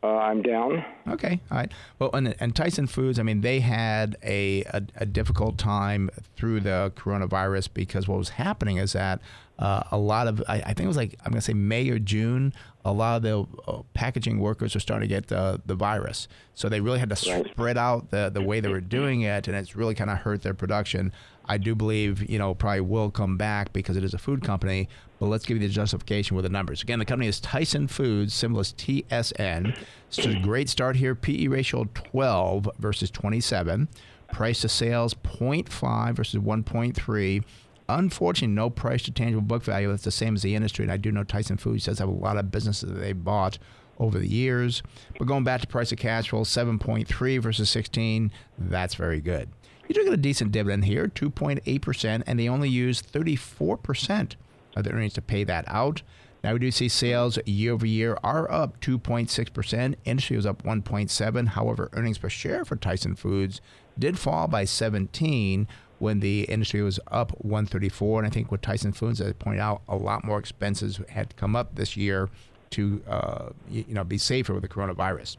Uh, 0.00 0.16
I'm 0.16 0.42
down. 0.42 0.84
Okay, 1.08 1.40
all 1.50 1.56
right. 1.56 1.72
Well, 1.98 2.10
and, 2.12 2.36
and 2.38 2.54
Tyson 2.54 2.86
Foods, 2.86 3.18
I 3.18 3.24
mean, 3.24 3.40
they 3.40 3.58
had 3.58 4.16
a, 4.22 4.62
a, 4.66 4.82
a, 4.94 5.06
difficult 5.06 5.58
time 5.58 6.08
through 6.36 6.60
the 6.60 6.92
coronavirus 6.94 7.70
because 7.74 8.06
what 8.06 8.16
was 8.16 8.28
happening 8.28 8.76
is 8.76 8.92
that 8.92 9.20
uh, 9.58 9.82
a 9.90 9.98
lot 9.98 10.28
of, 10.28 10.40
I, 10.46 10.60
I, 10.60 10.66
think 10.66 10.82
it 10.82 10.86
was 10.86 10.96
like, 10.96 11.16
I'm 11.24 11.32
going 11.32 11.40
to 11.40 11.44
say 11.44 11.52
May 11.52 11.88
or 11.88 11.98
June, 11.98 12.54
a 12.84 12.92
lot 12.92 13.16
of 13.16 13.22
the 13.22 13.70
uh, 13.70 13.82
packaging 13.92 14.38
workers 14.38 14.74
were 14.74 14.80
starting 14.80 15.08
to 15.08 15.12
get 15.12 15.26
the, 15.26 15.60
the 15.66 15.74
virus. 15.74 16.28
So 16.54 16.68
they 16.68 16.80
really 16.80 17.00
had 17.00 17.10
to 17.10 17.30
right. 17.32 17.44
spread 17.50 17.76
out 17.76 18.10
the, 18.10 18.30
the 18.32 18.42
way 18.42 18.60
they 18.60 18.68
were 18.68 18.80
doing 18.80 19.22
it, 19.22 19.48
and 19.48 19.56
it's 19.56 19.74
really 19.74 19.96
kind 19.96 20.10
of 20.10 20.18
hurt 20.18 20.42
their 20.42 20.54
production. 20.54 21.12
I 21.48 21.56
do 21.56 21.74
believe, 21.74 22.28
you 22.28 22.38
know, 22.38 22.54
probably 22.54 22.82
will 22.82 23.10
come 23.10 23.36
back 23.36 23.72
because 23.72 23.96
it 23.96 24.04
is 24.04 24.12
a 24.12 24.18
food 24.18 24.44
company, 24.44 24.88
but 25.18 25.26
let's 25.26 25.46
give 25.46 25.60
you 25.60 25.66
the 25.66 25.72
justification 25.72 26.36
with 26.36 26.44
the 26.44 26.50
numbers. 26.50 26.82
Again, 26.82 26.98
the 26.98 27.04
company 27.06 27.26
is 27.26 27.40
Tyson 27.40 27.88
Foods, 27.88 28.34
symbol 28.34 28.60
is 28.60 28.74
TSN. 28.74 29.76
It's 30.08 30.18
a 30.18 30.38
great 30.40 30.68
start 30.68 30.96
here. 30.96 31.14
PE 31.14 31.46
ratio 31.46 31.88
12 31.94 32.68
versus 32.78 33.10
27. 33.10 33.88
Price 34.32 34.60
to 34.60 34.68
sales 34.68 35.14
0.5 35.14 36.14
versus 36.14 36.40
1.3. 36.40 37.44
Unfortunately, 37.88 38.54
no 38.54 38.68
price 38.68 39.02
to 39.04 39.10
tangible 39.10 39.40
book 39.40 39.62
value. 39.62 39.88
That's 39.88 40.04
the 40.04 40.10
same 40.10 40.34
as 40.34 40.42
the 40.42 40.54
industry. 40.54 40.84
And 40.84 40.92
I 40.92 40.98
do 40.98 41.10
know 41.10 41.24
Tyson 41.24 41.56
Foods 41.56 41.86
does 41.86 41.98
have 41.98 42.08
a 42.08 42.12
lot 42.12 42.36
of 42.36 42.50
businesses 42.50 42.90
that 42.90 42.98
they 42.98 43.14
bought 43.14 43.58
over 43.98 44.18
the 44.18 44.28
years. 44.28 44.82
But 45.18 45.26
going 45.26 45.44
back 45.44 45.62
to 45.62 45.66
price 45.66 45.92
of 45.92 45.98
cash 45.98 46.28
flow, 46.28 46.42
7.3 46.42 47.40
versus 47.40 47.70
16, 47.70 48.30
that's 48.58 48.94
very 48.94 49.20
good. 49.20 49.48
You 49.88 49.94
do 49.94 50.04
get 50.04 50.12
a 50.12 50.18
decent 50.18 50.52
dividend 50.52 50.84
here, 50.84 51.08
2.8%, 51.08 52.22
and 52.26 52.38
they 52.38 52.48
only 52.48 52.68
use 52.68 53.00
34% 53.00 54.34
of 54.76 54.84
the 54.84 54.92
earnings 54.92 55.14
to 55.14 55.22
pay 55.22 55.44
that 55.44 55.64
out. 55.66 56.02
Now 56.44 56.52
we 56.52 56.58
do 56.58 56.70
see 56.70 56.88
sales 56.88 57.38
year 57.46 57.72
over 57.72 57.86
year 57.86 58.18
are 58.22 58.50
up 58.50 58.80
2.6%. 58.80 59.94
Industry 60.04 60.36
was 60.36 60.46
up 60.46 60.62
1.7. 60.62 61.48
However, 61.48 61.88
earnings 61.94 62.18
per 62.18 62.28
share 62.28 62.64
for 62.64 62.76
Tyson 62.76 63.16
Foods 63.16 63.60
did 63.98 64.18
fall 64.18 64.46
by 64.46 64.64
17 64.64 65.66
when 65.98 66.20
the 66.20 66.42
industry 66.42 66.82
was 66.82 67.00
up 67.10 67.32
134. 67.42 68.20
And 68.20 68.26
I 68.26 68.30
think 68.30 68.52
with 68.52 68.60
Tyson 68.60 68.92
Foods, 68.92 69.20
as 69.20 69.30
I 69.30 69.32
pointed 69.32 69.60
out, 69.60 69.82
a 69.88 69.96
lot 69.96 70.22
more 70.22 70.38
expenses 70.38 71.00
had 71.08 71.30
to 71.30 71.36
come 71.36 71.56
up 71.56 71.74
this 71.74 71.96
year 71.96 72.28
to 72.70 73.02
uh, 73.08 73.48
you 73.70 73.86
know 73.88 74.04
be 74.04 74.18
safer 74.18 74.52
with 74.52 74.62
the 74.62 74.68
coronavirus. 74.68 75.38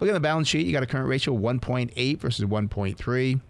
Look 0.00 0.08
at 0.08 0.14
the 0.14 0.20
balance 0.20 0.48
sheet. 0.48 0.66
You 0.66 0.72
got 0.72 0.82
a 0.82 0.86
current 0.86 1.08
ratio 1.08 1.34
of 1.34 1.40
1.8 1.42 2.18
versus 2.18 2.46
1.3. 2.46 3.40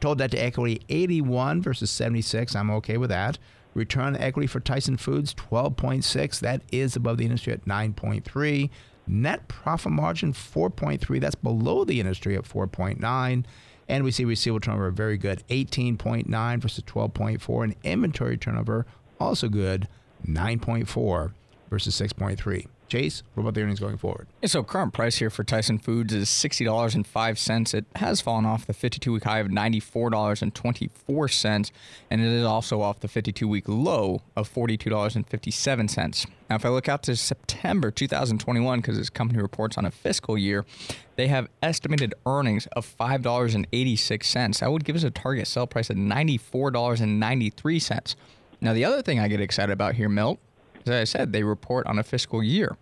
Total 0.00 0.14
that 0.16 0.30
to 0.32 0.38
equity 0.38 0.80
81 0.88 1.62
versus 1.62 1.90
76. 1.90 2.54
I'm 2.54 2.70
okay 2.70 2.96
with 2.96 3.10
that. 3.10 3.38
Return 3.74 4.16
equity 4.16 4.46
for 4.46 4.60
Tyson 4.60 4.96
Foods 4.96 5.34
12.6. 5.34 6.40
That 6.40 6.62
is 6.70 6.94
above 6.96 7.18
the 7.18 7.24
industry 7.24 7.52
at 7.52 7.64
9.3. 7.64 8.70
Net 9.06 9.48
profit 9.48 9.92
margin 9.92 10.32
4.3. 10.32 11.20
That's 11.20 11.34
below 11.34 11.84
the 11.84 12.00
industry 12.00 12.36
at 12.36 12.44
4.9. 12.44 13.44
And 13.88 14.04
we 14.04 14.10
see 14.10 14.24
receivable 14.24 14.60
turnover 14.60 14.90
very 14.90 15.18
good, 15.18 15.42
18.9 15.48 16.60
versus 16.60 16.84
12.4. 16.84 17.64
And 17.64 17.76
inventory 17.82 18.38
turnover 18.38 18.86
also 19.20 19.48
good, 19.48 19.88
9.4 20.26 21.32
versus 21.68 22.00
6.3. 22.00 22.66
Chase, 22.88 23.22
what 23.34 23.42
about 23.42 23.54
the 23.54 23.62
earnings 23.62 23.80
going 23.80 23.96
forward? 23.96 24.26
So 24.44 24.62
current 24.62 24.92
price 24.92 25.16
here 25.16 25.30
for 25.30 25.42
Tyson 25.42 25.78
Foods 25.78 26.12
is 26.12 26.28
sixty 26.28 26.64
dollars 26.64 26.94
and 26.94 27.06
five 27.06 27.38
cents. 27.38 27.74
It 27.74 27.86
has 27.96 28.20
fallen 28.20 28.44
off 28.44 28.66
the 28.66 28.72
fifty-two 28.74 29.12
week 29.14 29.24
high 29.24 29.38
of 29.40 29.50
ninety-four 29.50 30.10
dollars 30.10 30.42
and 30.42 30.54
twenty-four 30.54 31.28
cents, 31.28 31.72
and 32.10 32.20
it 32.20 32.26
is 32.26 32.44
also 32.44 32.82
off 32.82 33.00
the 33.00 33.08
fifty-two 33.08 33.48
week 33.48 33.64
low 33.68 34.22
of 34.36 34.46
forty-two 34.46 34.90
dollars 34.90 35.16
and 35.16 35.26
fifty-seven 35.26 35.88
cents. 35.88 36.26
Now, 36.50 36.56
if 36.56 36.64
I 36.64 36.68
look 36.68 36.88
out 36.88 37.02
to 37.04 37.16
September 37.16 37.90
2021, 37.90 38.80
because 38.80 38.98
this 38.98 39.10
company 39.10 39.40
reports 39.40 39.78
on 39.78 39.86
a 39.86 39.90
fiscal 39.90 40.36
year, 40.36 40.66
they 41.16 41.28
have 41.28 41.48
estimated 41.62 42.14
earnings 42.26 42.66
of 42.72 42.84
five 42.84 43.22
dollars 43.22 43.54
and 43.54 43.66
eighty-six 43.72 44.28
cents. 44.28 44.60
That 44.60 44.70
would 44.70 44.84
give 44.84 44.94
us 44.94 45.04
a 45.04 45.10
target 45.10 45.46
sell 45.46 45.66
price 45.66 45.90
of 45.90 45.96
ninety-four 45.96 46.70
dollars 46.70 47.00
and 47.00 47.18
ninety-three 47.18 47.78
cents. 47.80 48.14
Now, 48.60 48.72
the 48.72 48.84
other 48.84 49.02
thing 49.02 49.18
I 49.18 49.28
get 49.28 49.40
excited 49.40 49.72
about 49.72 49.94
here, 49.94 50.08
Milt, 50.08 50.38
as 50.86 50.92
I 50.92 51.04
said, 51.04 51.32
they 51.32 51.42
report 51.42 51.86
on 51.86 51.98
a 51.98 52.02
fiscal 52.02 52.42
year. 52.42 52.76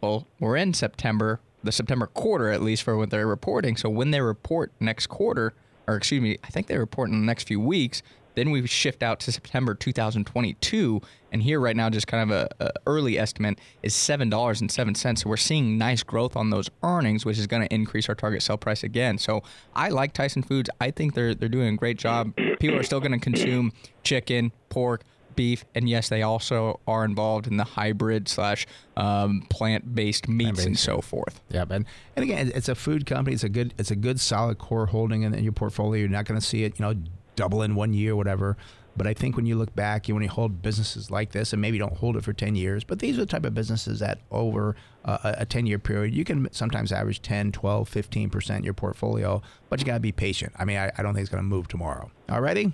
Well, 0.00 0.26
we're 0.38 0.56
in 0.56 0.74
September, 0.74 1.40
the 1.62 1.72
September 1.72 2.06
quarter 2.06 2.50
at 2.50 2.62
least 2.62 2.82
for 2.82 2.96
what 2.96 3.10
they're 3.10 3.26
reporting. 3.26 3.76
So 3.76 3.88
when 3.88 4.10
they 4.10 4.20
report 4.20 4.72
next 4.80 5.06
quarter, 5.06 5.54
or 5.86 5.96
excuse 5.96 6.20
me, 6.20 6.38
I 6.44 6.48
think 6.48 6.66
they 6.66 6.78
report 6.78 7.10
in 7.10 7.20
the 7.20 7.26
next 7.26 7.46
few 7.46 7.60
weeks. 7.60 8.02
Then 8.34 8.50
we 8.50 8.66
shift 8.66 9.02
out 9.02 9.20
to 9.20 9.32
September 9.32 9.74
2022, 9.74 11.00
and 11.30 11.42
here 11.42 11.60
right 11.60 11.76
now, 11.76 11.88
just 11.88 12.08
kind 12.08 12.30
of 12.32 12.48
a, 12.60 12.64
a 12.64 12.70
early 12.84 13.16
estimate 13.16 13.60
is 13.82 13.94
seven 13.94 14.28
dollars 14.28 14.60
and 14.60 14.70
seven 14.70 14.96
cents. 14.96 15.22
So 15.22 15.30
we're 15.30 15.36
seeing 15.36 15.78
nice 15.78 16.02
growth 16.02 16.36
on 16.36 16.50
those 16.50 16.68
earnings, 16.82 17.24
which 17.24 17.38
is 17.38 17.46
going 17.46 17.62
to 17.62 17.72
increase 17.72 18.08
our 18.08 18.16
target 18.16 18.42
sell 18.42 18.58
price 18.58 18.82
again. 18.82 19.18
So 19.18 19.44
I 19.74 19.88
like 19.90 20.14
Tyson 20.14 20.42
Foods. 20.42 20.68
I 20.80 20.90
think 20.90 21.14
they're 21.14 21.34
they're 21.34 21.48
doing 21.48 21.74
a 21.74 21.76
great 21.76 21.96
job. 21.96 22.34
People 22.58 22.76
are 22.78 22.82
still 22.82 23.00
going 23.00 23.12
to 23.12 23.18
consume 23.18 23.72
chicken, 24.02 24.50
pork, 24.68 25.02
beef, 25.36 25.64
and 25.74 25.88
yes, 25.88 26.08
they 26.08 26.22
also 26.22 26.80
are 26.86 27.04
involved 27.04 27.46
in 27.46 27.56
the 27.56 27.64
hybrid 27.64 28.28
slash 28.28 28.66
um, 28.96 29.46
plant 29.50 29.94
based 29.94 30.28
meats 30.28 30.44
plant-based. 30.44 30.66
and 30.66 30.78
so 30.78 31.00
forth. 31.00 31.40
Yeah, 31.50 31.64
and 31.70 31.86
and 32.16 32.22
again, 32.22 32.52
it's 32.54 32.68
a 32.68 32.74
food 32.74 33.06
company. 33.06 33.34
It's 33.34 33.44
a 33.44 33.48
good 33.48 33.74
it's 33.78 33.90
a 33.90 33.96
good 33.96 34.20
solid 34.20 34.58
core 34.58 34.86
holding 34.86 35.22
in, 35.22 35.34
in 35.34 35.44
your 35.44 35.52
portfolio. 35.52 36.00
You're 36.00 36.08
not 36.08 36.24
going 36.24 36.40
to 36.40 36.46
see 36.46 36.64
it, 36.64 36.78
you 36.78 36.84
know, 36.84 36.94
double 37.36 37.62
in 37.62 37.74
one 37.74 37.92
year, 37.92 38.12
or 38.12 38.16
whatever. 38.16 38.56
But 38.96 39.06
I 39.06 39.14
think 39.14 39.36
when 39.36 39.46
you 39.46 39.56
look 39.56 39.74
back, 39.74 40.06
you 40.06 40.14
when 40.14 40.22
you 40.22 40.28
hold 40.28 40.62
businesses 40.62 41.10
like 41.10 41.32
this, 41.32 41.52
and 41.52 41.60
maybe 41.60 41.78
don't 41.78 41.96
hold 41.96 42.16
it 42.16 42.22
for 42.24 42.32
10 42.32 42.54
years, 42.54 42.84
but 42.84 43.00
these 43.00 43.16
are 43.16 43.22
the 43.22 43.26
type 43.26 43.44
of 43.44 43.54
businesses 43.54 43.98
that 43.98 44.20
over 44.30 44.76
uh, 45.04 45.34
a 45.38 45.44
10 45.44 45.66
year 45.66 45.78
period, 45.78 46.14
you 46.14 46.24
can 46.24 46.48
sometimes 46.52 46.92
average 46.92 47.20
10, 47.20 47.52
12, 47.52 47.90
15% 47.90 48.64
your 48.64 48.74
portfolio, 48.74 49.42
but 49.68 49.80
you 49.80 49.86
got 49.86 49.94
to 49.94 50.00
be 50.00 50.12
patient. 50.12 50.52
I 50.56 50.64
mean, 50.64 50.76
I, 50.76 50.92
I 50.96 51.02
don't 51.02 51.14
think 51.14 51.22
it's 51.22 51.30
going 51.30 51.42
to 51.42 51.48
move 51.48 51.66
tomorrow. 51.66 52.10
All 52.28 52.40
righty? 52.40 52.72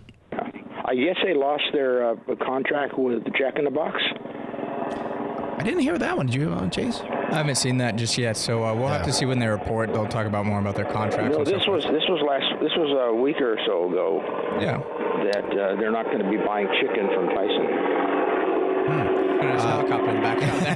I 0.91 0.95
guess 0.97 1.17
they 1.23 1.35
lost 1.35 1.63
their 1.73 2.05
uh, 2.05 2.17
contract 2.45 2.99
with 2.99 3.23
Jack 3.39 3.59
in 3.61 3.65
the 3.65 3.71
Box. 3.71 4.03
I 5.57 5.63
didn't 5.63 5.83
hear 5.83 5.97
that 5.97 6.17
one. 6.17 6.27
Did 6.27 6.35
you, 6.35 6.53
uh, 6.53 6.69
Chase? 6.69 7.01
I 7.01 7.37
haven't 7.37 7.55
seen 7.55 7.79
that 7.79 7.95
just 7.95 8.19
yet, 8.19 8.37
so 8.37 8.65
uh, 8.65 8.75
we'll 8.75 8.87
yeah. 8.87 8.97
have 8.97 9.07
to 9.07 9.13
see 9.13 9.25
when 9.25 9.39
they 9.39 9.47
report. 9.47 9.93
They'll 9.93 10.09
talk 10.09 10.27
about 10.27 10.47
more 10.47 10.59
about 10.59 10.75
their 10.75 10.87
contracts. 10.87 11.37
No, 11.37 11.45
this 11.45 11.63
so 11.65 11.71
was 11.71 11.85
this 11.85 12.03
was 12.09 12.21
last 12.27 12.61
this 12.61 12.73
was 12.77 12.91
a 12.91 13.15
week 13.15 13.41
or 13.41 13.57
so 13.67 13.89
ago. 13.89 14.21
Yeah. 14.61 14.79
That 15.31 15.45
uh, 15.45 15.77
they're 15.77 15.93
not 15.93 16.07
going 16.07 16.25
to 16.25 16.29
be 16.29 16.39
buying 16.39 16.67
chicken 16.81 17.07
from 17.15 17.29
Tyson. 17.29 17.67
Hmm. 18.91 19.31
There's 19.47 19.63
a 19.63 19.69
helicopter 19.69 20.11
in 20.11 20.17
the 20.17 20.23
background. 20.23 20.67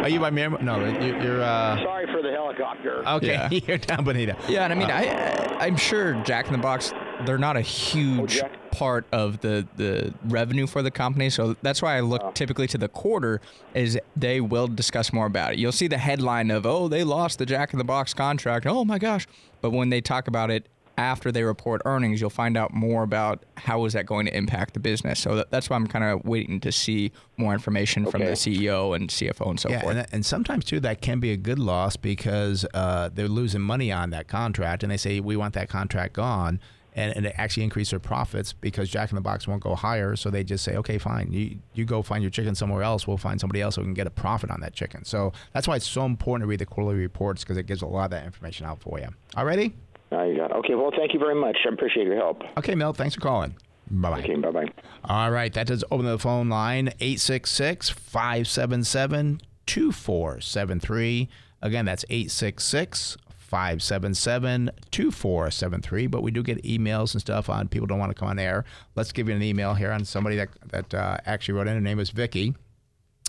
Are 0.04 0.08
you 0.08 0.18
by 0.18 0.30
Mir? 0.30 0.50
No, 0.58 0.84
you're. 0.98 1.40
Uh... 1.40 1.76
Sorry 1.84 2.06
for 2.06 2.20
the 2.20 2.32
helicopter. 2.32 3.06
Okay, 3.06 3.28
yeah. 3.28 3.48
you're 3.68 3.78
down 3.78 4.02
Bonita. 4.02 4.36
Yeah, 4.48 4.64
and 4.64 4.72
I 4.72 4.76
mean, 4.76 4.90
uh, 4.90 5.56
I 5.60 5.66
I'm 5.66 5.76
sure 5.76 6.14
Jack 6.24 6.46
in 6.46 6.52
the 6.52 6.58
Box 6.58 6.92
they're 7.24 7.38
not 7.38 7.56
a 7.56 7.60
huge 7.60 8.40
oh, 8.42 8.48
part 8.76 9.06
of 9.10 9.40
the 9.40 9.66
the 9.76 10.12
revenue 10.24 10.66
for 10.66 10.82
the 10.82 10.90
company. 10.90 11.30
So 11.30 11.56
that's 11.62 11.80
why 11.80 11.96
I 11.96 12.00
look 12.00 12.34
typically 12.34 12.66
to 12.68 12.78
the 12.78 12.88
quarter 12.88 13.40
is 13.74 13.98
they 14.14 14.40
will 14.40 14.68
discuss 14.68 15.12
more 15.12 15.26
about 15.26 15.54
it. 15.54 15.58
You'll 15.58 15.72
see 15.72 15.88
the 15.88 15.98
headline 15.98 16.50
of 16.50 16.66
oh 16.66 16.88
they 16.88 17.02
lost 17.04 17.38
the 17.38 17.46
Jack 17.46 17.72
in 17.72 17.78
the 17.78 17.84
Box 17.84 18.12
contract. 18.12 18.66
Oh 18.66 18.84
my 18.84 18.98
gosh! 18.98 19.26
But 19.62 19.70
when 19.70 19.88
they 19.88 20.00
talk 20.02 20.28
about 20.28 20.50
it 20.50 20.68
after 20.98 21.30
they 21.30 21.42
report 21.42 21.82
earnings, 21.84 22.20
you'll 22.20 22.30
find 22.30 22.56
out 22.56 22.72
more 22.72 23.02
about 23.02 23.44
how 23.56 23.84
is 23.84 23.92
that 23.92 24.06
going 24.06 24.26
to 24.26 24.36
impact 24.36 24.74
the 24.74 24.80
business. 24.80 25.18
So 25.20 25.36
that, 25.36 25.50
that's 25.50 25.68
why 25.68 25.76
I'm 25.76 25.86
kind 25.86 26.04
of 26.04 26.24
waiting 26.24 26.60
to 26.60 26.72
see 26.72 27.12
more 27.36 27.52
information 27.52 28.06
from 28.06 28.22
the 28.22 28.32
CEO 28.32 28.96
and 28.96 29.10
CFO 29.10 29.50
and 29.50 29.60
so 29.60 29.68
yeah, 29.68 29.82
forth. 29.82 29.96
And, 29.96 30.06
and 30.12 30.26
sometimes 30.26 30.64
too 30.64 30.80
that 30.80 31.00
can 31.02 31.20
be 31.20 31.32
a 31.32 31.36
good 31.36 31.58
loss 31.58 31.96
because 31.96 32.64
uh, 32.72 33.10
they're 33.12 33.28
losing 33.28 33.60
money 33.60 33.92
on 33.92 34.10
that 34.10 34.28
contract, 34.28 34.82
and 34.82 34.90
they 34.90 34.96
say 34.96 35.20
we 35.20 35.36
want 35.36 35.54
that 35.54 35.68
contract 35.68 36.14
gone. 36.14 36.60
And, 36.96 37.14
and 37.14 37.26
it 37.26 37.34
actually 37.36 37.62
increase 37.62 37.90
their 37.90 38.00
profits 38.00 38.52
because 38.54 38.88
Jack 38.88 39.10
in 39.10 39.16
the 39.16 39.20
Box 39.20 39.46
won't 39.46 39.62
go 39.62 39.74
higher. 39.74 40.16
So 40.16 40.30
they 40.30 40.42
just 40.42 40.64
say, 40.64 40.76
okay, 40.76 40.96
fine, 40.96 41.30
you, 41.30 41.58
you 41.74 41.84
go 41.84 42.02
find 42.02 42.22
your 42.22 42.30
chicken 42.30 42.54
somewhere 42.54 42.82
else. 42.82 43.06
We'll 43.06 43.18
find 43.18 43.38
somebody 43.38 43.60
else 43.60 43.76
who 43.76 43.82
can 43.82 43.92
get 43.92 44.06
a 44.06 44.10
profit 44.10 44.50
on 44.50 44.60
that 44.60 44.72
chicken. 44.72 45.04
So 45.04 45.32
that's 45.52 45.68
why 45.68 45.76
it's 45.76 45.86
so 45.86 46.06
important 46.06 46.44
to 46.44 46.48
read 46.48 46.60
the 46.60 46.66
quarterly 46.66 46.96
reports 46.96 47.44
because 47.44 47.58
it 47.58 47.66
gives 47.66 47.82
a 47.82 47.86
lot 47.86 48.06
of 48.06 48.10
that 48.12 48.24
information 48.24 48.66
out 48.66 48.80
for 48.80 48.98
you. 48.98 49.08
All 49.36 49.44
righty? 49.44 49.74
okay, 50.12 50.74
well, 50.74 50.90
thank 50.96 51.12
you 51.12 51.18
very 51.18 51.34
much. 51.34 51.58
I 51.66 51.72
appreciate 51.72 52.06
your 52.06 52.16
help. 52.16 52.42
Okay, 52.56 52.74
Mel, 52.74 52.92
thanks 52.92 53.14
for 53.14 53.20
calling. 53.20 53.54
Bye 53.90 54.10
bye. 54.10 54.20
Okay, 54.20 54.34
bye 54.36 54.50
bye. 54.50 54.72
All 55.04 55.30
right, 55.30 55.52
that 55.52 55.66
does 55.66 55.84
open 55.90 56.06
the 56.06 56.18
phone 56.18 56.48
line 56.48 56.88
866 57.00 57.90
577 57.90 59.40
2473. 59.66 61.28
Again, 61.62 61.84
that's 61.84 62.04
866 62.08 63.16
577 63.46 64.70
2473. 64.90 66.06
But 66.06 66.22
we 66.22 66.30
do 66.30 66.42
get 66.42 66.62
emails 66.64 67.14
and 67.14 67.20
stuff 67.20 67.48
on 67.48 67.68
people 67.68 67.86
don't 67.86 67.98
want 67.98 68.10
to 68.10 68.18
come 68.18 68.28
on 68.28 68.38
air. 68.38 68.64
Let's 68.94 69.12
give 69.12 69.28
you 69.28 69.34
an 69.34 69.42
email 69.42 69.74
here 69.74 69.92
on 69.92 70.04
somebody 70.04 70.36
that, 70.36 70.48
that 70.68 70.94
uh, 70.94 71.18
actually 71.26 71.54
wrote 71.54 71.68
in. 71.68 71.74
Her 71.74 71.80
name 71.80 72.00
is 72.00 72.10
Vicky. 72.10 72.54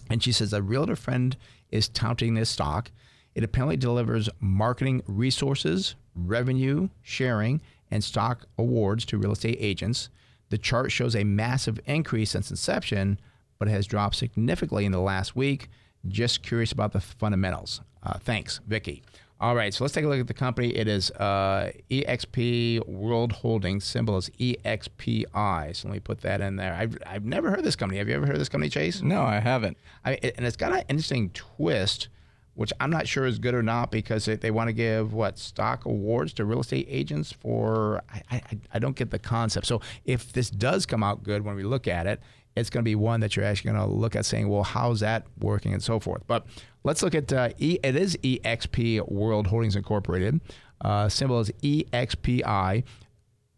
And 0.10 0.24
she 0.24 0.32
says, 0.32 0.54
A 0.54 0.62
realtor 0.62 0.96
friend 0.96 1.36
is 1.70 1.90
touting 1.90 2.34
this 2.34 2.50
stock. 2.50 2.92
It 3.36 3.44
apparently 3.44 3.78
delivers 3.78 4.30
marketing 4.40 5.04
resources, 5.06 5.96
revenue 6.16 6.90
sharing, 7.04 7.62
and 7.92 8.04
stock 8.04 8.46
awards 8.58 9.06
to 9.06 9.18
real 9.18 9.32
estate 9.32 9.58
agents. 9.60 10.10
The 10.50 10.58
chart 10.58 10.92
shows 10.92 11.16
a 11.16 11.24
massive 11.24 11.80
increase 11.86 12.32
since 12.32 12.50
inception, 12.50 13.20
but 13.60 13.68
it 13.68 13.72
has 13.72 13.86
dropped 13.86 14.16
significantly 14.16 14.86
in 14.86 14.92
the 14.92 15.00
last 15.00 15.36
week. 15.36 15.70
Just 16.08 16.42
curious 16.42 16.72
about 16.72 16.94
the 16.94 17.02
fundamentals. 17.02 17.82
Uh, 18.02 18.18
thanks, 18.20 18.60
Vicky. 18.66 19.04
All 19.40 19.56
right, 19.56 19.72
so 19.72 19.84
let's 19.84 19.94
take 19.94 20.04
a 20.04 20.08
look 20.08 20.20
at 20.20 20.26
the 20.26 20.34
company. 20.34 20.70
It 20.70 20.88
is 20.88 21.12
uh, 21.12 21.72
EXP 21.92 22.88
World 22.88 23.32
Holdings. 23.32 23.86
Symbol 23.86 24.18
is 24.18 24.32
EXPI. 24.40 25.76
So 25.76 25.88
let 25.88 25.94
me 25.94 26.00
put 26.00 26.22
that 26.22 26.42
in 26.42 26.56
there. 26.56 26.74
I've, 26.74 26.98
I've 27.06 27.24
never 27.24 27.52
heard 27.52 27.60
of 27.60 27.66
this 27.66 27.76
company. 27.76 28.00
Have 28.00 28.10
you 28.10 28.16
ever 28.16 28.26
heard 28.26 28.34
of 28.34 28.40
this 28.40 28.50
company, 28.50 28.72
Chase? 28.72 29.04
No, 29.04 29.22
I 29.22 29.40
haven't. 29.40 29.78
I, 30.04 30.14
and 30.36 30.44
it's 30.44 30.58
got 30.58 30.74
an 30.74 30.82
interesting 30.90 31.30
twist, 31.36 32.08
which 32.56 32.74
I'm 32.80 32.90
not 32.90 33.08
sure 33.08 33.28
is 33.28 33.38
good 33.38 33.54
or 33.54 33.62
not 33.62 33.92
because 33.92 34.26
they, 34.26 34.38
they 34.38 34.50
want 34.50 34.70
to 34.70 34.74
give 34.74 35.14
what 35.14 35.38
stock 35.38 35.86
awards 35.86 36.34
to 36.34 36.46
real 36.46 36.62
estate 36.62 36.88
agents 36.90 37.32
for. 37.32 38.02
I, 38.12 38.24
I, 38.32 38.42
I 38.74 38.80
don't 38.80 38.96
get 38.96 39.12
the 39.12 39.20
concept. 39.20 39.68
So 39.68 39.82
if 40.04 40.34
this 40.34 40.50
does 40.50 40.88
come 40.88 41.04
out 41.04 41.22
good 41.22 41.46
when 41.46 41.56
we 41.56 41.62
look 41.62 41.88
at 41.88 42.08
it, 42.08 42.22
it's 42.58 42.70
going 42.70 42.84
to 42.84 42.90
be 42.90 42.96
one 42.96 43.20
that 43.20 43.36
you're 43.36 43.46
actually 43.46 43.72
going 43.72 43.88
to 43.88 43.94
look 43.94 44.16
at 44.16 44.26
saying, 44.26 44.50
well, 44.50 44.64
how's 44.64 45.02
that 45.02 45.26
working 45.40 45.74
and 45.74 45.84
so 45.84 46.00
forth. 46.00 46.24
But 46.28 46.46
let's 46.84 47.04
look 47.04 47.16
at 47.16 47.32
uh, 47.32 47.50
e, 47.58 47.80
it 47.84 47.96
is 47.96 48.18
EXP 48.18 49.12
World 49.12 49.48
Holdings 49.48 49.76
Incorporated. 49.76 50.42
Uh, 50.82 51.10
symbol 51.10 51.40
is 51.40 51.52
EXPI. 51.62 52.84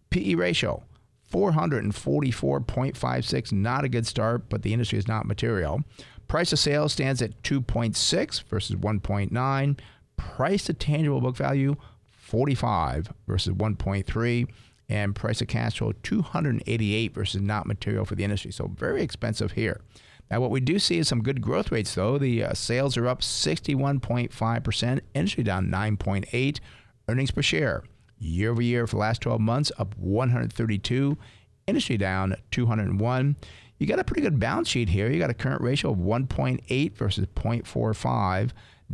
PE 0.10 0.36
ratio 0.36 0.84
444.56. 1.32 3.52
Not 3.52 3.86
a 3.86 3.90
good 3.90 4.08
start, 4.08 4.50
but 4.50 4.64
the 4.64 4.74
industry 4.74 4.98
is 4.98 5.08
not 5.08 5.26
material. 5.26 5.84
Price 6.28 6.52
of 6.52 6.60
sales 6.60 6.94
stands 6.94 7.22
at 7.22 7.42
2.6 7.44 8.44
versus 8.44 8.76
1.9. 8.76 9.80
Price 10.18 10.64
to 10.66 10.74
tangible 10.74 11.22
book 11.22 11.36
value 11.36 11.76
45 12.12 13.14
versus 13.28 13.54
1.3 13.54 14.48
and 14.90 15.16
price 15.16 15.40
of 15.40 15.48
cash 15.48 15.78
flow 15.78 15.94
288 16.04 17.14
versus 17.14 17.42
not 17.42 17.68
material 17.68 18.06
for 18.06 18.16
the 18.16 18.24
industry. 18.24 18.52
So 18.52 18.68
very 18.68 19.04
expensive 19.04 19.54
here. 19.54 19.82
Now, 20.32 20.42
what 20.42 20.52
we 20.52 20.60
do 20.60 20.78
see 20.78 20.98
is 20.98 21.08
some 21.08 21.24
good 21.24 21.42
growth 21.42 21.72
rates, 21.72 21.94
though. 21.96 22.18
The 22.18 22.44
uh, 22.44 22.54
sales 22.54 22.98
are 22.98 23.08
up 23.08 23.22
61.5%, 23.22 25.00
industry 25.14 25.44
down 25.44 25.68
9.8, 25.68 26.60
earnings 27.08 27.32
per 27.32 27.42
share 27.42 27.84
year 28.20 28.52
over 28.52 28.62
year 28.62 28.86
for 28.86 28.98
the 28.98 29.00
last 29.00 29.22
12 29.22 29.40
months 29.40 29.72
up 29.78 29.98
132, 29.98 31.18
industry 31.68 31.98
down 31.98 32.36
201. 32.52 33.36
You 33.78 33.88
got 33.88 34.00
a 34.00 34.04
pretty 34.04 34.22
good 34.22 34.40
balance 34.40 34.68
sheet 34.68 34.90
here. 34.90 35.10
You 35.10 35.20
got 35.20 35.30
a 35.30 35.36
current 35.36 35.62
ratio 35.62 35.92
of 35.92 35.98
1.8 35.98 36.94
versus 36.94 37.26
0.45. 37.36 38.52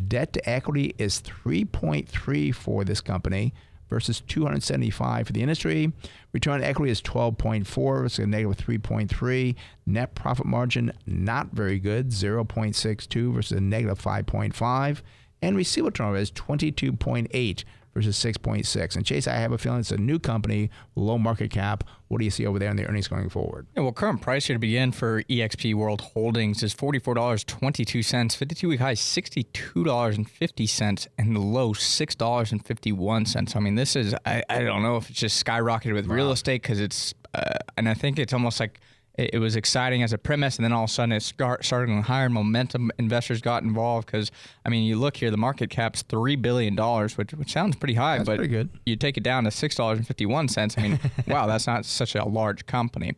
Debt 0.08 0.34
to 0.34 0.50
equity 0.50 0.94
is 0.98 1.22
3.3 1.22 2.54
for 2.54 2.84
this 2.84 3.02
company 3.02 3.54
versus 3.90 4.22
275 4.22 5.28
for 5.28 5.34
the 5.34 5.42
industry. 5.42 5.92
Return 6.34 6.56
on 6.56 6.64
equity 6.64 6.92
is 6.92 7.02
12.4 7.02 7.66
versus 8.02 8.20
a 8.20 8.28
negative 8.28 8.66
3.3. 8.66 9.56
Net 9.86 10.16
profit 10.16 10.46
margin 10.46 10.92
not 11.06 11.52
very 11.52 11.80
good, 11.80 12.10
0.62 12.10 13.34
versus 13.34 13.58
a 13.58 13.62
negative 13.62 14.02
5.5. 14.02 15.02
And 15.42 15.56
receivable 15.56 15.92
turnover 15.92 16.18
is 16.18 16.32
22.8 16.32 17.64
versus 17.94 18.18
6.6. 18.18 18.96
And 18.96 19.06
Chase, 19.06 19.28
I 19.28 19.36
have 19.36 19.52
a 19.52 19.58
feeling 19.58 19.80
it's 19.80 19.92
a 19.92 19.98
new 19.98 20.20
company, 20.20 20.70
low 20.96 21.18
market 21.18 21.52
cap. 21.52 21.84
What 22.16 22.20
do 22.20 22.26
you 22.26 22.32
see 22.32 22.46
over 22.46 22.60
there 22.60 22.72
in 22.72 22.78
the 22.78 22.88
earnings 22.88 23.10
going 23.10 23.28
forward? 23.28 23.68
Yeah, 23.76 23.82
well, 23.82 23.92
current 23.92 24.22
price 24.22 24.46
here 24.46 24.56
to 24.56 24.60
begin 24.60 24.94
for 24.94 25.24
EXP 25.24 25.76
World 25.76 26.00
Holdings 26.00 26.64
is 26.64 26.74
$44.22. 26.74 28.38
52 28.38 28.70
week 28.70 28.80
high, 28.80 28.94
$62.50, 28.94 31.08
and 31.18 31.36
the 31.36 31.42
low, 31.42 31.74
$6.51. 31.74 33.56
I 33.56 33.60
mean, 33.60 33.76
this 33.76 33.98
is, 33.98 34.16
I, 34.26 34.42
I 34.50 34.62
don't 34.62 34.82
know 34.82 34.96
if 34.96 35.10
it's 35.10 35.20
just 35.20 35.46
skyrocketed 35.46 35.92
with 35.92 36.08
wow. 36.08 36.16
real 36.16 36.32
estate 36.32 36.62
because 36.62 36.80
it's, 36.80 37.14
uh, 37.34 37.56
and 37.76 37.90
I 37.90 37.94
think 37.94 38.18
it's 38.18 38.32
almost 38.32 38.62
like, 38.62 38.80
it, 39.18 39.40
was 39.40 39.56
exciting 39.56 40.04
as 40.04 40.14
a 40.14 40.18
premise, 40.18 40.58
and 40.58 40.66
then 40.66 40.74
all 40.74 40.84
of 40.84 40.90
a 40.90 40.94
sudden 40.94 41.12
it 41.14 41.22
started 41.22 41.88
going 41.88 42.04
higher. 42.04 42.30
Momentum 42.30 42.92
investors 43.00 43.42
got 43.42 43.64
involved 43.64 44.08
because 44.08 44.32
I 44.66 44.70
mean, 44.70 44.84
you 44.84 44.98
look 44.98 45.18
here, 45.18 45.32
the 45.32 45.38
market 45.38 45.70
cap's 45.70 46.02
three 46.02 46.36
billion 46.36 46.76
dollars, 46.76 47.18
which 47.18 47.32
which 47.34 47.52
sounds 47.52 47.76
pretty 47.76 47.94
high, 47.94 48.18
that's 48.18 48.28
but 48.28 48.38
pretty 48.38 48.52
good. 48.52 48.70
you 48.86 48.96
take 48.96 49.18
it 49.18 49.24
down 49.24 49.46
to 49.46 49.52
six 49.52 49.76
dollars 49.76 49.98
and 49.98 50.08
fifty 50.08 50.26
one 50.26 50.48
cents. 50.48 50.78
I 50.78 50.82
mean, 50.82 51.00
wow, 51.28 51.48
that's 51.48 51.68
not 51.68 51.86
such 51.86 52.16
a 52.16 52.26
large 52.26 52.66
company. 52.66 53.14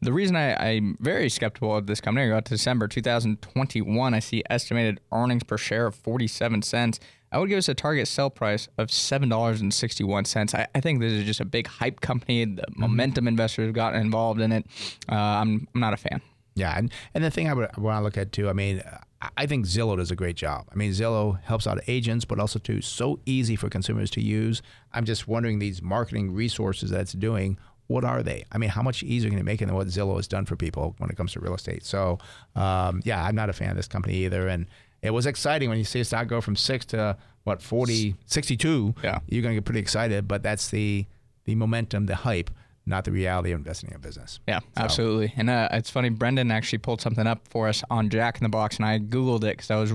The 0.00 0.12
reason 0.12 0.36
I, 0.36 0.54
I'm 0.54 0.96
very 1.00 1.28
skeptical 1.28 1.76
of 1.76 1.86
this 1.86 2.00
company, 2.00 2.26
I 2.26 2.28
got 2.30 2.44
to 2.46 2.54
December 2.54 2.88
2021, 2.88 4.14
I 4.14 4.18
see 4.18 4.42
estimated 4.48 5.00
earnings 5.12 5.42
per 5.42 5.58
share 5.58 5.86
of 5.86 5.94
47 5.94 6.62
cents. 6.62 7.00
I 7.32 7.38
would 7.38 7.48
give 7.48 7.58
us 7.58 7.68
a 7.68 7.74
target 7.74 8.08
sell 8.08 8.30
price 8.30 8.68
of 8.76 8.90
seven 8.90 9.28
dollars 9.28 9.60
and 9.60 9.72
sixty 9.72 10.04
one 10.04 10.24
cents. 10.24 10.54
I, 10.54 10.66
I, 10.74 10.80
think 10.80 11.00
this 11.00 11.12
is 11.12 11.24
just 11.24 11.40
a 11.40 11.44
big 11.44 11.66
hype 11.66 12.00
company. 12.00 12.44
The 12.44 12.62
mm-hmm. 12.62 12.80
momentum 12.80 13.28
investors 13.28 13.66
have 13.66 13.74
gotten 13.74 14.00
involved 14.00 14.40
in 14.40 14.52
it. 14.52 14.66
Uh, 15.10 15.14
I'm 15.14 15.68
I'm 15.74 15.80
not 15.80 15.94
a 15.94 15.96
fan. 15.96 16.20
Yeah, 16.56 16.76
and, 16.76 16.92
and 17.14 17.22
the 17.22 17.30
thing 17.30 17.48
I 17.48 17.54
would 17.54 17.76
want 17.76 18.00
to 18.00 18.02
look 18.02 18.18
at 18.18 18.32
too. 18.32 18.48
I 18.48 18.52
mean, 18.52 18.82
I 19.36 19.46
think 19.46 19.66
Zillow 19.66 19.96
does 19.96 20.10
a 20.10 20.16
great 20.16 20.36
job. 20.36 20.66
I 20.72 20.74
mean, 20.74 20.92
Zillow 20.92 21.40
helps 21.42 21.66
out 21.66 21.78
agents, 21.86 22.24
but 22.24 22.40
also 22.40 22.58
too 22.58 22.80
so 22.80 23.20
easy 23.26 23.54
for 23.54 23.68
consumers 23.68 24.10
to 24.12 24.20
use. 24.20 24.62
I'm 24.92 25.04
just 25.04 25.28
wondering 25.28 25.58
these 25.58 25.80
marketing 25.80 26.32
resources 26.32 26.90
that 26.90 27.00
it's 27.00 27.12
doing. 27.12 27.58
What 27.86 28.04
are 28.04 28.22
they? 28.22 28.44
I 28.52 28.58
mean, 28.58 28.70
how 28.70 28.82
much 28.82 29.02
easier 29.02 29.30
can 29.30 29.38
it 29.38 29.44
make 29.44 29.60
it 29.60 29.66
than 29.66 29.74
what 29.74 29.88
Zillow 29.88 30.16
has 30.16 30.28
done 30.28 30.46
for 30.46 30.56
people 30.56 30.94
when 30.98 31.10
it 31.10 31.16
comes 31.16 31.32
to 31.32 31.40
real 31.40 31.54
estate? 31.54 31.84
So, 31.84 32.18
um, 32.54 33.02
yeah, 33.04 33.24
I'm 33.24 33.34
not 33.34 33.50
a 33.50 33.52
fan 33.52 33.70
of 33.70 33.76
this 33.76 33.88
company 33.88 34.14
either. 34.24 34.48
And 34.48 34.66
it 35.02 35.10
was 35.10 35.26
exciting 35.26 35.68
when 35.68 35.78
you 35.78 35.84
see 35.84 36.00
a 36.00 36.04
stock 36.04 36.26
go 36.26 36.40
from 36.40 36.56
six 36.56 36.84
to 36.86 37.16
what 37.44 37.62
40, 37.62 38.16
62. 38.26 38.94
Yeah, 39.02 39.20
you're 39.28 39.42
going 39.42 39.54
to 39.54 39.60
get 39.60 39.64
pretty 39.64 39.80
excited. 39.80 40.28
But 40.28 40.42
that's 40.42 40.68
the 40.68 41.06
the 41.44 41.54
momentum, 41.54 42.06
the 42.06 42.16
hype, 42.16 42.50
not 42.86 43.04
the 43.04 43.12
reality 43.12 43.52
of 43.52 43.58
investing 43.58 43.90
in 43.90 43.96
a 43.96 43.98
business. 43.98 44.40
Yeah, 44.46 44.60
so. 44.60 44.66
absolutely. 44.76 45.32
And 45.36 45.48
uh, 45.48 45.68
it's 45.72 45.90
funny, 45.90 46.10
Brendan 46.10 46.50
actually 46.50 46.78
pulled 46.78 47.00
something 47.00 47.26
up 47.26 47.48
for 47.48 47.68
us 47.68 47.82
on 47.90 48.10
Jack 48.10 48.38
in 48.38 48.42
the 48.42 48.50
Box, 48.50 48.76
and 48.76 48.84
I 48.84 48.98
googled 48.98 49.44
it 49.44 49.56
because 49.56 49.70
I 49.70 49.76
was 49.76 49.92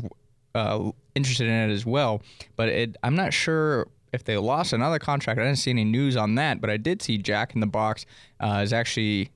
uh, 0.55 0.91
interested 1.13 1.47
in 1.47 1.69
it 1.69 1.73
as 1.73 1.85
well. 1.85 2.21
But 2.55 2.69
it, 2.69 2.97
I'm 3.03 3.15
not 3.15 3.33
sure 3.33 3.87
if 4.11 4.23
they 4.23 4.37
lost 4.37 4.73
another 4.73 4.97
contract. 4.97 5.39
I 5.39 5.43
didn't 5.43 5.59
see 5.59 5.71
any 5.71 5.83
news 5.83 6.15
on 6.15 6.35
that, 6.35 6.61
but 6.61 6.69
I 6.69 6.77
did 6.77 7.01
see 7.01 7.17
Jack 7.17 7.53
in 7.53 7.61
the 7.61 7.67
Box 7.67 8.05
uh, 8.39 8.61
is 8.63 8.73
actually 8.73 9.29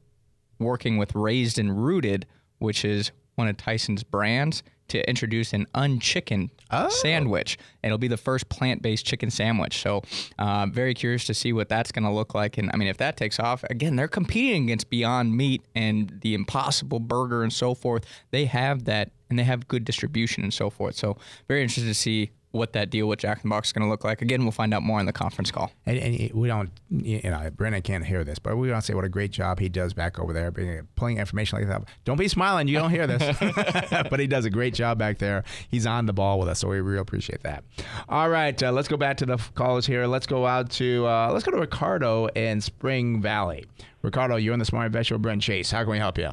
working 0.57 0.97
with 0.97 1.13
Raised 1.13 1.59
and 1.59 1.83
Rooted, 1.83 2.25
which 2.57 2.83
is 2.83 3.11
one 3.35 3.47
of 3.47 3.57
Tyson's 3.57 4.03
brands 4.03 4.63
to 4.89 5.07
introduce 5.09 5.53
an 5.53 5.65
unchicken 5.75 6.49
oh. 6.71 6.89
sandwich. 6.89 7.57
It'll 7.83 7.97
be 7.97 8.07
the 8.07 8.17
first 8.17 8.49
plant-based 8.49 9.05
chicken 9.05 9.29
sandwich. 9.29 9.81
So, 9.81 10.03
uh, 10.37 10.67
very 10.71 10.93
curious 10.93 11.25
to 11.25 11.33
see 11.33 11.53
what 11.53 11.69
that's 11.69 11.91
going 11.91 12.05
to 12.05 12.11
look 12.11 12.33
like. 12.33 12.57
And 12.57 12.69
I 12.73 12.77
mean, 12.77 12.87
if 12.87 12.97
that 12.97 13.17
takes 13.17 13.39
off, 13.39 13.63
again, 13.65 13.95
they're 13.95 14.07
competing 14.07 14.63
against 14.63 14.89
Beyond 14.89 15.35
Meat 15.35 15.61
and 15.75 16.19
the 16.21 16.33
Impossible 16.33 16.99
Burger 16.99 17.43
and 17.43 17.53
so 17.53 17.73
forth. 17.73 18.05
They 18.31 18.45
have 18.45 18.85
that, 18.85 19.11
and 19.29 19.39
they 19.39 19.43
have 19.43 19.67
good 19.67 19.85
distribution 19.85 20.43
and 20.43 20.53
so 20.53 20.69
forth. 20.69 20.95
So, 20.95 21.17
very 21.47 21.61
interested 21.61 21.87
to 21.87 21.93
see 21.93 22.31
what 22.51 22.73
that 22.73 22.89
deal 22.89 23.07
with 23.07 23.19
Jack 23.19 23.37
in 23.37 23.49
the 23.49 23.53
Box 23.53 23.69
is 23.69 23.73
going 23.73 23.85
to 23.85 23.89
look 23.89 24.03
like. 24.03 24.21
Again, 24.21 24.41
we'll 24.41 24.51
find 24.51 24.73
out 24.73 24.81
more 24.81 24.99
in 24.99 25.05
the 25.05 25.13
conference 25.13 25.51
call. 25.51 25.71
And, 25.85 25.97
and 25.99 26.33
we 26.33 26.47
don't, 26.47 26.71
you 26.89 27.21
know, 27.23 27.49
Brennan 27.51 27.81
can't 27.83 28.05
hear 28.05 28.23
this, 28.23 28.39
but 28.39 28.57
we 28.57 28.71
want 28.71 28.81
to 28.81 28.85
say 28.85 28.95
what 28.95 29.05
a 29.05 29.09
great 29.09 29.31
job 29.31 29.59
he 29.59 29.69
does 29.69 29.93
back 29.93 30.19
over 30.19 30.33
there, 30.33 30.51
pulling 30.95 31.19
information 31.19 31.59
like 31.59 31.67
that. 31.67 31.83
Don't 32.05 32.17
be 32.17 32.27
smiling, 32.27 32.67
you 32.67 32.77
don't 32.77 32.89
hear 32.89 33.05
this, 33.05 33.37
but 34.09 34.19
he 34.19 34.27
does 34.27 34.45
a 34.45 34.49
great 34.49 34.73
job 34.73 34.97
back 34.97 35.19
there. 35.19 35.43
He's 35.69 35.85
on 35.85 36.07
the 36.07 36.13
ball 36.13 36.39
with 36.39 36.49
us, 36.49 36.59
so 36.59 36.67
we 36.67 36.79
really 36.79 36.99
appreciate 36.99 37.43
that. 37.43 37.63
All 38.07 38.29
right, 38.29 38.61
uh, 38.61 38.71
let's 38.71 38.87
go 38.87 38.97
back 38.97 39.17
to 39.17 39.25
the 39.25 39.37
callers 39.53 39.85
here. 39.85 40.07
Let's 40.07 40.25
go 40.25 40.45
out 40.45 40.71
to 40.71 41.05
uh, 41.05 41.31
let's 41.31 41.45
go 41.45 41.51
to 41.51 41.59
Ricardo 41.59 42.27
in 42.27 42.61
Spring 42.61 43.21
Valley. 43.21 43.65
Ricardo, 44.01 44.37
you're 44.37 44.53
on 44.53 44.59
the 44.59 44.65
Smart 44.65 44.87
Investor 44.87 45.15
with 45.15 45.21
Brent 45.21 45.41
Chase. 45.41 45.71
How 45.71 45.83
can 45.83 45.91
we 45.91 45.97
help 45.97 46.17
you? 46.17 46.31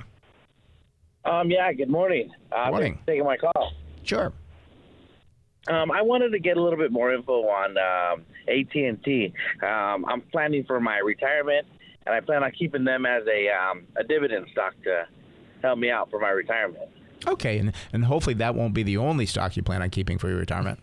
Um, 1.24 1.50
yeah. 1.50 1.72
Good 1.72 1.90
morning. 1.90 2.30
Uh, 2.52 2.70
morning. 2.70 2.98
Taking 3.06 3.24
my 3.24 3.36
call. 3.36 3.72
Sure. 4.04 4.32
Um, 5.68 5.90
I 5.90 6.02
wanted 6.02 6.30
to 6.30 6.38
get 6.38 6.56
a 6.56 6.62
little 6.62 6.78
bit 6.78 6.92
more 6.92 7.12
info 7.12 7.42
on 7.48 7.76
um, 7.76 8.24
AT&T. 8.48 9.32
Um, 9.62 10.04
I'm 10.06 10.20
planning 10.32 10.64
for 10.64 10.80
my 10.80 10.98
retirement, 10.98 11.66
and 12.06 12.14
I 12.14 12.20
plan 12.20 12.44
on 12.44 12.52
keeping 12.52 12.84
them 12.84 13.04
as 13.04 13.24
a 13.26 13.48
um, 13.48 13.84
a 13.96 14.04
dividend 14.04 14.46
stock 14.52 14.74
to 14.84 15.06
help 15.62 15.78
me 15.78 15.90
out 15.90 16.10
for 16.10 16.20
my 16.20 16.30
retirement. 16.30 16.88
Okay, 17.26 17.58
and 17.58 17.72
and 17.92 18.04
hopefully 18.04 18.34
that 18.34 18.54
won't 18.54 18.74
be 18.74 18.84
the 18.84 18.96
only 18.96 19.26
stock 19.26 19.56
you 19.56 19.62
plan 19.62 19.82
on 19.82 19.90
keeping 19.90 20.18
for 20.18 20.28
your 20.28 20.38
retirement. 20.38 20.78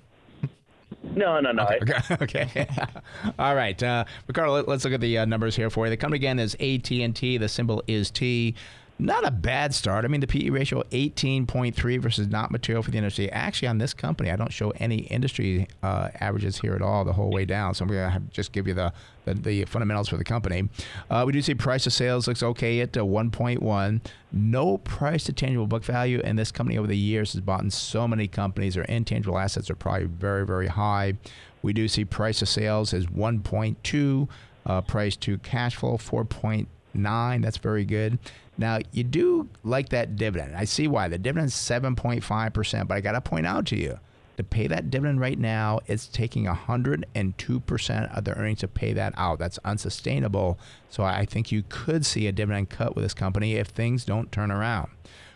No, 1.15 1.39
no, 1.39 1.51
no. 1.51 1.67
Okay. 1.81 2.15
okay. 2.21 2.67
All 3.39 3.55
right, 3.55 3.81
uh, 3.81 4.05
Ricardo. 4.27 4.53
Let, 4.53 4.67
us 4.67 4.83
look 4.83 4.93
at 4.93 5.01
the 5.01 5.19
uh, 5.19 5.25
numbers 5.25 5.55
here 5.55 5.69
for 5.69 5.85
you. 5.85 5.89
The 5.89 5.97
company 5.97 6.17
again 6.17 6.39
is 6.39 6.55
AT 6.55 6.91
and 6.91 7.15
T. 7.15 7.37
The 7.37 7.49
symbol 7.49 7.83
is 7.87 8.11
T 8.11 8.55
not 9.03 9.27
a 9.27 9.31
bad 9.31 9.73
start. 9.73 10.05
I 10.05 10.07
mean, 10.07 10.21
the 10.21 10.27
PE 10.27 10.49
ratio 10.49 10.81
18.3 10.91 11.99
versus 11.99 12.27
not 12.29 12.51
material 12.51 12.81
for 12.81 12.89
the 12.89 12.97
industry. 12.97 13.29
Actually, 13.31 13.67
on 13.67 13.77
this 13.77 13.93
company, 13.93 14.31
I 14.31 14.37
don't 14.37 14.51
show 14.51 14.71
any 14.77 14.99
industry 14.99 15.67
uh, 15.83 16.09
averages 16.21 16.59
here 16.59 16.73
at 16.73 16.81
all 16.81 17.03
the 17.03 17.11
whole 17.11 17.29
way 17.29 17.43
down. 17.43 17.73
So 17.73 17.83
I'm 17.83 17.91
going 17.91 18.11
to 18.11 18.21
just 18.31 18.53
give 18.53 18.65
you 18.65 18.73
the, 18.73 18.93
the, 19.25 19.33
the, 19.33 19.65
fundamentals 19.65 20.07
for 20.07 20.15
the 20.15 20.23
company. 20.23 20.69
Uh, 21.09 21.23
we 21.27 21.33
do 21.33 21.41
see 21.41 21.53
price 21.53 21.83
to 21.83 21.91
sales 21.91 22.27
looks 22.27 22.41
okay 22.41 22.79
at 22.79 22.95
uh, 22.95 23.01
1.1. 23.01 24.01
No 24.31 24.77
price 24.77 25.25
to 25.25 25.33
tangible 25.33 25.67
book 25.67 25.83
value. 25.83 26.21
And 26.23 26.39
this 26.39 26.51
company 26.51 26.77
over 26.77 26.87
the 26.87 26.97
years 26.97 27.33
has 27.33 27.41
bought 27.41 27.61
in 27.61 27.71
so 27.71 28.07
many 28.07 28.29
companies. 28.29 28.75
Their 28.75 28.85
intangible 28.85 29.37
assets 29.37 29.69
are 29.69 29.75
probably 29.75 30.05
very, 30.05 30.45
very 30.45 30.67
high. 30.67 31.15
We 31.61 31.73
do 31.73 31.89
see 31.89 32.05
price 32.05 32.39
to 32.39 32.45
sales 32.45 32.93
as 32.93 33.07
1.2. 33.07 34.29
Uh, 34.65 34.79
price 34.79 35.17
to 35.17 35.37
cash 35.39 35.75
flow 35.75 35.97
4.9. 35.97 37.41
That's 37.41 37.57
very 37.57 37.83
good. 37.83 38.17
Now, 38.57 38.79
you 38.91 39.03
do 39.03 39.49
like 39.63 39.89
that 39.89 40.15
dividend. 40.15 40.55
I 40.55 40.65
see 40.65 40.87
why. 40.87 41.07
The 41.07 41.17
dividend's 41.17 41.55
7.5%, 41.55 42.87
but 42.87 42.95
I 42.95 43.01
got 43.01 43.13
to 43.13 43.21
point 43.21 43.47
out 43.47 43.65
to 43.67 43.75
you 43.75 43.99
to 44.37 44.43
pay 44.43 44.67
that 44.67 44.89
dividend 44.89 45.19
right 45.19 45.37
now, 45.37 45.79
it's 45.87 46.07
taking 46.07 46.45
102% 46.45 48.17
of 48.17 48.23
the 48.23 48.37
earnings 48.37 48.59
to 48.59 48.67
pay 48.67 48.93
that 48.93 49.13
out. 49.15 49.39
That's 49.39 49.59
unsustainable. 49.59 50.57
So 50.89 51.03
I 51.03 51.25
think 51.25 51.51
you 51.51 51.63
could 51.69 52.05
see 52.05 52.27
a 52.27 52.31
dividend 52.31 52.69
cut 52.69 52.95
with 52.95 53.05
this 53.05 53.13
company 53.13 53.55
if 53.55 53.67
things 53.67 54.05
don't 54.05 54.31
turn 54.31 54.51
around. 54.51 54.89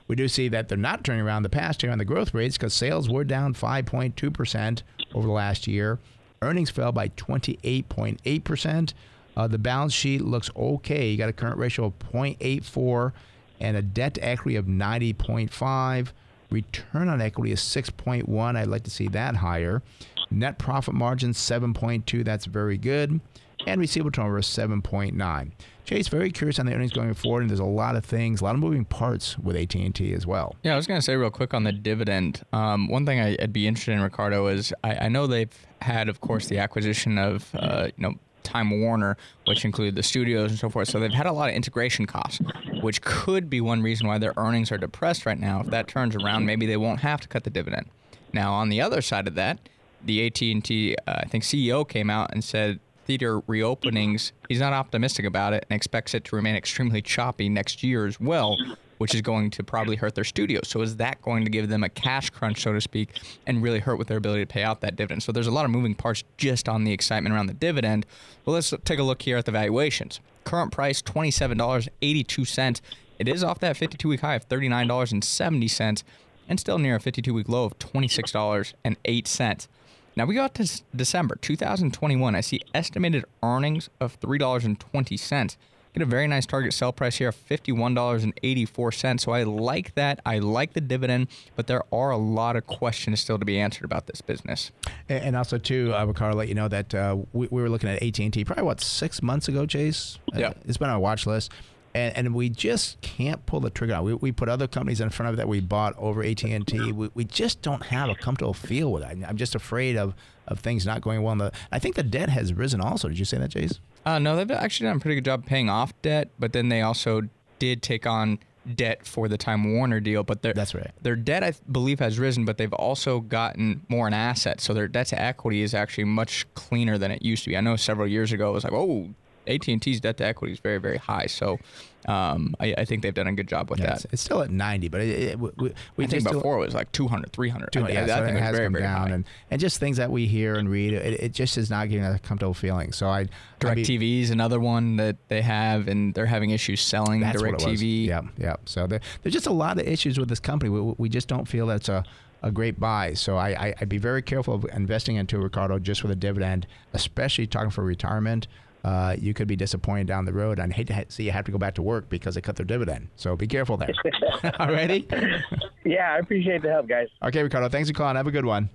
We 0.08 0.16
do 0.16 0.28
see 0.28 0.48
that 0.50 0.70
they're 0.70 0.78
not 0.78 1.04
turning 1.04 1.22
around 1.22 1.44
the 1.44 1.50
past 1.50 1.84
year 1.84 1.92
on 1.92 1.98
the 1.98 2.06
growth 2.06 2.34
rates 2.34 2.58
because 2.58 2.74
sales 2.74 3.10
were 3.10 3.24
down 3.24 3.54
5.2% 3.54 4.82
over 5.14 5.28
the 5.28 5.34
last 5.34 5.68
year. 5.68 6.00
Earnings 6.42 6.70
fell 6.70 6.92
by 6.92 7.10
28.8%. 7.10 8.94
Uh, 9.38 9.48
the 9.48 9.60
balance 9.60 9.94
sheet 9.94 10.22
looks 10.22 10.50
okay. 10.58 11.12
You 11.12 11.18
got 11.18 11.30
a 11.30 11.34
current 11.34 11.60
ratio 11.60 11.86
of 11.86 12.00
0.84 12.00 13.14
and 13.60 13.78
a 13.78 13.84
debt 13.84 14.16
to 14.16 14.22
equity 14.28 14.56
of 14.56 14.66
90.5. 14.66 16.08
Return 16.50 17.08
on 17.08 17.22
equity 17.22 17.52
is 17.52 17.60
6.1. 17.60 18.56
I'd 18.56 18.68
like 18.68 18.84
to 18.84 18.90
see 18.90 19.08
that 19.10 19.36
higher. 19.36 19.84
Net 20.32 20.58
profit 20.58 20.96
margin 20.96 21.34
7.2. 21.34 22.26
That's 22.26 22.46
very 22.46 22.80
good. 22.80 23.22
And 23.68 23.80
receivable 23.80 24.12
turnover 24.12 24.40
is 24.40 24.48
7.9. 24.48 25.52
Chase, 25.86 26.08
very 26.08 26.32
curious 26.32 26.58
on 26.58 26.66
the 26.66 26.74
earnings 26.74 26.92
going 26.92 27.14
forward, 27.14 27.42
and 27.42 27.50
there's 27.50 27.60
a 27.60 27.66
lot 27.66 27.96
of 27.96 28.04
things, 28.04 28.42
a 28.42 28.44
lot 28.44 28.56
of 28.56 28.60
moving 28.60 28.86
parts 28.86 29.38
with 29.38 29.56
AT 29.56 29.74
and 29.76 29.96
T 29.96 30.14
as 30.14 30.26
well. 30.28 30.56
Yeah, 30.64 30.74
I 30.74 30.76
was 30.76 30.86
going 30.86 31.00
to 31.00 31.02
say 31.06 31.16
real 31.16 31.30
quick 31.30 31.54
on 31.54 31.64
the 31.64 31.72
dividend. 31.72 32.44
Um, 32.52 32.88
one 32.88 33.06
thing 33.06 33.20
I, 33.20 33.38
would 33.40 33.54
be 33.54 33.68
interested 33.68 33.94
in, 33.94 34.02
Ricardo, 34.02 34.48
is 34.48 34.74
I, 34.84 35.06
I, 35.06 35.10
know 35.10 35.28
they've 35.28 35.50
had, 35.82 36.10
of 36.10 36.20
course, 36.20 36.48
the 36.48 36.58
acquisition 36.58 37.18
of 37.18 37.50
uh, 37.56 37.88
you 37.96 38.04
know 38.04 38.16
Time 38.48 38.82
Warner, 38.82 39.18
which 39.46 39.66
include 39.66 39.96
the 39.96 40.04
studios 40.04 40.52
and 40.52 40.60
so 40.60 40.70
forth. 40.70 40.88
So 40.88 41.00
they've 41.00 41.12
had 41.12 41.26
a 41.26 41.32
lot 41.32 41.50
of 41.50 41.56
integration 41.56 42.06
costs, 42.06 42.40
which 42.82 43.02
could 43.02 43.50
be 43.50 43.62
one 43.62 43.82
reason 43.82 44.08
why 44.08 44.18
their 44.18 44.34
earnings 44.38 44.72
are 44.72 44.78
depressed 44.78 45.26
right 45.26 45.40
now. 45.40 45.62
If 45.62 45.68
that 45.68 45.88
turns 45.88 46.16
around, 46.16 46.46
maybe 46.46 46.66
they 46.66 46.78
won't 46.78 47.02
have 47.02 47.22
to 47.22 47.28
cut 47.28 47.44
the 47.44 47.50
dividend. 47.50 47.88
Now, 48.34 48.54
on 48.54 48.70
the 48.70 48.82
other 48.82 49.02
side 49.02 49.28
of 49.28 49.36
that, 49.36 49.60
the 50.04 50.26
AT&T, 50.26 50.96
uh, 50.96 51.12
I 51.12 51.26
think 51.26 51.44
CEO 51.44 51.88
came 51.88 52.10
out 52.10 52.32
and 52.34 52.44
said 52.44 52.80
theater 53.06 53.42
reopenings, 53.42 54.32
he's 54.50 54.60
not 54.60 54.74
optimistic 54.74 55.26
about 55.26 55.54
it 55.54 55.66
and 55.70 55.76
expects 55.76 56.14
it 56.14 56.26
to 56.26 56.36
remain 56.36 56.56
extremely 56.56 57.02
choppy 57.02 57.50
next 57.50 57.82
year 57.82 58.06
as 58.06 58.20
well, 58.20 58.58
which 58.98 59.14
is 59.16 59.22
going 59.22 59.50
to 59.52 59.64
probably 59.64 59.96
hurt 59.96 60.16
their 60.16 60.24
studio. 60.24 60.62
So 60.64 60.82
is 60.82 60.98
that 60.98 61.22
going 61.22 61.44
to 61.44 61.50
give 61.50 61.70
them 61.70 61.84
a 61.84 61.90
cash 61.90 62.30
crunch, 62.30 62.62
so 62.62 62.74
to 62.74 62.82
speak, 62.82 63.10
and 63.46 63.62
really 63.62 63.80
hurt 63.80 63.98
with 63.98 64.08
their 64.08 64.18
ability 64.18 64.44
to 64.44 64.48
pay 64.48 64.64
out 64.64 64.82
that 64.82 64.96
dividend? 64.96 65.24
So 65.24 65.32
there's 65.32 65.48
a 65.48 65.52
lot 65.52 65.66
of 65.66 65.72
moving 65.72 65.96
parts 65.96 66.24
just 66.38 66.68
on 66.68 66.84
the 66.84 66.92
excitement 66.92 67.34
around 67.34 67.48
the 67.48 67.54
dividend. 67.54 68.06
Well, 68.46 68.54
let's 68.54 68.74
take 68.86 69.00
a 69.00 69.04
look 69.04 69.22
here 69.22 69.38
at 69.38 69.46
the 69.46 69.52
valuations. 69.52 70.20
Current 70.44 70.72
price 70.72 71.02
$27.82. 71.02 72.82
It 73.20 73.28
is 73.28 73.44
off 73.44 73.60
that 73.60 73.78
52 73.78 74.08
week 74.08 74.22
high 74.22 74.36
of 74.36 74.48
$39.70 74.48 76.04
and 76.50 76.60
still 76.60 76.78
near 76.78 76.96
a 76.96 77.00
52 77.00 77.34
week 77.34 77.50
low 77.50 77.66
of 77.66 77.78
$26.08. 77.80 79.68
Now 80.16 80.26
we 80.26 80.34
got 80.34 80.56
to 80.56 80.82
December 80.96 81.36
2021. 81.36 82.36
I 82.36 82.42
see 82.42 82.62
estimated 82.74 83.26
earnings 83.44 83.90
of 84.00 84.20
$3.20. 84.20 85.58
Get 85.98 86.04
a 86.04 86.06
very 86.06 86.28
nice 86.28 86.46
target 86.46 86.74
sell 86.74 86.94
price 86.94 87.18
here 87.18 87.30
of 87.30 87.50
$51.84. 87.50 89.20
So 89.20 89.32
I 89.32 89.42
like 89.42 89.96
that. 89.96 90.20
I 90.28 90.38
like 90.38 90.74
the 90.74 90.82
dividend, 90.82 91.28
but 91.56 91.66
there 91.66 91.82
are 91.92 92.12
a 92.12 92.18
lot 92.18 92.56
of 92.56 92.68
questions 92.68 93.20
still 93.20 93.40
to 93.40 93.46
be 93.46 93.60
answered 93.60 93.84
about 93.84 94.06
this 94.06 94.22
business. 94.22 94.70
And 95.10 95.36
also, 95.36 95.58
too, 95.58 95.94
I 95.96 96.04
would 96.04 96.16
Ricardo, 96.16 96.38
let 96.38 96.50
you 96.50 96.54
know 96.54 96.68
that 96.68 96.94
uh, 96.94 97.18
we, 97.34 97.48
we, 97.50 97.64
were 97.64 97.70
looking 97.72 97.90
at 97.90 98.04
AT&T 98.04 98.46
probably, 98.46 98.64
what, 98.64 98.80
six 98.80 99.24
months 99.24 99.48
ago, 99.48 99.66
Chase? 99.66 100.20
Yeah. 100.36 100.50
Uh, 100.50 100.54
it's 100.66 100.78
been 100.78 100.88
on 100.88 100.94
our 100.94 101.00
watch 101.00 101.26
list. 101.26 101.52
And, 101.96 102.16
and, 102.16 102.36
we 102.36 102.50
just 102.50 103.02
can't 103.02 103.44
pull 103.48 103.60
the 103.60 103.72
trigger. 103.72 104.00
We, 104.04 104.14
we 104.14 104.32
put 104.32 104.50
other 104.50 104.68
companies 104.68 105.02
in 105.02 105.10
front 105.10 105.32
of 105.32 105.38
that 105.38 105.48
we 105.48 105.62
bought 105.62 105.96
over 105.98 106.24
AT 106.24 106.44
and 106.44 106.68
T. 106.68 106.92
We, 106.92 107.10
we 107.16 107.26
just 107.26 107.64
don't 107.64 107.88
have 107.88 108.10
a 108.10 108.14
comfortable 108.14 108.54
feel 108.54 108.92
with 108.92 109.02
it. 109.02 109.18
I'm 109.28 109.38
just 109.38 109.56
afraid 109.56 109.98
of, 109.98 110.14
of 110.48 110.60
things 110.60 110.86
not 110.86 111.02
going 111.02 111.24
well. 111.24 111.36
The, 111.38 111.52
I 111.72 111.80
think 111.80 111.96
the 111.96 112.04
debt 112.04 112.30
has 112.30 112.54
risen 112.54 112.82
also. 112.82 113.08
Did 113.08 113.18
you 113.18 113.26
say 113.26 113.40
that, 113.40 113.50
Chase? 113.50 113.80
Uh, 114.08 114.20
no, 114.20 114.38
they've 114.38 114.50
actually 114.52 114.88
done 114.88 114.96
a 114.96 115.00
pretty 115.02 115.16
good 115.16 115.26
job 115.26 115.46
paying 115.46 115.70
off 115.70 115.92
debt, 116.02 116.30
but 116.40 116.54
then 116.54 116.70
they 116.70 116.80
also 116.82 117.24
did 117.60 117.82
take 117.82 118.08
on 118.08 118.40
debt 118.74 119.06
for 119.06 119.28
the 119.28 119.38
Time 119.38 119.74
Warner 119.74 120.00
deal. 120.00 120.24
But 120.24 120.44
their 120.44 120.54
that's 120.54 120.74
right. 120.74 120.92
Their 121.02 121.18
debt, 121.18 121.44
I 121.44 121.52
believe, 121.70 122.00
has 122.00 122.18
risen, 122.18 122.46
but 122.46 122.58
they've 122.58 122.72
also 122.72 123.20
gotten 123.20 123.86
more 123.90 124.08
in 124.08 124.14
assets. 124.14 124.64
So 124.64 124.74
their 124.74 124.88
debt 124.88 125.08
to 125.08 125.22
equity 125.22 125.62
is 125.62 125.74
actually 125.74 126.06
much 126.06 126.46
cleaner 126.54 126.98
than 126.98 127.12
it 127.12 127.22
used 127.22 127.44
to 127.44 127.50
be. 127.50 127.58
I 127.58 127.60
know 127.60 127.76
several 127.76 128.08
years 128.08 128.32
ago 128.32 128.52
it 128.52 128.54
was 128.54 128.64
like, 128.64 128.72
oh, 128.72 129.10
AT 129.48 129.68
and 129.68 129.82
T's 129.82 130.02
debt 130.02 130.18
to 130.18 130.26
equity 130.26 130.54
is 130.54 130.60
very, 130.60 130.78
very 130.78 130.98
high. 130.98 131.26
So 131.28 131.60
um, 132.08 132.56
I, 132.60 132.74
I, 132.78 132.86
think 132.86 133.02
they've 133.02 133.14
done 133.14 133.28
a 133.28 133.34
good 133.34 133.48
job 133.48 133.70
with 133.70 133.80
yeah, 133.80 133.88
that. 133.88 134.06
It's, 134.06 134.14
it's, 134.14 134.22
still 134.22 134.42
at 134.42 134.50
90, 134.50 134.88
but 134.88 135.02
it, 135.02 135.10
it, 135.10 135.40
we, 135.40 135.74
we 135.98 136.06
I 136.06 136.08
think 136.08 136.24
before 136.24 136.56
it 136.56 136.60
was 136.60 136.74
like 136.74 136.92
200, 136.94 137.34
300. 137.34 137.72
200 137.72 137.94
yeah, 137.94 138.04
I, 138.04 138.08
so 138.08 138.14
I 138.14 138.26
think 138.26 138.38
it 138.38 138.42
has 138.42 138.56
very, 138.56 138.66
come 138.66 138.74
very 138.74 138.84
down. 138.84 139.08
High. 139.08 139.14
And, 139.16 139.26
and 139.52 139.60
just 139.60 139.80
things 139.80 139.98
that 139.98 140.10
we 140.10 140.26
hear 140.26 140.56
and 140.56 140.70
read, 140.70 140.94
it, 140.94 141.22
it 141.22 141.34
just 141.34 141.58
is 141.58 141.70
not 141.70 141.90
getting 141.90 142.06
a 142.06 142.18
comfortable 142.20 142.54
feeling. 142.54 142.94
So 142.94 143.10
I 143.10 143.28
DirecTV 143.60 144.22
is 144.22 144.30
another 144.30 144.60
one 144.60 144.96
that 144.98 145.18
they 145.28 145.42
have, 145.42 145.90
and 145.90 146.14
they're 146.14 146.26
having 146.26 146.52
issues 146.52 146.82
selling 146.82 147.22
DirecTV. 147.22 148.06
Yeah, 148.06 148.22
yeah. 148.38 148.56
So 148.66 148.88
there, 148.88 149.02
there's 149.24 149.34
just 149.34 149.48
a 149.48 149.54
lot 149.54 149.78
of 149.78 149.86
issues 149.86 150.18
with 150.18 150.30
this 150.30 150.40
company. 150.40 150.70
We, 150.70 150.94
we 150.98 151.10
just 151.10 151.28
don't 151.28 151.48
feel 151.48 151.68
that's 151.68 151.90
a 151.90 152.06
a 152.44 152.52
great 152.52 152.80
buy. 152.80 153.14
So 153.16 153.36
I, 153.38 153.50
I, 153.50 153.74
would 153.80 153.90
be 153.90 153.98
very 153.98 154.22
careful 154.22 154.54
of 154.54 154.66
investing 154.74 155.16
into 155.16 155.40
Ricardo 155.40 155.80
just 155.80 156.02
for 156.02 156.08
the 156.08 156.16
dividend, 156.16 156.68
especially 156.94 157.48
talking 157.48 157.72
for 157.72 157.84
retirement 157.84 158.48
uh, 158.84 159.16
you 159.20 159.34
could 159.34 159.48
be 159.48 159.56
disappointed 159.56 160.08
down 160.08 160.26
the 160.26 160.34
road. 160.34 160.60
And 160.60 160.72
hate 160.74 160.88
to 160.88 160.94
ha- 160.94 161.04
see 161.10 161.24
you 161.24 161.32
have 161.32 161.46
to 161.46 161.52
go 161.52 161.58
back 161.58 161.76
to 161.76 161.82
work 161.82 162.10
because 162.10 162.36
they 162.36 162.42
cut 162.42 162.56
their 162.56 162.66
dividend. 162.66 163.10
So 163.16 163.36
be 163.36 163.48
careful 163.48 163.78
there. 163.78 163.90
Alrighty? 164.44 165.42
Yeah, 165.86 166.14
I 166.14 166.18
appreciate 166.20 166.62
the 166.62 166.70
help, 166.70 166.88
guys. 166.88 167.08
Okay, 167.24 167.44
Ricardo. 167.44 167.70
Thanks 167.70 167.90
for 167.90 167.96
calling. 167.96 168.16
Have 168.16 168.28
a 168.28 168.32
good 168.32 168.46
one. 168.46 168.70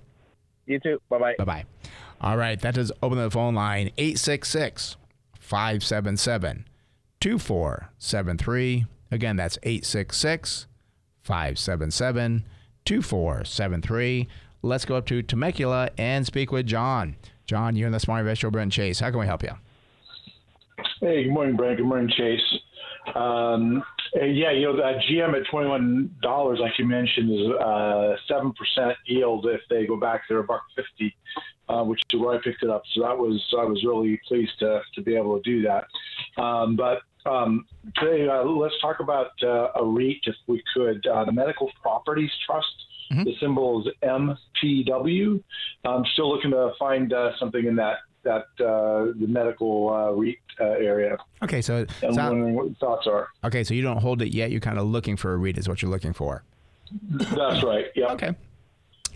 You 0.66 0.78
too. 0.80 1.00
Bye 1.08 1.18
bye. 1.18 1.34
Bye 1.38 1.44
bye. 1.44 1.64
All 2.20 2.36
right, 2.36 2.60
that 2.60 2.76
is 2.76 2.92
open 3.02 3.18
the 3.18 3.30
phone 3.30 3.54
line 3.54 3.90
866 3.98 4.96
577 5.40 6.66
2473. 7.20 8.86
Again, 9.10 9.36
that's 9.36 9.58
866 9.62 10.66
577 11.22 12.44
2473. 12.84 14.28
Let's 14.62 14.84
go 14.84 14.96
up 14.96 15.06
to 15.06 15.22
Temecula 15.22 15.90
and 15.98 16.24
speak 16.24 16.52
with 16.52 16.66
John. 16.66 17.16
John, 17.46 17.74
you're 17.76 17.88
in 17.88 17.92
the 17.92 18.00
Smart 18.00 18.20
Investor 18.20 18.50
Brent 18.50 18.72
Chase. 18.72 19.00
How 19.00 19.10
can 19.10 19.18
we 19.18 19.26
help 19.26 19.42
you? 19.42 19.52
Hey, 21.02 21.24
good 21.24 21.32
morning, 21.32 21.56
Brent. 21.56 21.78
Good 21.78 21.86
morning, 21.86 22.08
Chase. 22.16 22.60
Um, 23.16 23.82
Uh, 24.14 24.24
yeah, 24.26 24.52
you 24.52 24.66
know, 24.66 24.76
the 24.76 25.00
GM 25.10 25.34
at 25.34 25.44
twenty-one 25.50 26.14
dollars, 26.22 26.60
like 26.60 26.78
you 26.78 26.84
mentioned, 26.86 27.32
is 27.32 27.50
uh, 27.60 28.14
seven 28.28 28.52
percent 28.52 28.96
yield 29.06 29.46
if 29.46 29.62
they 29.68 29.84
go 29.84 29.96
back 29.96 30.28
to 30.28 30.36
a 30.36 30.44
buck 30.44 30.62
fifty, 30.76 31.12
uh, 31.68 31.82
which 31.82 32.00
is 32.12 32.20
where 32.20 32.38
I 32.38 32.40
picked 32.40 32.62
it 32.62 32.70
up. 32.70 32.82
So 32.92 33.00
that 33.02 33.18
was 33.18 33.42
I 33.58 33.64
was 33.64 33.82
really 33.84 34.20
pleased 34.28 34.52
to 34.60 34.80
to 34.94 35.02
be 35.02 35.16
able 35.16 35.40
to 35.40 35.42
do 35.42 35.62
that. 35.62 35.86
Um, 36.40 36.76
but 36.76 37.00
um, 37.28 37.66
today, 37.96 38.28
uh, 38.28 38.44
let's 38.44 38.78
talk 38.80 39.00
about 39.00 39.32
uh, 39.42 39.72
a 39.74 39.84
REIT, 39.84 40.20
if 40.26 40.36
we 40.46 40.62
could. 40.72 41.04
Uh, 41.04 41.24
the 41.24 41.32
Medical 41.32 41.68
Properties 41.82 42.30
Trust. 42.46 42.66
Mm-hmm. 43.10 43.24
The 43.24 43.34
symbol 43.40 43.86
is 43.86 43.92
MPW. 44.04 45.42
I'm 45.84 46.04
still 46.12 46.32
looking 46.32 46.52
to 46.52 46.72
find 46.78 47.12
uh, 47.12 47.32
something 47.40 47.66
in 47.66 47.76
that 47.76 47.98
that 48.24 48.46
uh, 48.60 49.12
the 49.18 49.26
medical 49.28 49.90
uh, 49.90 50.10
REIT 50.12 50.38
uh, 50.60 50.64
area. 50.64 51.16
Okay, 51.42 51.62
so 51.62 51.86
I'm 52.02 52.14
wondering 52.14 52.54
what 52.54 52.66
your 52.66 52.74
thoughts 52.76 53.06
are. 53.06 53.28
Okay, 53.44 53.64
so 53.64 53.74
you 53.74 53.82
don't 53.82 53.98
hold 53.98 54.22
it 54.22 54.34
yet. 54.34 54.50
You're 54.50 54.60
kind 54.60 54.78
of 54.78 54.86
looking 54.86 55.16
for 55.16 55.32
a 55.34 55.36
REIT, 55.36 55.58
is 55.58 55.68
what 55.68 55.82
you're 55.82 55.90
looking 55.90 56.12
for. 56.12 56.44
That's 57.10 57.64
right. 57.64 57.86
Yeah. 57.94 58.12
Okay. 58.12 58.34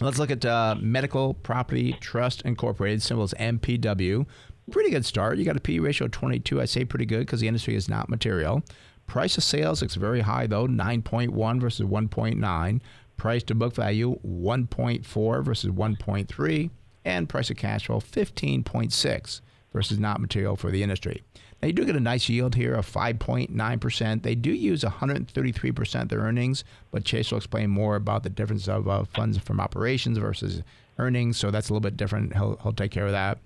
Let's 0.01 0.19
look 0.19 0.31
at 0.31 0.45
uh, 0.45 0.77
Medical 0.79 1.35
Property 1.35 1.95
Trust 2.01 2.43
Incorporated, 2.43 3.03
symbols 3.03 3.33
MPW. 3.39 4.27
Pretty 4.71 4.91
good 4.91 5.05
start. 5.05 5.39
You 5.39 5.45
got 5.45 5.57
a 5.57 5.61
P 5.61 5.79
ratio 5.79 6.07
of 6.07 6.11
22. 6.11 6.61
I 6.61 6.65
say 6.65 6.85
pretty 6.85 7.07
good 7.07 7.21
because 7.21 7.41
the 7.41 7.49
industry 7.49 7.75
is 7.77 7.89
not 7.89 8.09
material. 8.09 8.63
Price 9.07 9.39
of 9.39 9.45
sales 9.45 9.81
looks 9.81 9.95
very 9.95 10.21
high 10.21 10.47
though, 10.47 10.67
9.1 10.67 11.61
versus 11.61 11.87
1.9. 11.87 12.81
Price 13.17 13.43
to 13.45 13.55
book 13.55 13.75
value 13.75 14.19
1.4 14.27 15.45
versus 15.45 15.71
1.3 15.71 16.71
and 17.07 17.29
price 17.29 17.49
of 17.49 17.57
cash 17.57 17.87
flow 17.87 18.01
15.6 18.01 19.41
versus 19.73 19.99
not 19.99 20.21
material 20.21 20.57
for 20.57 20.71
the 20.71 20.83
industry. 20.83 21.23
Now 21.63 21.69
you 21.69 21.73
do 21.73 21.87
get 21.87 21.97
a 21.97 22.01
nice 22.01 22.29
yield 22.29 22.55
here 22.55 22.75
of 22.75 22.91
5.9%. 22.91 24.23
They 24.23 24.35
do 24.35 24.51
use 24.51 24.83
133% 24.83 26.03
of 26.03 26.09
their 26.09 26.19
earnings, 26.19 26.65
but 26.91 27.05
Chase 27.05 27.31
will 27.31 27.39
explain 27.39 27.71
more 27.71 27.97
about 27.97 28.25
the 28.25 28.31
difference 28.31 28.69
of 28.69 28.89
uh, 28.89 29.05
funds 29.05 29.39
from 29.39 29.61
operations 29.61 30.19
versus 30.19 30.63
earnings, 30.99 31.39
so 31.39 31.51
that's 31.51 31.69
a 31.69 31.73
little 31.73 31.81
bit 31.81 31.97
different. 31.97 32.35
He'll, 32.35 32.59
he'll 32.63 32.73
take 32.73 32.91
care 32.91 33.07
of 33.07 33.13
that. 33.13 33.39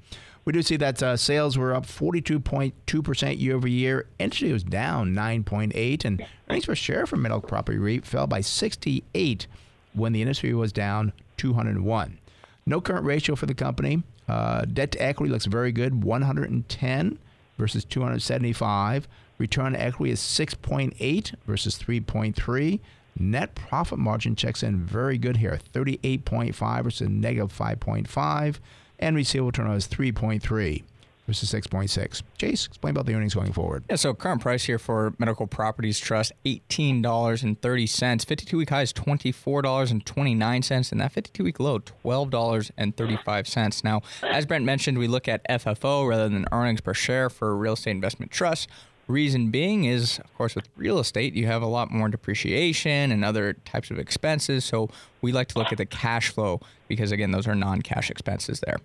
We 0.45 0.55
do 0.55 0.63
see 0.63 0.77
that 0.77 1.03
uh, 1.03 1.17
sales 1.17 1.59
were 1.59 1.75
up 1.75 1.87
42.2% 1.87 3.39
year 3.39 3.55
over 3.55 3.69
year. 3.69 4.07
Industry 4.19 4.53
was 4.53 4.65
down 4.65 5.15
9.8, 5.15 6.05
and 6.05 6.27
earnings 6.49 6.67
per 6.67 6.75
share 6.75 7.07
for 7.07 7.17
Medical 7.17 7.43
Property 7.43 7.79
REIT 7.79 8.07
fell 8.07 8.27
by 8.27 8.41
68 8.41 9.47
when 9.93 10.13
the 10.13 10.23
industry 10.23 10.55
was 10.55 10.73
down 10.73 11.13
201. 11.37 12.19
No 12.67 12.81
current 12.81 13.05
ratio 13.05 13.35
for 13.35 13.47
the 13.47 13.55
company. 13.55 14.03
Uh, 14.29 14.65
debt 14.65 14.93
to 14.93 15.03
equity 15.03 15.33
looks 15.33 15.47
very 15.47 15.73
good 15.73 16.05
110 16.05 17.19
versus 17.59 17.85
275. 17.85 19.09
Return 19.39 19.67
on 19.67 19.77
equity 19.77 20.13
is 20.13 20.21
6.8 20.21 21.35
versus 21.47 21.79
3.3. 21.79 22.81
Net 23.19 23.55
profit 23.55 23.99
margin 23.99 24.37
checks 24.37 24.63
in 24.63 24.85
very 24.85 25.19
good 25.19 25.39
here 25.39 25.59
38.5 25.75 26.85
versus 26.85 27.09
negative 27.09 27.53
5.5. 27.57 28.57
And 28.99 29.17
receivable 29.17 29.53
turnover 29.53 29.77
is 29.77 29.89
3.3 29.89 30.83
versus 31.31 31.53
6.6. 31.53 32.23
Chase, 32.39 32.67
explain 32.67 32.91
about 32.91 33.07
the 33.07 33.15
earnings 33.15 33.35
going 33.35 33.53
forward. 33.53 33.85
Yeah, 33.89 33.95
so 33.95 34.13
current 34.15 34.41
price 34.41 34.65
here 34.65 34.81
for 34.81 35.15
Medical 35.19 35.47
Properties 35.47 36.01
Trust, 36.01 36.33
$18.30. 36.45 38.27
52 38.27 38.57
week 38.57 38.71
high 38.71 38.83
is 38.83 38.93
$24.29, 38.93 40.93
and 40.93 41.01
that 41.01 41.13
52 41.13 41.45
week 41.45 41.61
low, 41.61 41.79
$12.35. 41.79 43.85
Now, 43.85 44.03
as 44.25 44.45
Brent 44.45 44.65
mentioned, 44.65 44.99
we 44.99 45.07
look 45.07 45.29
at 45.29 45.49
FFO 45.49 46.09
rather 46.09 46.29
than 46.29 46.47
earnings 46.51 46.81
per 46.81 46.95
share 46.95 47.31
for 47.31 47.57
real 47.57 47.75
estate 47.75 47.93
investment 47.93 48.33
trusts. 48.33 48.67
Reason 49.07 49.51
being 49.51 49.85
is, 49.85 50.19
of 50.19 50.37
course, 50.37 50.57
with 50.57 50.69
real 50.77 50.99
estate, 50.99 51.35
you 51.35 51.47
have 51.47 51.63
a 51.63 51.67
lot 51.67 51.93
more 51.93 52.09
depreciation 52.09 53.13
and 53.13 53.25
other 53.25 53.53
types 53.53 53.93
of 53.93 54.01
expenses. 54.01 54.65
So 54.65 54.91
we 55.21 55.31
like 55.31 55.47
to 55.49 55.59
look 55.59 55.71
at 55.71 55.79
the 55.79 55.87
cash 55.87 56.31
flow 56.31 56.61
because, 56.91 57.11
again, 57.13 57.31
those 57.31 57.49
are 57.49 57.55
non 57.55 57.81
cash 57.81 58.11
expenses 58.11 58.61
there. 58.61 58.77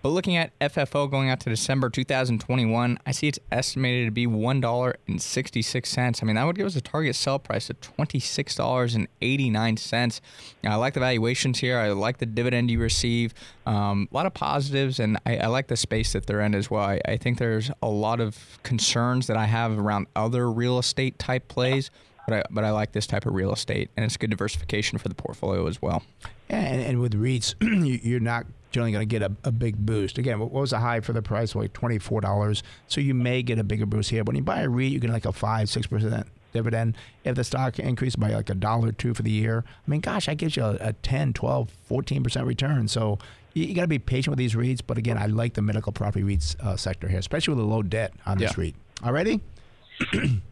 But 0.00 0.08
looking 0.10 0.36
at 0.36 0.56
FFO 0.60 1.10
going 1.10 1.28
out 1.28 1.40
to 1.40 1.50
December 1.50 1.90
2021, 1.90 2.98
I 3.04 3.10
see 3.10 3.26
it's 3.28 3.38
estimated 3.52 4.06
to 4.06 4.10
be 4.10 4.26
$1.66. 4.26 6.22
I 6.22 6.24
mean, 6.24 6.36
that 6.36 6.44
would 6.44 6.56
give 6.56 6.64
us 6.66 6.76
a 6.76 6.80
target 6.80 7.14
sell 7.16 7.38
price 7.38 7.68
of 7.68 7.78
$26.89. 7.80 10.20
Now, 10.62 10.72
I 10.72 10.76
like 10.76 10.94
the 10.94 11.00
valuations 11.00 11.58
here. 11.58 11.78
I 11.78 11.90
like 11.90 12.16
the 12.18 12.26
dividend 12.26 12.70
you 12.70 12.80
receive. 12.80 13.34
Um, 13.66 14.08
a 14.10 14.14
lot 14.14 14.24
of 14.24 14.32
positives, 14.32 14.98
and 14.98 15.18
I, 15.26 15.36
I, 15.38 15.48
like 15.48 15.66
the 15.66 15.76
space 15.76 16.14
that 16.14 16.24
they're 16.26 16.40
in 16.40 16.54
as 16.54 16.70
well. 16.70 16.84
I, 16.84 17.02
I 17.04 17.18
think 17.18 17.36
there's 17.38 17.70
a 17.82 17.88
lot 17.88 18.20
of 18.20 18.58
concerns 18.62 19.26
that 19.26 19.36
I 19.36 19.44
have 19.44 19.78
around 19.78 20.06
other 20.16 20.50
real 20.50 20.78
estate 20.78 21.18
type 21.18 21.48
plays 21.48 21.90
but 22.28 22.36
I, 22.36 22.42
but 22.50 22.64
I 22.64 22.70
like 22.72 22.92
this 22.92 23.06
type 23.06 23.24
of 23.24 23.34
real 23.34 23.52
estate, 23.54 23.90
and 23.96 24.04
it's 24.04 24.18
good 24.18 24.28
diversification 24.28 24.98
for 24.98 25.08
the 25.08 25.14
portfolio 25.14 25.66
as 25.66 25.80
well. 25.80 26.02
Yeah, 26.50 26.60
and, 26.60 26.82
and 26.82 27.00
with 27.00 27.14
REITs, 27.14 27.54
you're 28.04 28.20
not 28.20 28.44
generally 28.70 28.92
going 28.92 29.08
to 29.08 29.18
get 29.18 29.22
a, 29.22 29.32
a, 29.44 29.50
big 29.50 29.78
boost. 29.78 30.18
Again, 30.18 30.38
what 30.38 30.52
was 30.52 30.70
the 30.70 30.78
high 30.78 31.00
for 31.00 31.14
the 31.14 31.22
price? 31.22 31.54
Like 31.54 31.72
twenty 31.72 31.98
four 31.98 32.20
dollars. 32.20 32.62
So 32.86 33.00
you 33.00 33.14
may 33.14 33.42
get 33.42 33.58
a 33.58 33.64
bigger 33.64 33.86
boost 33.86 34.10
here. 34.10 34.24
But 34.24 34.34
when 34.34 34.36
you 34.36 34.42
buy 34.42 34.60
a 34.60 34.68
REIT, 34.68 34.92
you 34.92 34.98
get 34.98 35.10
like 35.10 35.24
a 35.24 35.32
five 35.32 35.70
six 35.70 35.86
percent 35.86 36.26
dividend. 36.52 36.96
If 37.24 37.34
the 37.34 37.44
stock 37.44 37.78
increased 37.78 38.20
by 38.20 38.30
like 38.34 38.50
a 38.50 38.54
dollar 38.54 38.88
or 38.88 38.92
two 38.92 39.14
for 39.14 39.22
the 39.22 39.30
year, 39.30 39.64
I 39.66 39.90
mean, 39.90 40.00
gosh, 40.00 40.26
that 40.26 40.36
gives 40.36 40.54
you 40.54 40.64
a, 40.64 40.76
a 40.80 40.92
10, 40.92 41.32
12, 41.32 41.70
14 41.70 42.22
percent 42.22 42.46
return. 42.46 42.88
So 42.88 43.18
you, 43.54 43.64
you 43.64 43.74
got 43.74 43.82
to 43.82 43.88
be 43.88 43.98
patient 43.98 44.32
with 44.32 44.38
these 44.38 44.54
REITs. 44.54 44.82
But 44.86 44.98
again, 44.98 45.16
I 45.16 45.26
like 45.26 45.54
the 45.54 45.62
medical 45.62 45.92
property 45.92 46.24
REITs 46.24 46.60
uh, 46.60 46.76
sector 46.76 47.08
here, 47.08 47.20
especially 47.20 47.54
with 47.54 47.64
the 47.64 47.70
low 47.70 47.82
debt 47.82 48.12
on 48.26 48.36
this 48.36 48.52
yeah. 48.58 48.64
REIT. 48.64 48.74
Alrighty. 49.00 49.40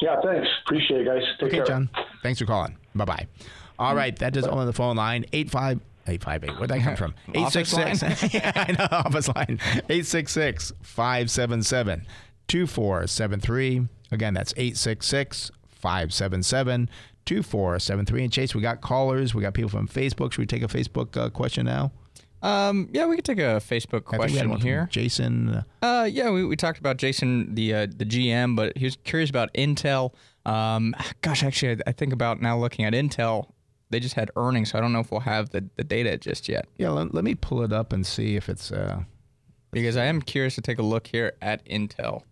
Yeah, 0.00 0.20
thanks. 0.22 0.48
Appreciate 0.64 1.02
it, 1.02 1.04
guys. 1.04 1.22
Take 1.38 1.48
okay, 1.48 1.56
care. 1.58 1.66
John. 1.66 1.90
Thanks 2.22 2.38
for 2.38 2.46
calling. 2.46 2.76
Bye 2.94 3.04
bye. 3.04 3.26
All 3.78 3.94
right, 3.94 4.16
that 4.18 4.32
does 4.34 4.46
on 4.46 4.66
the 4.66 4.72
phone 4.72 4.96
line. 4.96 5.24
85 5.32 5.80
858. 6.06 6.58
Where'd 6.58 6.70
that 6.70 6.82
come 6.82 6.96
from? 6.96 7.14
866. 7.28 8.34
yeah, 8.34 8.52
I 8.54 8.72
know, 8.72 8.88
office 8.90 9.28
line. 9.28 9.58
866 9.88 10.72
577 10.82 12.06
2473. 12.48 13.88
Again, 14.12 14.34
that's 14.34 14.52
866 14.56 15.50
577 15.68 16.90
2473. 17.26 18.24
And 18.24 18.32
Chase, 18.32 18.54
we 18.54 18.60
got 18.60 18.80
callers. 18.80 19.34
We 19.34 19.42
got 19.42 19.54
people 19.54 19.70
from 19.70 19.88
Facebook. 19.88 20.32
Should 20.32 20.40
we 20.40 20.46
take 20.46 20.62
a 20.62 20.66
Facebook 20.66 21.16
uh, 21.16 21.30
question 21.30 21.66
now? 21.66 21.92
Um, 22.42 22.88
yeah, 22.92 23.06
we 23.06 23.16
could 23.16 23.24
take 23.24 23.38
a 23.38 23.60
Facebook 23.60 24.04
question 24.04 24.58
here. 24.60 24.88
Jason. 24.90 25.64
Uh, 25.82 26.08
yeah, 26.10 26.30
we, 26.30 26.44
we 26.44 26.56
talked 26.56 26.78
about 26.78 26.96
Jason, 26.96 27.54
the 27.54 27.74
uh, 27.74 27.86
the 27.86 28.04
GM, 28.04 28.56
but 28.56 28.76
he 28.76 28.84
was 28.84 28.96
curious 29.04 29.30
about 29.30 29.52
Intel. 29.54 30.14
Um, 30.46 30.94
gosh, 31.20 31.42
actually, 31.42 31.72
I, 31.72 31.90
I 31.90 31.92
think 31.92 32.12
about 32.12 32.40
now 32.40 32.58
looking 32.58 32.84
at 32.84 32.92
Intel. 32.92 33.50
They 33.90 34.00
just 34.00 34.14
had 34.14 34.30
earnings, 34.36 34.70
so 34.70 34.78
I 34.78 34.80
don't 34.80 34.92
know 34.92 35.00
if 35.00 35.10
we'll 35.10 35.20
have 35.20 35.50
the, 35.50 35.68
the 35.76 35.84
data 35.84 36.16
just 36.16 36.48
yet. 36.48 36.66
Yeah, 36.78 36.90
let, 36.90 37.12
let 37.12 37.24
me 37.24 37.34
pull 37.34 37.62
it 37.62 37.72
up 37.72 37.92
and 37.92 38.06
see 38.06 38.36
if 38.36 38.48
it's. 38.48 38.70
Uh, 38.70 39.02
because 39.72 39.96
I 39.96 40.04
am 40.04 40.22
curious 40.22 40.54
to 40.56 40.62
take 40.62 40.78
a 40.78 40.82
look 40.82 41.06
here 41.06 41.32
at 41.42 41.64
Intel. 41.66 42.22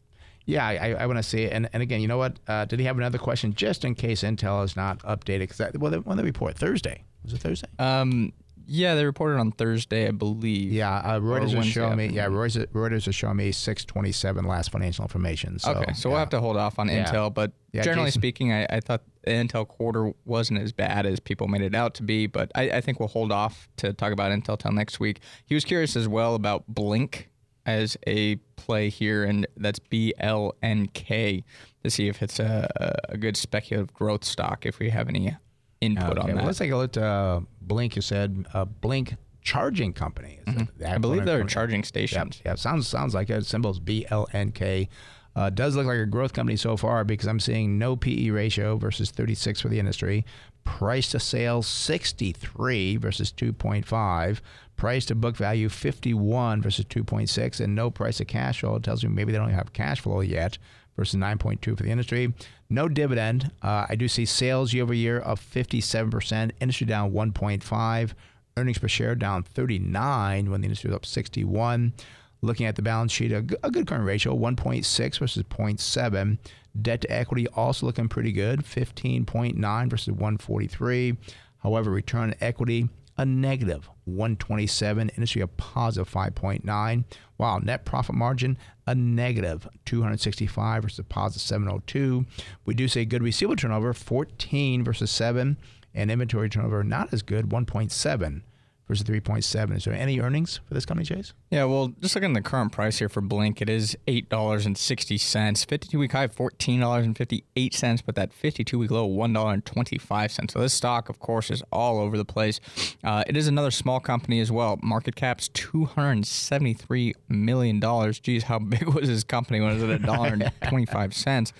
Yeah, 0.46 0.66
I, 0.66 0.94
I 0.98 1.06
want 1.06 1.18
to 1.18 1.22
see 1.22 1.42
it. 1.42 1.52
And, 1.52 1.68
and 1.72 1.82
again, 1.82 2.00
you 2.00 2.08
know 2.08 2.16
what? 2.16 2.38
Uh, 2.48 2.64
did 2.64 2.78
he 2.78 2.86
have 2.86 2.96
another 2.96 3.18
question 3.18 3.52
just 3.52 3.84
in 3.84 3.94
case 3.94 4.22
Intel 4.22 4.64
is 4.64 4.76
not 4.76 5.00
updated? 5.00 5.40
Because 5.40 5.72
well, 5.74 5.92
when 5.92 6.16
they 6.16 6.22
report 6.22 6.56
Thursday 6.56 7.04
was 7.22 7.34
it 7.34 7.38
Thursday? 7.38 7.68
Um, 7.78 8.32
yeah, 8.70 8.94
they 8.94 9.06
reported 9.06 9.38
on 9.38 9.50
Thursday, 9.50 10.06
I 10.08 10.10
believe. 10.10 10.70
Yeah, 10.70 10.96
uh, 10.96 11.20
Reuters 11.20 11.58
is 11.58 11.66
showing 11.66 11.96
me. 11.96 12.08
Yeah, 12.08 12.26
Reuters, 12.26 12.66
Reuters 12.66 13.08
is 13.08 13.14
showing 13.14 13.38
me 13.38 13.50
627 13.50 14.44
last 14.44 14.70
financial 14.70 15.04
information. 15.04 15.58
So, 15.58 15.72
okay, 15.72 15.94
so 15.94 16.08
yeah. 16.08 16.12
we'll 16.12 16.18
have 16.18 16.28
to 16.30 16.40
hold 16.40 16.58
off 16.58 16.78
on 16.78 16.88
yeah. 16.88 17.04
Intel. 17.04 17.32
But 17.32 17.52
yeah, 17.72 17.82
generally 17.82 18.08
Jason. 18.08 18.20
speaking, 18.20 18.52
I, 18.52 18.66
I, 18.68 18.80
thought 18.80 19.02
the 19.24 19.30
Intel 19.30 19.66
quarter 19.66 20.12
wasn't 20.26 20.60
as 20.60 20.72
bad 20.72 21.06
as 21.06 21.18
people 21.18 21.48
made 21.48 21.62
it 21.62 21.74
out 21.74 21.94
to 21.94 22.02
be. 22.02 22.26
But 22.26 22.52
I, 22.54 22.70
I 22.70 22.80
think 22.82 23.00
we'll 23.00 23.08
hold 23.08 23.32
off 23.32 23.68
to 23.78 23.94
talk 23.94 24.12
about 24.12 24.32
Intel 24.32 24.58
till 24.58 24.72
next 24.72 25.00
week. 25.00 25.20
He 25.46 25.54
was 25.54 25.64
curious 25.64 25.96
as 25.96 26.06
well 26.06 26.34
about 26.34 26.64
Blink 26.68 27.30
as 27.64 27.96
a 28.06 28.36
play 28.56 28.90
here, 28.90 29.24
and 29.24 29.46
that's 29.56 29.78
B 29.78 30.12
L 30.18 30.54
N 30.62 30.88
K 30.88 31.42
to 31.82 31.90
see 31.90 32.08
if 32.08 32.22
it's 32.22 32.38
a, 32.38 32.68
a 33.08 33.16
good 33.16 33.38
speculative 33.38 33.94
growth 33.94 34.24
stock. 34.24 34.66
If 34.66 34.78
we 34.78 34.90
have 34.90 35.08
any 35.08 35.34
input 35.80 36.18
okay, 36.18 36.20
on 36.20 36.26
that. 36.28 36.36
Well, 36.36 36.46
let's 36.46 36.58
take 36.58 36.70
a 36.70 36.76
look 36.76 36.96
at 36.96 37.02
uh, 37.02 37.40
Blink. 37.68 37.94
You 37.96 38.02
said 38.02 38.46
uh, 38.54 38.64
Blink 38.64 39.14
charging 39.42 39.92
company. 39.92 40.40
Mm-hmm. 40.46 40.84
I 40.86 40.98
believe 40.98 41.24
they're 41.24 41.44
charging 41.44 41.84
stations. 41.84 42.42
Yeah, 42.44 42.52
yeah, 42.52 42.54
sounds 42.56 42.88
sounds 42.88 43.14
like 43.14 43.30
it. 43.30 43.46
Symbols 43.46 43.78
B 43.78 44.06
L 44.10 44.28
N 44.32 44.52
K. 44.52 44.88
Uh, 45.36 45.50
does 45.50 45.76
look 45.76 45.86
like 45.86 45.98
a 45.98 46.06
growth 46.06 46.32
company 46.32 46.56
so 46.56 46.76
far 46.76 47.04
because 47.04 47.28
I'm 47.28 47.38
seeing 47.38 47.78
no 47.78 47.94
PE 47.94 48.30
ratio 48.30 48.76
versus 48.76 49.12
36 49.12 49.60
for 49.60 49.68
the 49.68 49.78
industry. 49.78 50.26
Price 50.64 51.10
to 51.12 51.20
sales 51.20 51.68
63 51.68 52.96
versus 52.96 53.32
2.5. 53.32 54.40
Price 54.76 55.06
to 55.06 55.14
book 55.14 55.36
value 55.36 55.68
51 55.68 56.60
versus 56.60 56.84
2.6, 56.86 57.60
and 57.60 57.74
no 57.74 57.88
price 57.88 58.18
of 58.20 58.26
cash 58.26 58.60
flow. 58.60 58.76
It 58.76 58.82
tells 58.82 59.04
me 59.04 59.10
maybe 59.10 59.30
they 59.30 59.38
don't 59.38 59.50
have 59.50 59.72
cash 59.72 60.00
flow 60.00 60.22
yet 60.22 60.58
versus 60.98 61.18
9.2 61.18 61.76
for 61.76 61.82
the 61.82 61.90
industry. 61.90 62.34
No 62.68 62.88
dividend. 62.88 63.52
Uh, 63.62 63.86
I 63.88 63.94
do 63.94 64.08
see 64.08 64.26
sales 64.26 64.74
year 64.74 64.82
over 64.82 64.92
year 64.92 65.20
of 65.20 65.40
57%, 65.40 66.50
industry 66.60 66.86
down 66.86 67.12
1.5, 67.12 68.12
earnings 68.56 68.78
per 68.78 68.88
share 68.88 69.14
down 69.14 69.44
39 69.44 70.50
when 70.50 70.60
the 70.60 70.66
industry 70.66 70.90
was 70.90 70.96
up 70.96 71.06
61. 71.06 71.94
Looking 72.40 72.66
at 72.66 72.76
the 72.76 72.82
balance 72.82 73.12
sheet, 73.12 73.32
a, 73.32 73.38
a 73.62 73.70
good 73.70 73.86
current 73.86 74.04
ratio, 74.04 74.36
1.6 74.36 75.18
versus 75.18 75.42
0.7. 75.44 76.38
Debt 76.80 77.00
to 77.00 77.10
equity 77.10 77.48
also 77.48 77.86
looking 77.86 78.08
pretty 78.08 78.32
good, 78.32 78.60
15.9 78.60 79.90
versus 79.90 80.08
143. 80.08 81.16
However, 81.62 81.90
return 81.90 82.30
on 82.30 82.34
equity, 82.40 82.88
a 83.18 83.26
negative 83.26 83.90
127, 84.04 85.10
industry 85.10 85.42
a 85.42 85.46
positive 85.46 86.10
5.9. 86.10 87.04
Wow, 87.36 87.58
net 87.58 87.84
profit 87.84 88.14
margin, 88.14 88.56
a 88.86 88.94
negative 88.94 89.68
265 89.84 90.82
versus 90.82 90.98
a 91.00 91.04
positive 91.04 91.42
702. 91.42 92.24
We 92.64 92.74
do 92.74 92.88
say 92.88 93.04
good 93.04 93.22
receivable 93.22 93.56
turnover, 93.56 93.92
14 93.92 94.84
versus 94.84 95.10
7, 95.10 95.58
and 95.94 96.10
inventory 96.10 96.48
turnover 96.48 96.84
not 96.84 97.12
as 97.12 97.22
good, 97.22 97.50
1.7 97.50 98.42
versus 98.88 99.06
3.7. 99.06 99.76
Is 99.76 99.84
there 99.84 99.94
any 99.94 100.18
earnings 100.18 100.60
for 100.66 100.74
this 100.74 100.86
company, 100.86 101.04
Chase? 101.04 101.34
Yeah, 101.50 101.64
well, 101.64 101.88
just 102.00 102.14
looking 102.14 102.30
at 102.30 102.42
the 102.42 102.48
current 102.48 102.72
price 102.72 102.98
here 102.98 103.10
for 103.10 103.20
Blink, 103.20 103.60
it 103.60 103.68
is 103.68 103.96
$8.60. 104.08 105.66
52 105.66 105.98
week 105.98 106.12
high, 106.12 106.26
$14.58, 106.26 108.02
but 108.06 108.14
that 108.14 108.32
52 108.32 108.78
week 108.78 108.90
low, 108.90 109.06
$1.25. 109.08 110.50
So 110.50 110.58
this 110.58 110.72
stock, 110.72 111.10
of 111.10 111.20
course, 111.20 111.50
is 111.50 111.62
all 111.70 112.00
over 112.00 112.16
the 112.16 112.24
place. 112.24 112.60
Uh, 113.04 113.22
it 113.26 113.36
is 113.36 113.46
another 113.46 113.70
small 113.70 114.00
company 114.00 114.40
as 114.40 114.50
well. 114.50 114.78
Market 114.82 115.14
cap's 115.14 115.50
$273 115.50 117.12
million. 117.28 118.12
Geez, 118.22 118.44
how 118.44 118.58
big 118.58 118.88
was 118.94 119.08
this 119.08 119.22
company 119.22 119.60
when 119.60 119.72
it 119.72 119.74
was 119.74 119.82
at 119.84 120.00
$1.25? 120.00 121.52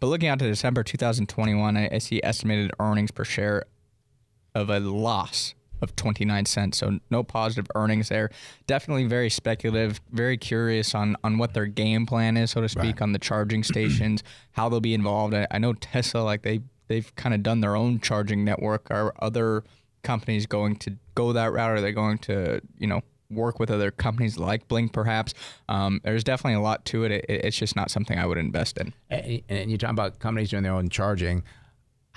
but 0.00 0.06
looking 0.06 0.28
out 0.28 0.38
to 0.38 0.46
December 0.46 0.82
2021, 0.82 1.76
I, 1.76 1.88
I 1.90 1.98
see 1.98 2.20
estimated 2.22 2.72
earnings 2.78 3.10
per 3.10 3.24
share 3.24 3.64
of 4.54 4.68
a 4.68 4.78
loss 4.80 5.54
of 5.80 5.94
29 5.96 6.46
cents. 6.46 6.78
So 6.78 6.98
no 7.10 7.22
positive 7.22 7.66
earnings 7.74 8.08
there. 8.08 8.30
Definitely 8.66 9.04
very 9.04 9.30
speculative, 9.30 10.00
very 10.10 10.36
curious 10.36 10.94
on 10.94 11.16
on 11.24 11.38
what 11.38 11.54
their 11.54 11.66
game 11.66 12.06
plan 12.06 12.36
is, 12.36 12.52
so 12.52 12.60
to 12.60 12.68
speak, 12.68 12.96
right. 12.96 13.02
on 13.02 13.12
the 13.12 13.18
charging 13.18 13.62
stations, 13.62 14.22
how 14.52 14.68
they'll 14.68 14.80
be 14.80 14.94
involved. 14.94 15.34
I, 15.34 15.46
I 15.50 15.58
know 15.58 15.72
Tesla, 15.74 16.20
like 16.20 16.42
they 16.42 16.60
they've 16.88 17.14
kind 17.16 17.34
of 17.34 17.42
done 17.42 17.60
their 17.60 17.76
own 17.76 18.00
charging 18.00 18.44
network. 18.44 18.90
Are 18.90 19.14
other 19.20 19.64
companies 20.02 20.46
going 20.46 20.76
to 20.76 20.96
go 21.14 21.32
that 21.32 21.52
route? 21.52 21.70
Are 21.70 21.80
they 21.80 21.92
going 21.92 22.18
to, 22.18 22.60
you 22.78 22.86
know, 22.86 23.02
work 23.30 23.58
with 23.58 23.70
other 23.70 23.90
companies 23.90 24.38
like 24.38 24.68
Blink, 24.68 24.92
perhaps. 24.92 25.34
Um, 25.68 26.00
there's 26.04 26.24
definitely 26.24 26.54
a 26.54 26.60
lot 26.60 26.84
to 26.86 27.04
it. 27.04 27.12
it. 27.12 27.24
It's 27.28 27.56
just 27.56 27.76
not 27.76 27.90
something 27.90 28.18
I 28.18 28.26
would 28.26 28.38
invest 28.38 28.78
in. 28.78 28.92
And, 29.10 29.42
and 29.48 29.70
you're 29.70 29.78
talking 29.78 29.94
about 29.94 30.18
companies 30.18 30.50
doing 30.50 30.62
their 30.62 30.72
own 30.72 30.88
charging. 30.88 31.42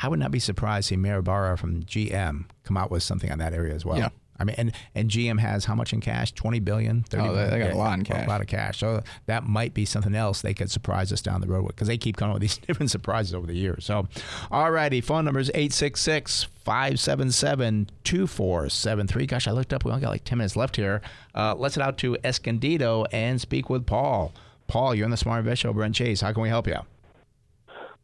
I 0.02 0.08
would 0.08 0.20
not 0.20 0.32
be 0.32 0.39
surprised 0.39 0.89
to 0.89 0.95
see 0.95 1.22
Barra 1.22 1.58
from 1.58 1.84
GM 1.84 2.45
come 2.64 2.78
out 2.78 2.91
with 2.91 3.04
something 3.04 3.32
on 3.32 3.39
that 3.39 3.54
area 3.54 3.74
as 3.74 3.86
well. 3.86 3.98
Yeah. 3.98 4.10
I 4.39 4.43
mean, 4.43 4.56
and, 4.58 4.72
and 4.93 5.10
GM 5.10 5.39
has 5.39 5.66
how 5.66 5.76
much 5.76 5.93
in 5.93 6.02
cash? 6.02 6.32
20 6.34 6.60
billion, 6.60 7.04
30 7.04 7.24
oh, 7.24 7.34
they, 7.36 7.50
they 7.50 7.60
got 7.60 7.72
a 7.72 7.78
lot 7.78 7.98
in 7.98 8.06
cash. 8.06 8.26
A 8.26 8.30
lot 8.30 8.41
of 8.41 8.48
cash. 8.48 8.78
So 8.80 9.02
that 9.26 9.45
might 9.45 9.74
be 9.74 9.86
something 9.86 10.16
else 10.16 10.41
they 10.41 10.54
could 10.54 10.70
surprise 10.70 11.12
us 11.12 11.22
down 11.22 11.41
the 11.41 11.48
road 11.48 11.64
with 11.64 11.76
because 11.76 11.88
they 11.88 11.98
keep 11.98 12.18
coming 12.18 12.34
with 12.34 12.41
these 12.43 12.58
different 12.58 12.91
surprises 12.91 13.34
over 13.34 13.48
the 13.48 13.56
years. 13.56 13.86
So, 13.86 14.08
all 14.52 14.72
righty. 14.72 15.02
Phone 15.02 15.26
number 15.26 15.39
is 15.39 15.50
866 15.50 16.43
577 16.43 17.89
2473. 18.04 19.26
Gosh, 19.26 19.48
I 19.48 19.52
looked 19.52 19.74
up. 19.74 19.84
We 19.84 19.91
only 19.91 20.02
got 20.02 20.12
like 20.12 20.24
10 20.24 20.38
minutes 20.38 20.56
left 20.56 20.76
here. 20.76 21.02
Uh, 21.34 21.56
let's 21.56 21.76
head 21.76 21.84
out 21.84 21.98
to 22.00 22.18
Escondido 22.24 23.06
and 23.12 23.41
speak 23.41 23.70
with 23.70 23.86
Paul. 23.86 24.34
Paul, 24.68 24.93
you're 24.93 25.06
in 25.06 25.12
the 25.12 25.18
Smart 25.18 25.39
Invest 25.39 25.62
Show, 25.62 25.74
Brent 25.74 25.95
Chase. 25.95 26.22
How 26.22 26.34
can 26.34 26.43
we 26.43 26.50
help 26.50 26.68
you? 26.68 26.78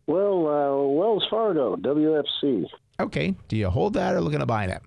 Well, 0.08 0.48
uh, 0.48 0.88
Wells 0.88 1.26
Fargo, 1.30 1.76
WFC. 1.78 2.66
Okay. 3.00 3.36
Do 3.48 3.56
you 3.56 3.70
hold 3.70 3.94
that 3.94 4.16
or 4.16 4.22
looking 4.22 4.40
to 4.40 4.46
buy 4.46 4.66
it? 4.66 4.82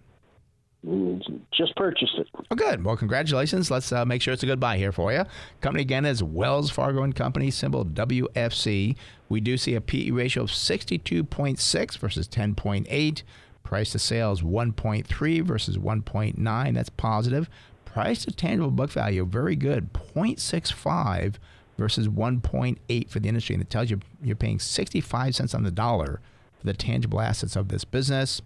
Mm, 0.86 1.40
just 1.52 1.74
purchased 1.74 2.14
it. 2.16 2.28
Oh, 2.50 2.54
good. 2.54 2.84
Well, 2.84 2.96
congratulations. 2.96 3.70
Let's 3.70 3.90
uh, 3.90 4.04
make 4.04 4.22
sure 4.22 4.32
it's 4.32 4.42
a 4.44 4.46
good 4.46 4.60
buy 4.60 4.76
here 4.76 4.92
for 4.92 5.12
you. 5.12 5.24
Company 5.60 5.82
again 5.82 6.04
is 6.04 6.22
Wells 6.22 6.70
Fargo 6.70 7.02
and 7.02 7.14
Company, 7.14 7.50
symbol 7.50 7.84
WFC. 7.84 8.94
We 9.28 9.40
do 9.40 9.56
see 9.56 9.74
a 9.74 9.80
PE 9.80 10.10
ratio 10.10 10.44
of 10.44 10.50
62.6 10.50 11.98
versus 11.98 12.28
10.8. 12.28 13.22
Price 13.64 13.90
to 13.90 13.98
sales 13.98 14.42
1.3 14.42 15.42
versus 15.42 15.76
1.9. 15.76 16.74
That's 16.74 16.90
positive. 16.90 17.50
Price 17.84 18.24
to 18.24 18.30
tangible 18.30 18.70
book 18.70 18.90
value 18.90 19.24
very 19.26 19.56
good, 19.56 19.92
0.65 19.92 21.36
versus 21.78 22.08
1.8 22.08 23.10
for 23.10 23.20
the 23.20 23.28
industry. 23.28 23.54
And 23.54 23.62
it 23.62 23.70
tells 23.70 23.90
you 23.90 24.00
you're 24.22 24.36
paying 24.36 24.58
65 24.58 25.34
cents 25.34 25.54
on 25.54 25.62
the 25.62 25.70
dollar 25.70 26.20
for 26.58 26.66
the 26.66 26.74
tangible 26.74 27.20
assets 27.20 27.56
of 27.56 27.68
this 27.68 27.84
business. 27.84 28.42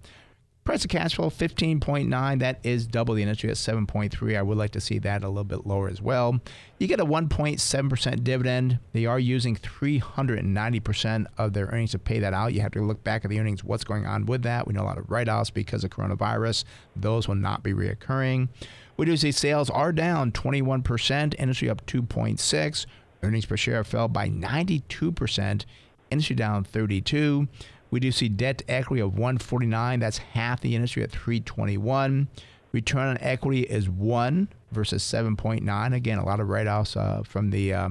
Price 0.62 0.84
of 0.84 0.90
cash 0.90 1.14
flow 1.14 1.30
15.9. 1.30 2.38
That 2.38 2.60
is 2.62 2.86
double 2.86 3.14
the 3.14 3.22
industry 3.22 3.48
at 3.48 3.56
7.3. 3.56 4.36
I 4.36 4.42
would 4.42 4.58
like 4.58 4.72
to 4.72 4.80
see 4.80 4.98
that 4.98 5.24
a 5.24 5.28
little 5.28 5.44
bit 5.44 5.66
lower 5.66 5.88
as 5.88 6.02
well. 6.02 6.38
You 6.78 6.86
get 6.86 7.00
a 7.00 7.06
1.7% 7.06 8.24
dividend. 8.24 8.78
They 8.92 9.06
are 9.06 9.18
using 9.18 9.56
390% 9.56 11.26
of 11.38 11.54
their 11.54 11.66
earnings 11.66 11.92
to 11.92 11.98
pay 11.98 12.18
that 12.18 12.34
out. 12.34 12.52
You 12.52 12.60
have 12.60 12.72
to 12.72 12.82
look 12.82 13.02
back 13.02 13.24
at 13.24 13.30
the 13.30 13.40
earnings, 13.40 13.64
what's 13.64 13.84
going 13.84 14.04
on 14.04 14.26
with 14.26 14.42
that. 14.42 14.66
We 14.66 14.74
know 14.74 14.82
a 14.82 14.84
lot 14.84 14.98
of 14.98 15.10
write 15.10 15.30
offs 15.30 15.48
because 15.48 15.82
of 15.82 15.90
coronavirus. 15.90 16.64
Those 16.94 17.26
will 17.26 17.36
not 17.36 17.62
be 17.62 17.72
reoccurring. 17.72 18.48
We 18.98 19.06
do 19.06 19.16
see 19.16 19.32
sales 19.32 19.70
are 19.70 19.92
down 19.92 20.30
21%, 20.30 21.34
industry 21.38 21.70
up 21.70 21.86
2.6. 21.86 22.86
Earnings 23.22 23.46
per 23.46 23.56
share 23.56 23.84
fell 23.84 24.08
by 24.08 24.28
92%, 24.28 25.64
industry 26.10 26.36
down 26.36 26.64
32. 26.64 27.48
We 27.90 28.00
do 28.00 28.12
see 28.12 28.28
debt 28.28 28.58
to 28.58 28.70
equity 28.70 29.00
of 29.00 29.18
149. 29.18 30.00
That's 30.00 30.18
half 30.18 30.60
the 30.60 30.74
industry 30.74 31.02
at 31.02 31.10
321. 31.10 32.28
Return 32.72 33.08
on 33.08 33.18
equity 33.20 33.62
is 33.62 33.88
1 33.88 34.48
versus 34.70 35.02
7.9. 35.02 35.94
Again, 35.94 36.18
a 36.18 36.24
lot 36.24 36.40
of 36.40 36.48
write 36.48 36.68
offs 36.68 36.96
uh, 36.96 37.22
from 37.24 37.50
the 37.50 37.74
uh, 37.74 37.88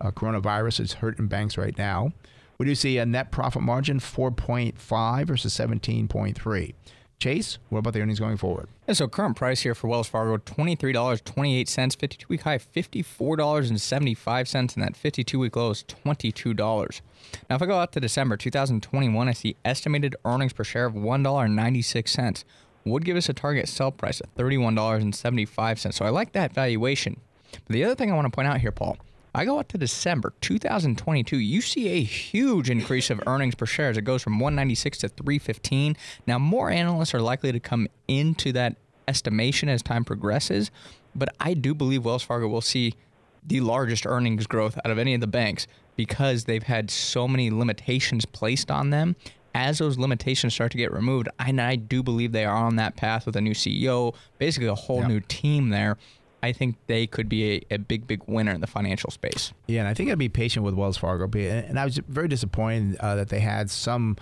uh, 0.00 0.10
coronavirus 0.10 0.80
is 0.80 0.94
hurting 0.94 1.28
banks 1.28 1.56
right 1.56 1.76
now. 1.78 2.12
We 2.58 2.66
do 2.66 2.74
see 2.74 2.98
a 2.98 3.06
net 3.06 3.30
profit 3.30 3.62
margin 3.62 4.00
4.5 4.00 5.26
versus 5.26 5.54
17.3. 5.54 6.74
Chase, 7.18 7.58
what 7.70 7.78
about 7.78 7.94
the 7.94 8.02
earnings 8.02 8.20
going 8.20 8.36
forward? 8.36 8.68
Yeah, 8.86 8.92
so 8.92 9.08
current 9.08 9.36
price 9.36 9.62
here 9.62 9.74
for 9.74 9.88
Wells 9.88 10.08
Fargo, 10.08 10.36
$23.28, 10.36 11.96
52 11.98 12.26
week 12.28 12.42
high, 12.42 12.58
$54.75, 12.58 14.76
and 14.76 14.84
that 14.84 14.96
52 14.96 15.38
week 15.38 15.56
low 15.56 15.70
is 15.70 15.82
$22. 15.84 17.00
Now, 17.48 17.56
if 17.56 17.62
I 17.62 17.66
go 17.66 17.78
out 17.78 17.92
to 17.92 18.00
December 18.00 18.36
2021, 18.36 19.28
I 19.28 19.32
see 19.32 19.56
estimated 19.64 20.14
earnings 20.26 20.52
per 20.52 20.62
share 20.62 20.84
of 20.84 20.94
$1.96. 20.94 22.44
Would 22.84 23.04
give 23.04 23.16
us 23.16 23.28
a 23.28 23.32
target 23.32 23.68
sell 23.68 23.90
price 23.90 24.20
of 24.20 24.32
$31.75. 24.36 25.94
So 25.94 26.04
I 26.04 26.10
like 26.10 26.32
that 26.32 26.52
valuation. 26.52 27.20
But 27.52 27.72
the 27.72 27.82
other 27.82 27.94
thing 27.94 28.12
I 28.12 28.14
want 28.14 28.26
to 28.26 28.30
point 28.30 28.46
out 28.46 28.60
here, 28.60 28.72
Paul, 28.72 28.98
I 29.36 29.44
go 29.44 29.60
up 29.60 29.68
to 29.68 29.76
December 29.76 30.32
2022, 30.40 31.36
you 31.36 31.60
see 31.60 31.88
a 31.88 32.02
huge 32.02 32.70
increase 32.70 33.10
of 33.10 33.20
earnings 33.26 33.54
per 33.54 33.66
share 33.66 33.90
as 33.90 33.98
it 33.98 34.02
goes 34.02 34.22
from 34.22 34.38
196 34.38 34.96
to 35.00 35.08
315. 35.10 35.94
Now, 36.26 36.38
more 36.38 36.70
analysts 36.70 37.12
are 37.12 37.20
likely 37.20 37.52
to 37.52 37.60
come 37.60 37.86
into 38.08 38.50
that 38.52 38.76
estimation 39.06 39.68
as 39.68 39.82
time 39.82 40.06
progresses, 40.06 40.70
but 41.14 41.28
I 41.38 41.52
do 41.52 41.74
believe 41.74 42.06
Wells 42.06 42.22
Fargo 42.22 42.48
will 42.48 42.62
see 42.62 42.94
the 43.46 43.60
largest 43.60 44.06
earnings 44.06 44.46
growth 44.46 44.78
out 44.82 44.90
of 44.90 44.98
any 44.98 45.12
of 45.12 45.20
the 45.20 45.26
banks 45.26 45.66
because 45.96 46.44
they've 46.44 46.62
had 46.62 46.90
so 46.90 47.28
many 47.28 47.50
limitations 47.50 48.24
placed 48.24 48.70
on 48.70 48.88
them 48.88 49.16
as 49.54 49.78
those 49.78 49.98
limitations 49.98 50.54
start 50.54 50.72
to 50.72 50.78
get 50.78 50.92
removed, 50.92 51.28
and 51.38 51.60
I 51.60 51.76
do 51.76 52.02
believe 52.02 52.32
they 52.32 52.44
are 52.46 52.56
on 52.56 52.76
that 52.76 52.96
path 52.96 53.24
with 53.24 53.36
a 53.36 53.40
new 53.40 53.54
CEO, 53.54 54.14
basically 54.38 54.68
a 54.68 54.74
whole 54.74 55.00
yep. 55.00 55.08
new 55.08 55.20
team 55.20 55.70
there. 55.70 55.96
I 56.42 56.52
think 56.52 56.76
they 56.86 57.06
could 57.06 57.28
be 57.28 57.56
a, 57.70 57.74
a, 57.74 57.78
big, 57.78 58.06
big 58.06 58.22
winner 58.26 58.52
in 58.52 58.60
the 58.60 58.66
financial 58.66 59.10
space. 59.10 59.52
Yeah, 59.66 59.80
and 59.80 59.88
I 59.88 59.94
think 59.94 60.10
I'd 60.10 60.18
be 60.18 60.28
patient 60.28 60.64
with 60.64 60.74
Wells 60.74 60.96
Fargo. 60.96 61.28
And 61.38 61.78
I 61.78 61.84
was 61.84 61.98
very 62.08 62.28
disappointed 62.28 62.96
uh, 63.00 63.16
that 63.16 63.28
they 63.28 63.40
had 63.40 63.70
some 63.70 64.16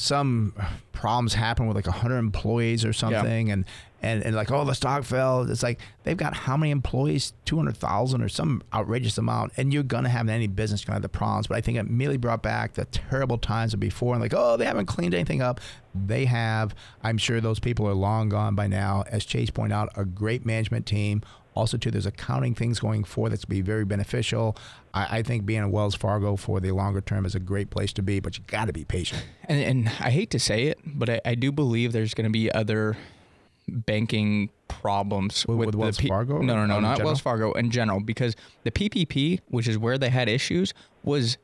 some 0.00 0.54
problems 0.92 1.34
happen 1.34 1.66
with 1.66 1.74
like 1.74 1.86
100 1.86 2.18
employees 2.18 2.84
or 2.84 2.92
something 2.92 3.48
yeah. 3.48 3.52
and, 3.52 3.64
and 4.00 4.22
and 4.22 4.36
like 4.36 4.52
oh 4.52 4.64
the 4.64 4.74
stock 4.74 5.02
fell. 5.02 5.42
It's 5.50 5.64
like 5.64 5.80
they've 6.04 6.16
got 6.16 6.34
how 6.34 6.56
many 6.56 6.70
employees? 6.70 7.32
200,000 7.46 8.22
or 8.22 8.28
some 8.28 8.62
outrageous 8.72 9.18
amount 9.18 9.52
and 9.56 9.72
you're 9.72 9.82
going 9.82 10.04
to 10.04 10.10
have 10.10 10.28
any 10.28 10.46
business 10.46 10.82
to 10.82 10.92
have 10.92 11.02
the 11.02 11.08
problems. 11.08 11.48
But 11.48 11.56
I 11.56 11.62
think 11.62 11.78
it 11.78 11.80
immediately 11.80 12.16
brought 12.16 12.44
back 12.44 12.74
the 12.74 12.84
terrible 12.84 13.38
times 13.38 13.74
of 13.74 13.80
before 13.80 14.14
and 14.14 14.22
like 14.22 14.34
oh 14.34 14.56
they 14.56 14.66
haven't 14.66 14.86
cleaned 14.86 15.14
anything 15.14 15.42
up. 15.42 15.60
They 15.92 16.26
have. 16.26 16.76
I'm 17.02 17.18
sure 17.18 17.40
those 17.40 17.58
people 17.58 17.88
are 17.88 17.94
long 17.94 18.28
gone 18.28 18.54
by 18.54 18.68
now. 18.68 19.02
As 19.08 19.24
Chase 19.24 19.50
pointed 19.50 19.74
out 19.74 19.90
a 19.96 20.04
great 20.04 20.46
management 20.46 20.86
team 20.86 21.22
also, 21.58 21.76
too, 21.76 21.90
there's 21.90 22.06
accounting 22.06 22.54
things 22.54 22.78
going 22.78 23.02
forward 23.02 23.30
that's 23.30 23.44
be 23.44 23.60
very 23.62 23.84
beneficial. 23.84 24.56
I, 24.94 25.18
I, 25.18 25.22
think 25.22 25.44
being 25.44 25.62
a 25.62 25.68
Wells 25.68 25.96
Fargo 25.96 26.36
for 26.36 26.60
the 26.60 26.70
longer 26.70 27.00
term 27.00 27.26
is 27.26 27.34
a 27.34 27.40
great 27.40 27.70
place 27.70 27.92
to 27.94 28.02
be, 28.02 28.20
but 28.20 28.38
you 28.38 28.44
got 28.46 28.66
to 28.66 28.72
be 28.72 28.84
patient. 28.84 29.24
And, 29.48 29.60
and, 29.60 29.88
I 30.00 30.10
hate 30.10 30.28
to 30.32 30.38
say 30.38 30.64
it, 30.64 30.78
but 30.84 31.08
I, 31.08 31.20
I 31.24 31.34
do 31.34 31.50
believe 31.50 31.92
there's 31.92 32.12
going 32.12 32.26
to 32.26 32.30
be 32.30 32.52
other 32.52 32.98
banking 33.66 34.50
problems 34.68 35.46
with, 35.46 35.58
with, 35.58 35.74
Wells 35.74 35.96
P- 35.96 36.06
Fargo. 36.06 36.42
No, 36.42 36.54
no, 36.54 36.66
no, 36.66 36.80
not 36.80 36.98
general? 36.98 37.06
Wells 37.06 37.20
Fargo 37.20 37.52
in 37.52 37.70
general, 37.70 38.00
because 38.00 38.36
the 38.64 38.70
PPP, 38.70 39.40
which 39.48 39.66
is 39.66 39.78
where 39.78 39.96
they 39.96 40.10
had 40.10 40.28
issues, 40.28 40.74
was 41.02 41.38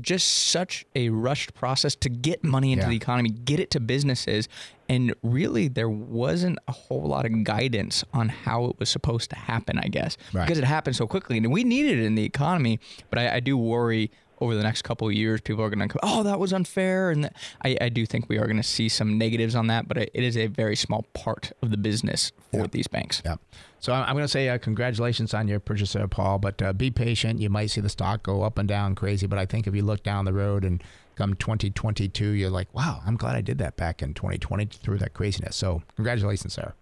just 0.00 0.26
such 0.26 0.84
a 0.96 1.10
rushed 1.10 1.52
process 1.54 1.94
to 1.96 2.08
get 2.08 2.42
money 2.42 2.72
into 2.72 2.84
Yeah. 2.84 2.90
the 2.90 2.96
economy, 2.96 3.28
get 3.30 3.60
it 3.60 3.70
to 3.72 3.80
businesses. 3.80 4.48
And 4.88 5.14
really, 5.22 5.68
there 5.68 5.88
wasn't 5.88 6.58
a 6.68 6.72
whole 6.72 7.02
lot 7.04 7.24
of 7.26 7.44
guidance 7.44 8.04
on 8.12 8.28
how 8.30 8.64
it 8.66 8.78
was 8.78 8.88
supposed 8.90 9.30
to 9.30 9.36
happen, 9.36 9.78
I 9.78 9.88
guess, 9.88 10.16
Right. 10.32 10.44
because 10.46 10.58
it 10.58 10.64
happened 10.64 10.96
so 10.96 11.06
quickly. 11.06 11.36
And 11.38 11.52
we 11.52 11.62
needed 11.64 11.98
it 11.98 12.04
in 12.04 12.14
the 12.14 12.24
economy. 12.24 12.80
But 13.10 13.18
I, 13.18 13.36
I 13.36 13.40
do 13.40 13.56
worry 13.56 14.10
over 14.42 14.54
the 14.54 14.62
next 14.62 14.82
couple 14.82 15.08
of 15.08 15.14
years, 15.14 15.40
people 15.40 15.64
are 15.64 15.70
going 15.70 15.86
to 15.88 15.92
go, 15.92 15.98
oh, 16.02 16.22
that 16.22 16.38
was 16.38 16.52
unfair. 16.52 17.10
And 17.10 17.30
I, 17.64 17.76
I 17.80 17.88
do 17.88 18.06
think 18.06 18.28
we 18.28 18.38
are 18.38 18.44
going 18.44 18.56
to 18.56 18.62
see 18.62 18.88
some 18.88 19.18
negatives 19.18 19.54
on 19.54 19.66
that, 19.68 19.88
but 19.88 19.98
it 19.98 20.10
it 20.14 20.24
is 20.24 20.36
a 20.36 20.46
very 20.46 20.76
small 20.76 21.04
part 21.14 21.52
of 21.62 21.70
the 21.70 21.76
business 21.76 22.32
for 22.52 22.66
these 22.66 22.86
banks. 22.86 23.22
Yeah. 23.24 23.36
So 23.80 23.92
I'm 23.92 24.14
going 24.14 24.24
to 24.24 24.28
say 24.28 24.48
uh, 24.48 24.58
congratulations 24.58 25.34
on 25.34 25.48
your 25.48 25.58
purchase 25.58 25.92
there, 25.92 26.06
Paul. 26.06 26.38
But 26.38 26.62
uh, 26.62 26.72
be 26.72 26.90
patient. 26.90 27.40
You 27.40 27.50
might 27.50 27.66
see 27.66 27.80
the 27.80 27.88
stock 27.88 28.22
go 28.22 28.42
up 28.42 28.58
and 28.58 28.68
down 28.68 28.94
crazy. 28.94 29.26
But 29.26 29.38
I 29.38 29.46
think 29.46 29.66
if 29.66 29.74
you 29.74 29.82
look 29.82 30.02
down 30.04 30.24
the 30.24 30.32
road 30.32 30.64
and 30.64 30.82
come 31.16 31.34
2022, 31.34 32.24
you're 32.30 32.50
like, 32.50 32.72
wow, 32.72 33.00
I'm 33.04 33.16
glad 33.16 33.34
I 33.34 33.40
did 33.40 33.58
that 33.58 33.76
back 33.76 34.02
in 34.02 34.14
2020 34.14 34.66
through 34.66 34.98
that 34.98 35.14
craziness. 35.14 35.56
So 35.56 35.82
congratulations, 35.96 36.52
sir. 36.54 36.74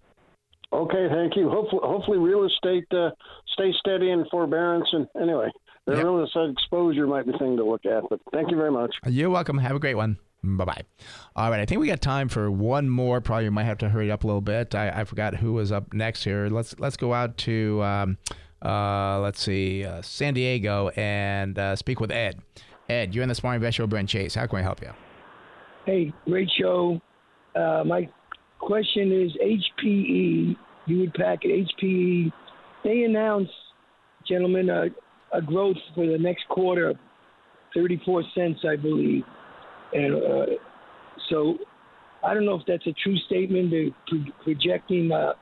Okay, 0.73 1.07
thank 1.09 1.35
you. 1.35 1.49
Hopefully, 1.49 1.81
hopefully 1.83 2.17
real 2.17 2.45
estate 2.45 2.85
uh, 2.91 3.09
stay 3.53 3.71
steady 3.79 4.11
in 4.11 4.25
forbearance. 4.29 4.87
And 4.93 5.07
anyway, 5.19 5.49
the 5.91 5.97
Yep. 5.97 6.05
real 6.05 6.23
estate 6.23 6.49
exposure 6.49 7.07
might 7.07 7.25
be 7.25 7.33
a 7.33 7.37
thing 7.37 7.57
to 7.57 7.63
look 7.63 7.85
at. 7.85 8.03
But 8.09 8.19
thank 8.33 8.49
you 8.51 8.57
very 8.57 8.71
much. 8.71 8.95
You're 9.07 9.29
welcome. 9.29 9.57
Have 9.57 9.75
a 9.75 9.79
great 9.79 9.95
one. 9.95 10.17
Bye 10.43 10.65
bye. 10.65 10.81
All 11.35 11.51
right. 11.51 11.59
I 11.59 11.65
think 11.65 11.79
we 11.81 11.87
got 11.87 12.01
time 12.01 12.27
for 12.27 12.49
one 12.49 12.89
more. 12.89 13.21
Probably 13.21 13.47
might 13.49 13.65
have 13.65 13.77
to 13.79 13.89
hurry 13.89 14.09
up 14.11 14.23
a 14.23 14.27
little 14.27 14.41
bit. 14.41 14.73
I, 14.73 14.89
I 15.01 15.03
forgot 15.03 15.35
who 15.35 15.53
was 15.53 15.71
up 15.71 15.93
next 15.93 16.23
here. 16.23 16.47
Let's 16.49 16.79
let's 16.79 16.97
go 16.97 17.13
out 17.13 17.37
to 17.39 17.83
um, 17.83 18.17
uh, 18.65 19.19
let's 19.19 19.41
see 19.41 19.85
uh, 19.85 20.01
San 20.01 20.33
Diego 20.33 20.89
and 20.95 21.59
uh, 21.59 21.75
speak 21.75 21.99
with 21.99 22.11
Ed. 22.11 22.41
Ed, 22.89 23.13
you're 23.13 23.23
in 23.23 23.29
the 23.29 23.35
Smart 23.35 23.55
Investor 23.55 23.83
with 23.83 23.91
Brent 23.91 24.09
Chase. 24.09 24.33
How 24.35 24.47
can 24.47 24.57
we 24.57 24.63
help 24.63 24.81
you? 24.81 24.89
Hey, 25.85 26.11
great 26.25 26.49
show. 26.59 26.99
Uh, 27.55 27.83
my 27.85 28.09
question 28.59 29.11
is 29.11 29.31
HPE, 29.41 30.55
You 30.85 30.95
Hewlett 30.97 31.13
Packard, 31.15 31.51
HPE, 31.51 32.31
they 32.83 33.03
announced, 33.03 33.51
gentlemen, 34.27 34.69
a, 35.33 35.41
growth 35.41 35.77
for 35.95 36.05
the 36.05 36.17
next 36.17 36.47
quarter 36.49 36.89
of 36.89 36.97
34 37.75 38.23
cents, 38.35 38.59
I 38.67 38.75
believe. 38.75 39.23
And 39.93 40.15
uh, 40.15 40.45
so 41.29 41.57
I 42.23 42.33
don't 42.33 42.45
know 42.45 42.55
if 42.55 42.65
that's 42.67 42.85
a 42.87 42.93
true 42.93 43.17
statement. 43.25 43.71
They're 43.71 43.89
pro- 44.07 44.33
projecting 44.43 45.11
uh, 45.11 45.33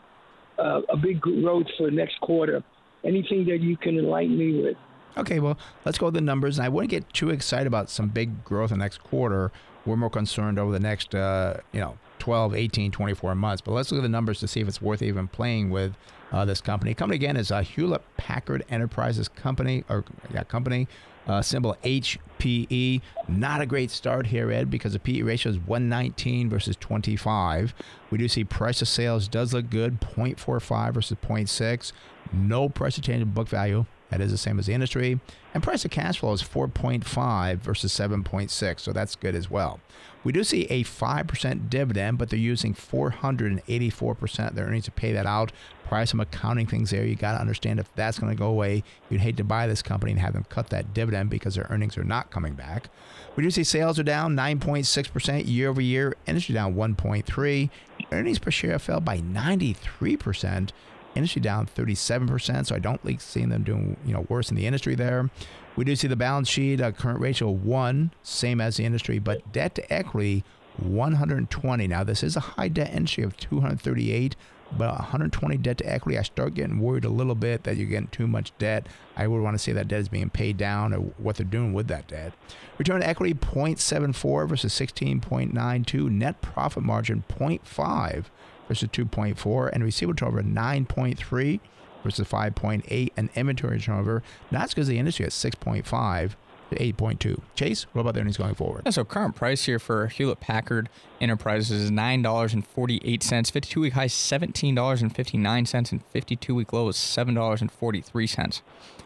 uh, 0.57 0.81
a 0.89 0.97
big 0.97 1.21
growth 1.21 1.67
for 1.77 1.91
next 1.91 2.19
quarter. 2.21 2.63
Anything 3.03 3.45
that 3.45 3.59
you 3.61 3.77
can 3.77 3.97
enlighten 3.97 4.37
me 4.37 4.61
with? 4.61 4.77
Okay, 5.17 5.39
well, 5.39 5.57
let's 5.85 5.97
go 5.97 6.07
with 6.07 6.15
the 6.15 6.21
numbers. 6.21 6.57
And 6.57 6.65
I 6.65 6.69
wouldn't 6.69 6.91
get 6.91 7.11
too 7.13 7.29
excited 7.29 7.67
about 7.67 7.89
some 7.89 8.09
big 8.09 8.43
growth 8.43 8.71
in 8.71 8.79
the 8.79 8.85
next 8.85 9.03
quarter. 9.03 9.51
We're 9.85 9.95
more 9.95 10.09
concerned 10.09 10.59
over 10.59 10.71
the 10.71 10.79
next, 10.79 11.15
uh, 11.15 11.57
you 11.71 11.79
know, 11.79 11.97
12, 12.19 12.53
18, 12.55 12.91
24 12.91 13.35
months. 13.35 13.61
But 13.61 13.71
let's 13.71 13.91
look 13.91 13.99
at 13.99 14.03
the 14.03 14.09
numbers 14.09 14.39
to 14.39 14.47
see 14.47 14.59
if 14.59 14.67
it's 14.67 14.81
worth 14.81 15.01
even 15.01 15.27
playing 15.27 15.69
with 15.69 15.95
uh, 16.31 16.45
this 16.45 16.61
company. 16.61 16.93
Company 16.93 17.15
again 17.15 17.37
is 17.37 17.51
a 17.51 17.63
Hewlett 17.63 18.01
Packard 18.17 18.65
Enterprises 18.69 19.27
Company, 19.27 19.83
or 19.89 20.03
yeah, 20.33 20.43
company. 20.43 20.87
Uh, 21.27 21.43
symbol 21.43 21.77
HPE. 21.83 23.01
Not 23.27 23.61
a 23.61 23.67
great 23.67 23.91
start 23.91 24.27
here, 24.27 24.51
Ed, 24.51 24.71
because 24.71 24.93
the 24.93 24.99
PE 24.99 25.21
ratio 25.21 25.51
is 25.51 25.59
119 25.59 26.49
versus 26.49 26.75
25. 26.77 27.75
We 28.09 28.17
do 28.17 28.27
see 28.27 28.43
price 28.43 28.79
to 28.79 28.87
sales 28.87 29.27
does 29.27 29.53
look 29.53 29.69
good, 29.69 30.01
0.45 30.01 30.93
versus 30.93 31.17
0.6. 31.21 31.91
No 32.33 32.67
price 32.67 32.95
to 32.95 33.01
tangible 33.01 33.31
book 33.31 33.47
value. 33.47 33.85
That 34.09 34.21
is 34.21 34.31
the 34.31 34.37
same 34.37 34.57
as 34.57 34.65
the 34.65 34.73
industry. 34.73 35.19
And 35.53 35.61
price 35.61 35.83
to 35.83 35.89
cash 35.89 36.19
flow 36.19 36.33
is 36.33 36.41
4.5 36.41 37.57
versus 37.57 37.93
7.6. 37.93 38.79
So 38.79 38.91
that's 38.91 39.15
good 39.15 39.35
as 39.35 39.51
well. 39.51 39.79
We 40.23 40.33
do 40.33 40.43
see 40.43 40.65
a 40.65 40.83
5% 40.83 41.69
dividend, 41.69 42.17
but 42.17 42.29
they're 42.29 42.39
using 42.39 42.73
484% 42.73 44.49
of 44.49 44.55
their 44.55 44.65
earnings 44.65 44.85
to 44.85 44.91
pay 44.91 45.13
that 45.13 45.25
out. 45.25 45.51
Probably 45.87 46.05
some 46.05 46.19
accounting 46.19 46.67
things 46.67 46.91
there. 46.91 47.05
You 47.05 47.15
got 47.15 47.33
to 47.33 47.41
understand 47.41 47.79
if 47.79 47.93
that's 47.95 48.19
going 48.19 48.31
to 48.31 48.37
go 48.37 48.47
away, 48.47 48.83
you'd 49.09 49.21
hate 49.21 49.37
to 49.37 49.43
buy 49.43 49.65
this 49.65 49.81
company 49.81 50.11
and 50.11 50.21
have 50.21 50.33
them 50.33 50.45
cut 50.49 50.69
that 50.69 50.93
dividend 50.93 51.29
because 51.29 51.55
their 51.55 51.67
earnings 51.69 51.97
are 51.97 52.03
not 52.03 52.31
coming 52.31 52.53
back. 52.53 52.89
We 53.35 53.43
do 53.43 53.51
see 53.51 53.63
sales 53.63 53.97
are 53.97 54.03
down 54.03 54.35
9.6% 54.35 55.47
year 55.47 55.69
over 55.69 55.81
year. 55.81 56.15
Industry 56.27 56.53
down 56.53 56.75
1.3. 56.75 57.69
Earnings 58.11 58.39
per 58.39 58.51
share 58.51 58.77
fell 58.77 58.99
by 58.99 59.19
93%. 59.19 60.71
Industry 61.15 61.41
down 61.41 61.67
37%, 61.67 62.67
so 62.67 62.75
I 62.75 62.79
don't 62.79 63.03
like 63.03 63.19
seeing 63.19 63.49
them 63.49 63.63
doing 63.63 63.97
you 64.05 64.13
know 64.13 64.25
worse 64.29 64.49
in 64.49 64.55
the 64.55 64.65
industry 64.65 64.95
there. 64.95 65.29
We 65.75 65.85
do 65.85 65.95
see 65.95 66.07
the 66.07 66.15
balance 66.15 66.49
sheet, 66.49 66.81
uh, 66.81 66.91
current 66.91 67.19
ratio 67.19 67.49
one, 67.49 68.11
same 68.21 68.61
as 68.61 68.77
the 68.77 68.85
industry, 68.85 69.19
but 69.19 69.51
debt 69.51 69.75
to 69.75 69.93
equity 69.93 70.43
120. 70.77 71.87
Now 71.87 72.03
this 72.03 72.23
is 72.23 72.35
a 72.35 72.41
high 72.41 72.67
debt 72.67 72.93
industry 72.93 73.23
of 73.23 73.37
238, 73.37 74.35
but 74.77 74.93
120 74.93 75.57
debt 75.57 75.77
to 75.79 75.91
equity. 75.91 76.17
I 76.17 76.23
start 76.23 76.53
getting 76.53 76.79
worried 76.79 77.05
a 77.05 77.09
little 77.09 77.35
bit 77.35 77.63
that 77.63 77.77
you're 77.77 77.87
getting 77.87 78.07
too 78.07 78.27
much 78.27 78.55
debt. 78.57 78.87
I 79.15 79.27
would 79.27 79.41
want 79.41 79.55
to 79.55 79.59
see 79.59 79.71
that 79.71 79.87
debt 79.87 80.01
is 80.01 80.09
being 80.09 80.29
paid 80.29 80.57
down 80.57 80.93
or 80.93 80.99
what 81.17 81.37
they're 81.37 81.45
doing 81.45 81.73
with 81.73 81.87
that 81.87 82.07
debt. 82.07 82.33
Return 82.77 83.01
to 83.01 83.07
equity 83.07 83.33
0.74 83.33 84.47
versus 84.47 84.73
16.92. 84.73 86.09
Net 86.09 86.41
profit 86.41 86.83
margin 86.83 87.23
0.5 87.29 88.25
versus 88.69 88.87
2.4, 88.89 89.69
and 89.73 89.83
receivable 89.83 90.15
turnover 90.15 90.41
9.3 90.41 91.59
versus 92.03 92.25
5.8, 92.29 93.11
and 93.17 93.29
inventory 93.35 93.79
turnover. 93.79 94.23
That's 94.49 94.73
because 94.73 94.87
the 94.87 94.97
industry 94.97 95.25
at 95.25 95.31
6.5 95.31 96.35
to 96.69 96.75
8.2. 96.75 97.41
Chase, 97.55 97.83
what 97.91 98.01
about 98.01 98.13
the 98.13 98.21
earnings 98.21 98.37
going 98.37 98.55
forward? 98.55 98.83
Yeah, 98.85 98.91
so 98.91 99.03
current 99.03 99.35
price 99.35 99.65
here 99.65 99.79
for 99.79 100.07
Hewlett 100.07 100.39
Packard 100.39 100.87
Enterprises 101.19 101.83
is 101.83 101.91
$9.48, 101.91 103.51
52 103.51 103.81
week 103.81 103.93
high 103.93 104.05
$17.59, 104.05 105.91
and 105.91 106.05
52 106.05 106.55
week 106.55 106.71
low 106.71 106.87
is 106.87 106.95
$7.43. 106.95 108.61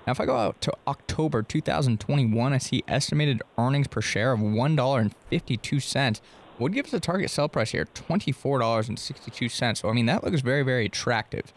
Now, 0.05 0.11
if 0.11 0.19
I 0.19 0.25
go 0.25 0.35
out 0.35 0.59
to 0.61 0.73
October 0.85 1.41
2021, 1.41 2.53
I 2.53 2.57
see 2.57 2.83
estimated 2.87 3.41
earnings 3.57 3.87
per 3.87 4.01
share 4.01 4.33
of 4.33 4.41
$1.52 4.41 6.21
would 6.63 6.73
give 6.73 6.85
us 6.85 6.93
a 6.93 6.99
target 6.99 7.29
sell 7.29 7.49
price 7.49 7.71
here 7.71 7.85
twenty 7.93 8.31
four 8.31 8.59
dollars 8.59 8.87
and 8.89 8.97
sixty 8.97 9.29
two 9.29 9.49
cents. 9.49 9.81
So 9.81 9.89
I 9.89 9.93
mean 9.93 10.05
that 10.05 10.23
looks 10.23 10.41
very 10.41 10.63
very 10.63 10.85
attractive. 10.85 11.53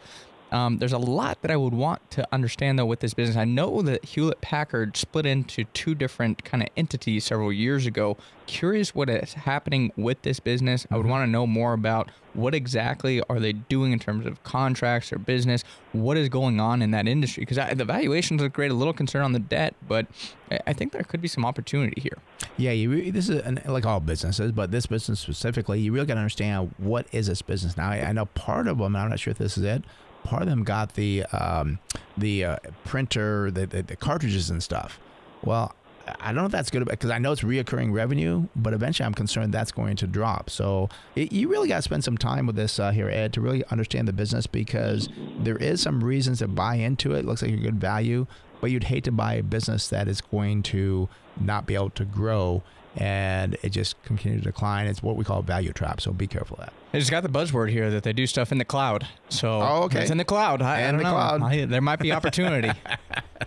Um, 0.51 0.77
there's 0.77 0.93
a 0.93 0.97
lot 0.97 1.41
that 1.41 1.51
I 1.51 1.57
would 1.57 1.73
want 1.73 2.09
to 2.11 2.27
understand 2.31 2.79
though 2.79 2.85
with 2.85 3.01
this 3.01 3.13
business. 3.13 3.35
I 3.35 3.43
know 3.43 3.81
that 3.81 4.05
Hewlett 4.05 4.39
Packard 4.39 4.95
split 4.95 5.25
into 5.25 5.65
two 5.73 5.93
different 5.93 6.45
kind 6.45 6.63
of 6.63 6.69
entities 6.77 7.25
several 7.25 7.51
years 7.51 7.85
ago. 7.85 8.15
Curious 8.45 8.95
what 8.95 9.09
is 9.09 9.33
happening 9.33 9.91
with 9.97 10.21
this 10.21 10.39
business. 10.39 10.87
I 10.89 10.95
would 10.95 11.05
want 11.05 11.25
to 11.27 11.29
know 11.29 11.45
more 11.45 11.73
about 11.73 12.11
what 12.33 12.55
exactly 12.55 13.21
are 13.29 13.39
they 13.41 13.51
doing 13.51 13.91
in 13.91 13.99
terms 13.99 14.25
of 14.25 14.41
contracts 14.43 15.11
or 15.11 15.17
business. 15.19 15.63
What 15.91 16.15
is 16.15 16.29
going 16.29 16.61
on 16.61 16.81
in 16.81 16.91
that 16.91 17.07
industry? 17.07 17.41
Because 17.43 17.75
the 17.75 17.83
valuations 17.83 18.41
look 18.41 18.53
great. 18.53 18.71
A 18.71 18.75
little 18.75 18.93
concern 18.93 19.23
on 19.23 19.33
the 19.33 19.39
debt, 19.39 19.75
but 19.85 20.05
I- 20.49 20.59
I 20.67 20.73
think 20.73 20.93
there 20.93 21.03
could 21.03 21.21
be 21.21 21.27
some 21.27 21.45
opportunity 21.45 21.99
here. 21.99 22.19
Yeah, 22.55 22.71
you 22.71 23.11
this 23.11 23.27
is 23.27 23.41
an, 23.41 23.59
like 23.65 23.85
all 23.85 23.99
businesses, 23.99 24.53
but 24.53 24.71
this 24.71 24.85
business 24.85 25.19
specifically, 25.19 25.81
you 25.81 25.91
really 25.91 26.05
got 26.05 26.13
to 26.13 26.21
understand 26.21 26.73
what 26.77 27.05
is 27.11 27.27
this 27.27 27.41
business. 27.41 27.75
Now, 27.75 27.89
I, 27.89 27.97
I 28.09 28.11
know 28.13 28.27
part 28.27 28.67
of 28.67 28.77
them. 28.77 28.95
I'm 28.95 29.09
not 29.09 29.19
sure 29.19 29.31
if 29.31 29.37
this 29.39 29.57
is 29.57 29.63
it. 29.65 29.83
Part 30.27 30.43
of 30.43 30.49
them 30.49 30.63
got 30.65 30.95
the 30.95 31.23
um, 31.25 31.79
the 32.17 32.43
uh, 32.43 32.57
printer, 32.83 33.49
the, 33.49 33.65
the 33.65 33.81
the 33.81 33.95
cartridges 33.95 34.49
and 34.49 34.61
stuff. 34.61 34.99
Well, 35.41 35.73
I 36.19 36.27
don't 36.27 36.35
know 36.35 36.45
if 36.45 36.51
that's 36.51 36.69
good 36.69 36.85
because 36.85 37.09
I 37.09 37.17
know 37.17 37.31
it's 37.31 37.43
reoccurring 37.43 37.93
revenue, 37.93 38.47
but 38.55 38.73
eventually 38.73 39.05
I'm 39.05 39.13
concerned 39.13 39.53
that's 39.53 39.71
going 39.71 39.95
to 39.97 40.07
drop. 40.07 40.49
So 40.49 40.89
it, 41.15 41.31
you 41.31 41.47
really 41.47 41.69
got 41.69 41.77
to 41.77 41.81
spend 41.81 42.03
some 42.03 42.17
time 42.17 42.45
with 42.45 42.57
this 42.57 42.77
uh, 42.79 42.91
here, 42.91 43.09
Ed, 43.09 43.33
to 43.33 43.41
really 43.41 43.63
understand 43.65 44.07
the 44.07 44.13
business 44.13 44.47
because 44.47 45.09
there 45.39 45.57
is 45.57 45.81
some 45.81 46.03
reasons 46.03 46.39
to 46.39 46.47
buy 46.47 46.75
into 46.75 47.13
it. 47.13 47.25
Looks 47.25 47.41
like 47.41 47.51
a 47.51 47.57
good 47.57 47.79
value, 47.79 48.27
but 48.61 48.71
you'd 48.71 48.85
hate 48.85 49.03
to 49.05 49.11
buy 49.11 49.35
a 49.35 49.43
business 49.43 49.87
that 49.89 50.07
is 50.07 50.21
going 50.21 50.63
to 50.63 51.07
not 51.39 51.65
be 51.65 51.75
able 51.75 51.91
to 51.91 52.05
grow 52.05 52.63
and 52.95 53.57
it 53.61 53.69
just 53.69 54.01
continue 54.03 54.39
to 54.39 54.43
decline. 54.43 54.87
It's 54.87 55.03
what 55.03 55.15
we 55.15 55.23
call 55.23 55.39
a 55.39 55.43
value 55.43 55.71
trap. 55.71 56.01
So 56.01 56.11
be 56.11 56.27
careful 56.27 56.57
of 56.57 56.65
that. 56.65 56.73
They 56.91 56.99
just 56.99 57.11
got 57.11 57.21
the 57.23 57.29
buzzword 57.29 57.69
here 57.69 57.89
that 57.91 58.03
they 58.03 58.13
do 58.13 58.25
stuff 58.25 58.51
in 58.51 58.57
the 58.59 58.65
cloud. 58.65 59.05
So 59.29 59.61
Oh, 59.61 59.83
okay. 59.83 60.01
it's 60.01 60.11
in 60.11 60.17
the 60.17 60.23
cloud. 60.25 60.61
I, 60.61 60.77
I 60.77 60.81
In 60.83 60.95
don't 60.95 60.97
the 60.99 61.03
know. 61.03 61.09
cloud. 61.11 61.41
I- 61.43 61.65
there 61.65 61.81
might 61.81 61.99
be 61.99 62.11
opportunity. 62.11 62.71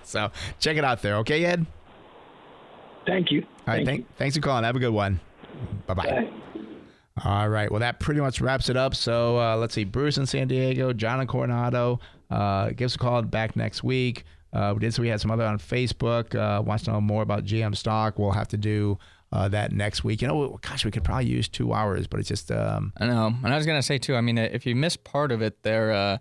So 0.04 0.30
check 0.60 0.76
it 0.76 0.84
out 0.84 1.02
there. 1.02 1.16
Okay, 1.18 1.44
Ed? 1.44 1.66
Thank 3.06 3.30
you. 3.30 3.42
All 3.42 3.74
right. 3.74 3.84
Thank 3.84 4.06
Thank, 4.06 4.16
thanks 4.16 4.36
for 4.36 4.42
calling. 4.42 4.64
Have 4.64 4.76
a 4.76 4.78
good 4.80 4.92
one. 4.92 5.20
Bye 5.86 5.94
bye. 5.94 6.28
All 7.24 7.48
right. 7.48 7.70
Well, 7.70 7.80
that 7.80 7.98
pretty 8.00 8.20
much 8.20 8.40
wraps 8.40 8.68
it 8.68 8.76
up. 8.76 8.94
So 8.94 9.38
uh, 9.38 9.56
let's 9.56 9.74
see. 9.74 9.84
Bruce 9.84 10.16
in 10.16 10.26
San 10.26 10.48
Diego, 10.48 10.92
John 10.92 11.20
in 11.20 11.26
Coronado. 11.26 11.98
Uh, 12.30 12.70
give 12.70 12.86
us 12.86 12.94
a 12.94 12.98
call 12.98 13.20
back 13.22 13.56
next 13.56 13.82
week. 13.82 14.24
Uh, 14.52 14.72
we 14.74 14.80
did 14.80 14.94
so 14.94 15.02
we 15.02 15.08
had 15.08 15.20
some 15.20 15.30
other 15.30 15.44
on 15.44 15.58
Facebook. 15.58 16.34
Uh, 16.34 16.62
wants 16.62 16.84
to 16.84 16.92
know 16.92 17.00
more 17.00 17.22
about 17.22 17.44
GM 17.44 17.76
stock. 17.76 18.18
We'll 18.18 18.30
have 18.32 18.48
to 18.48 18.56
do 18.56 18.98
uh, 19.32 19.48
that 19.48 19.72
next 19.72 20.04
week. 20.04 20.22
You 20.22 20.28
know, 20.28 20.58
gosh, 20.62 20.84
we 20.84 20.90
could 20.90 21.04
probably 21.04 21.26
use 21.26 21.48
two 21.48 21.72
hours, 21.72 22.06
but 22.06 22.20
it's 22.20 22.28
just 22.28 22.50
um, 22.50 22.92
I 22.96 23.06
know. 23.06 23.34
And 23.44 23.52
I 23.52 23.56
was 23.56 23.66
going 23.66 23.78
to 23.78 23.82
say, 23.82 23.98
too, 23.98 24.16
I 24.16 24.20
mean, 24.20 24.38
if 24.38 24.66
you 24.66 24.74
missed 24.74 25.04
part 25.04 25.32
of 25.32 25.42
it 25.42 25.62
there, 25.62 25.92
uh, 25.92 26.18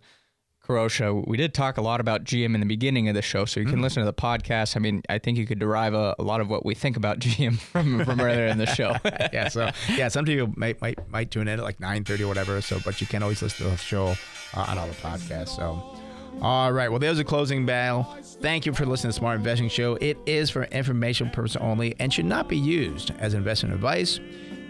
Karosha, 0.69 1.27
we 1.27 1.35
did 1.35 1.55
talk 1.55 1.77
a 1.77 1.81
lot 1.81 1.99
about 1.99 2.23
GM 2.23 2.53
in 2.53 2.59
the 2.59 2.65
beginning 2.67 3.09
of 3.09 3.15
the 3.15 3.23
show, 3.23 3.45
so 3.45 3.59
you 3.59 3.65
can 3.65 3.79
mm. 3.79 3.81
listen 3.81 4.01
to 4.01 4.05
the 4.05 4.13
podcast. 4.13 4.75
I 4.75 4.79
mean, 4.79 5.01
I 5.09 5.17
think 5.17 5.39
you 5.39 5.47
could 5.47 5.57
derive 5.57 5.95
a, 5.95 6.15
a 6.19 6.23
lot 6.23 6.41
of 6.41 6.49
what 6.49 6.63
we 6.63 6.75
think 6.75 6.95
about 6.95 7.17
GM 7.19 7.57
from, 7.57 8.05
from 8.05 8.21
earlier 8.21 8.45
in 8.45 8.59
the 8.59 8.67
show. 8.67 8.95
yeah, 9.33 9.47
so 9.47 9.71
yeah, 9.95 10.09
some 10.09 10.25
people 10.25 10.53
might 10.55 10.79
might 10.79 11.09
might 11.09 11.31
tune 11.31 11.47
in 11.47 11.59
at 11.59 11.63
like 11.63 11.79
nine 11.79 12.03
thirty 12.03 12.23
or 12.23 12.27
whatever. 12.27 12.61
So, 12.61 12.79
but 12.85 13.01
you 13.01 13.07
can 13.07 13.23
always 13.23 13.41
listen 13.41 13.65
to 13.65 13.71
the 13.71 13.77
show 13.77 14.15
uh, 14.53 14.65
on 14.67 14.77
all 14.77 14.87
the 14.87 14.93
podcasts. 14.93 15.55
So. 15.55 15.98
All 16.41 16.71
right. 16.71 16.89
Well, 16.89 16.99
there's 16.99 17.19
a 17.19 17.23
closing 17.23 17.65
bell. 17.65 18.17
Thank 18.41 18.65
you 18.65 18.73
for 18.73 18.85
listening 18.85 19.11
to 19.11 19.17
Smart 19.17 19.37
Investing 19.37 19.69
Show. 19.69 19.95
It 19.95 20.17
is 20.25 20.49
for 20.49 20.63
informational 20.65 21.33
purposes 21.33 21.57
only 21.57 21.95
and 21.99 22.13
should 22.13 22.25
not 22.25 22.47
be 22.47 22.57
used 22.57 23.11
as 23.19 23.33
investment 23.33 23.75
advice 23.75 24.19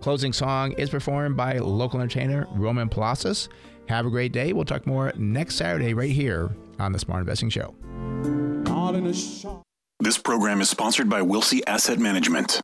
Closing 0.00 0.32
song 0.32 0.72
is 0.72 0.90
performed 0.90 1.36
by 1.36 1.58
local 1.58 2.00
entertainer 2.00 2.46
Roman 2.52 2.88
Palacios. 2.88 3.48
Have 3.88 4.06
a 4.06 4.10
great 4.10 4.32
day. 4.32 4.52
We'll 4.52 4.64
talk 4.64 4.86
more 4.86 5.12
next 5.16 5.56
Saturday 5.56 5.94
right 5.94 6.10
here 6.10 6.50
on 6.78 6.92
the 6.92 6.98
Smart 6.98 7.20
Investing 7.20 7.50
Show. 7.50 7.74
This 10.00 10.18
program 10.18 10.60
is 10.60 10.68
sponsored 10.68 11.08
by 11.08 11.20
Wilsey 11.20 11.62
Asset 11.66 11.98
Management. 11.98 12.60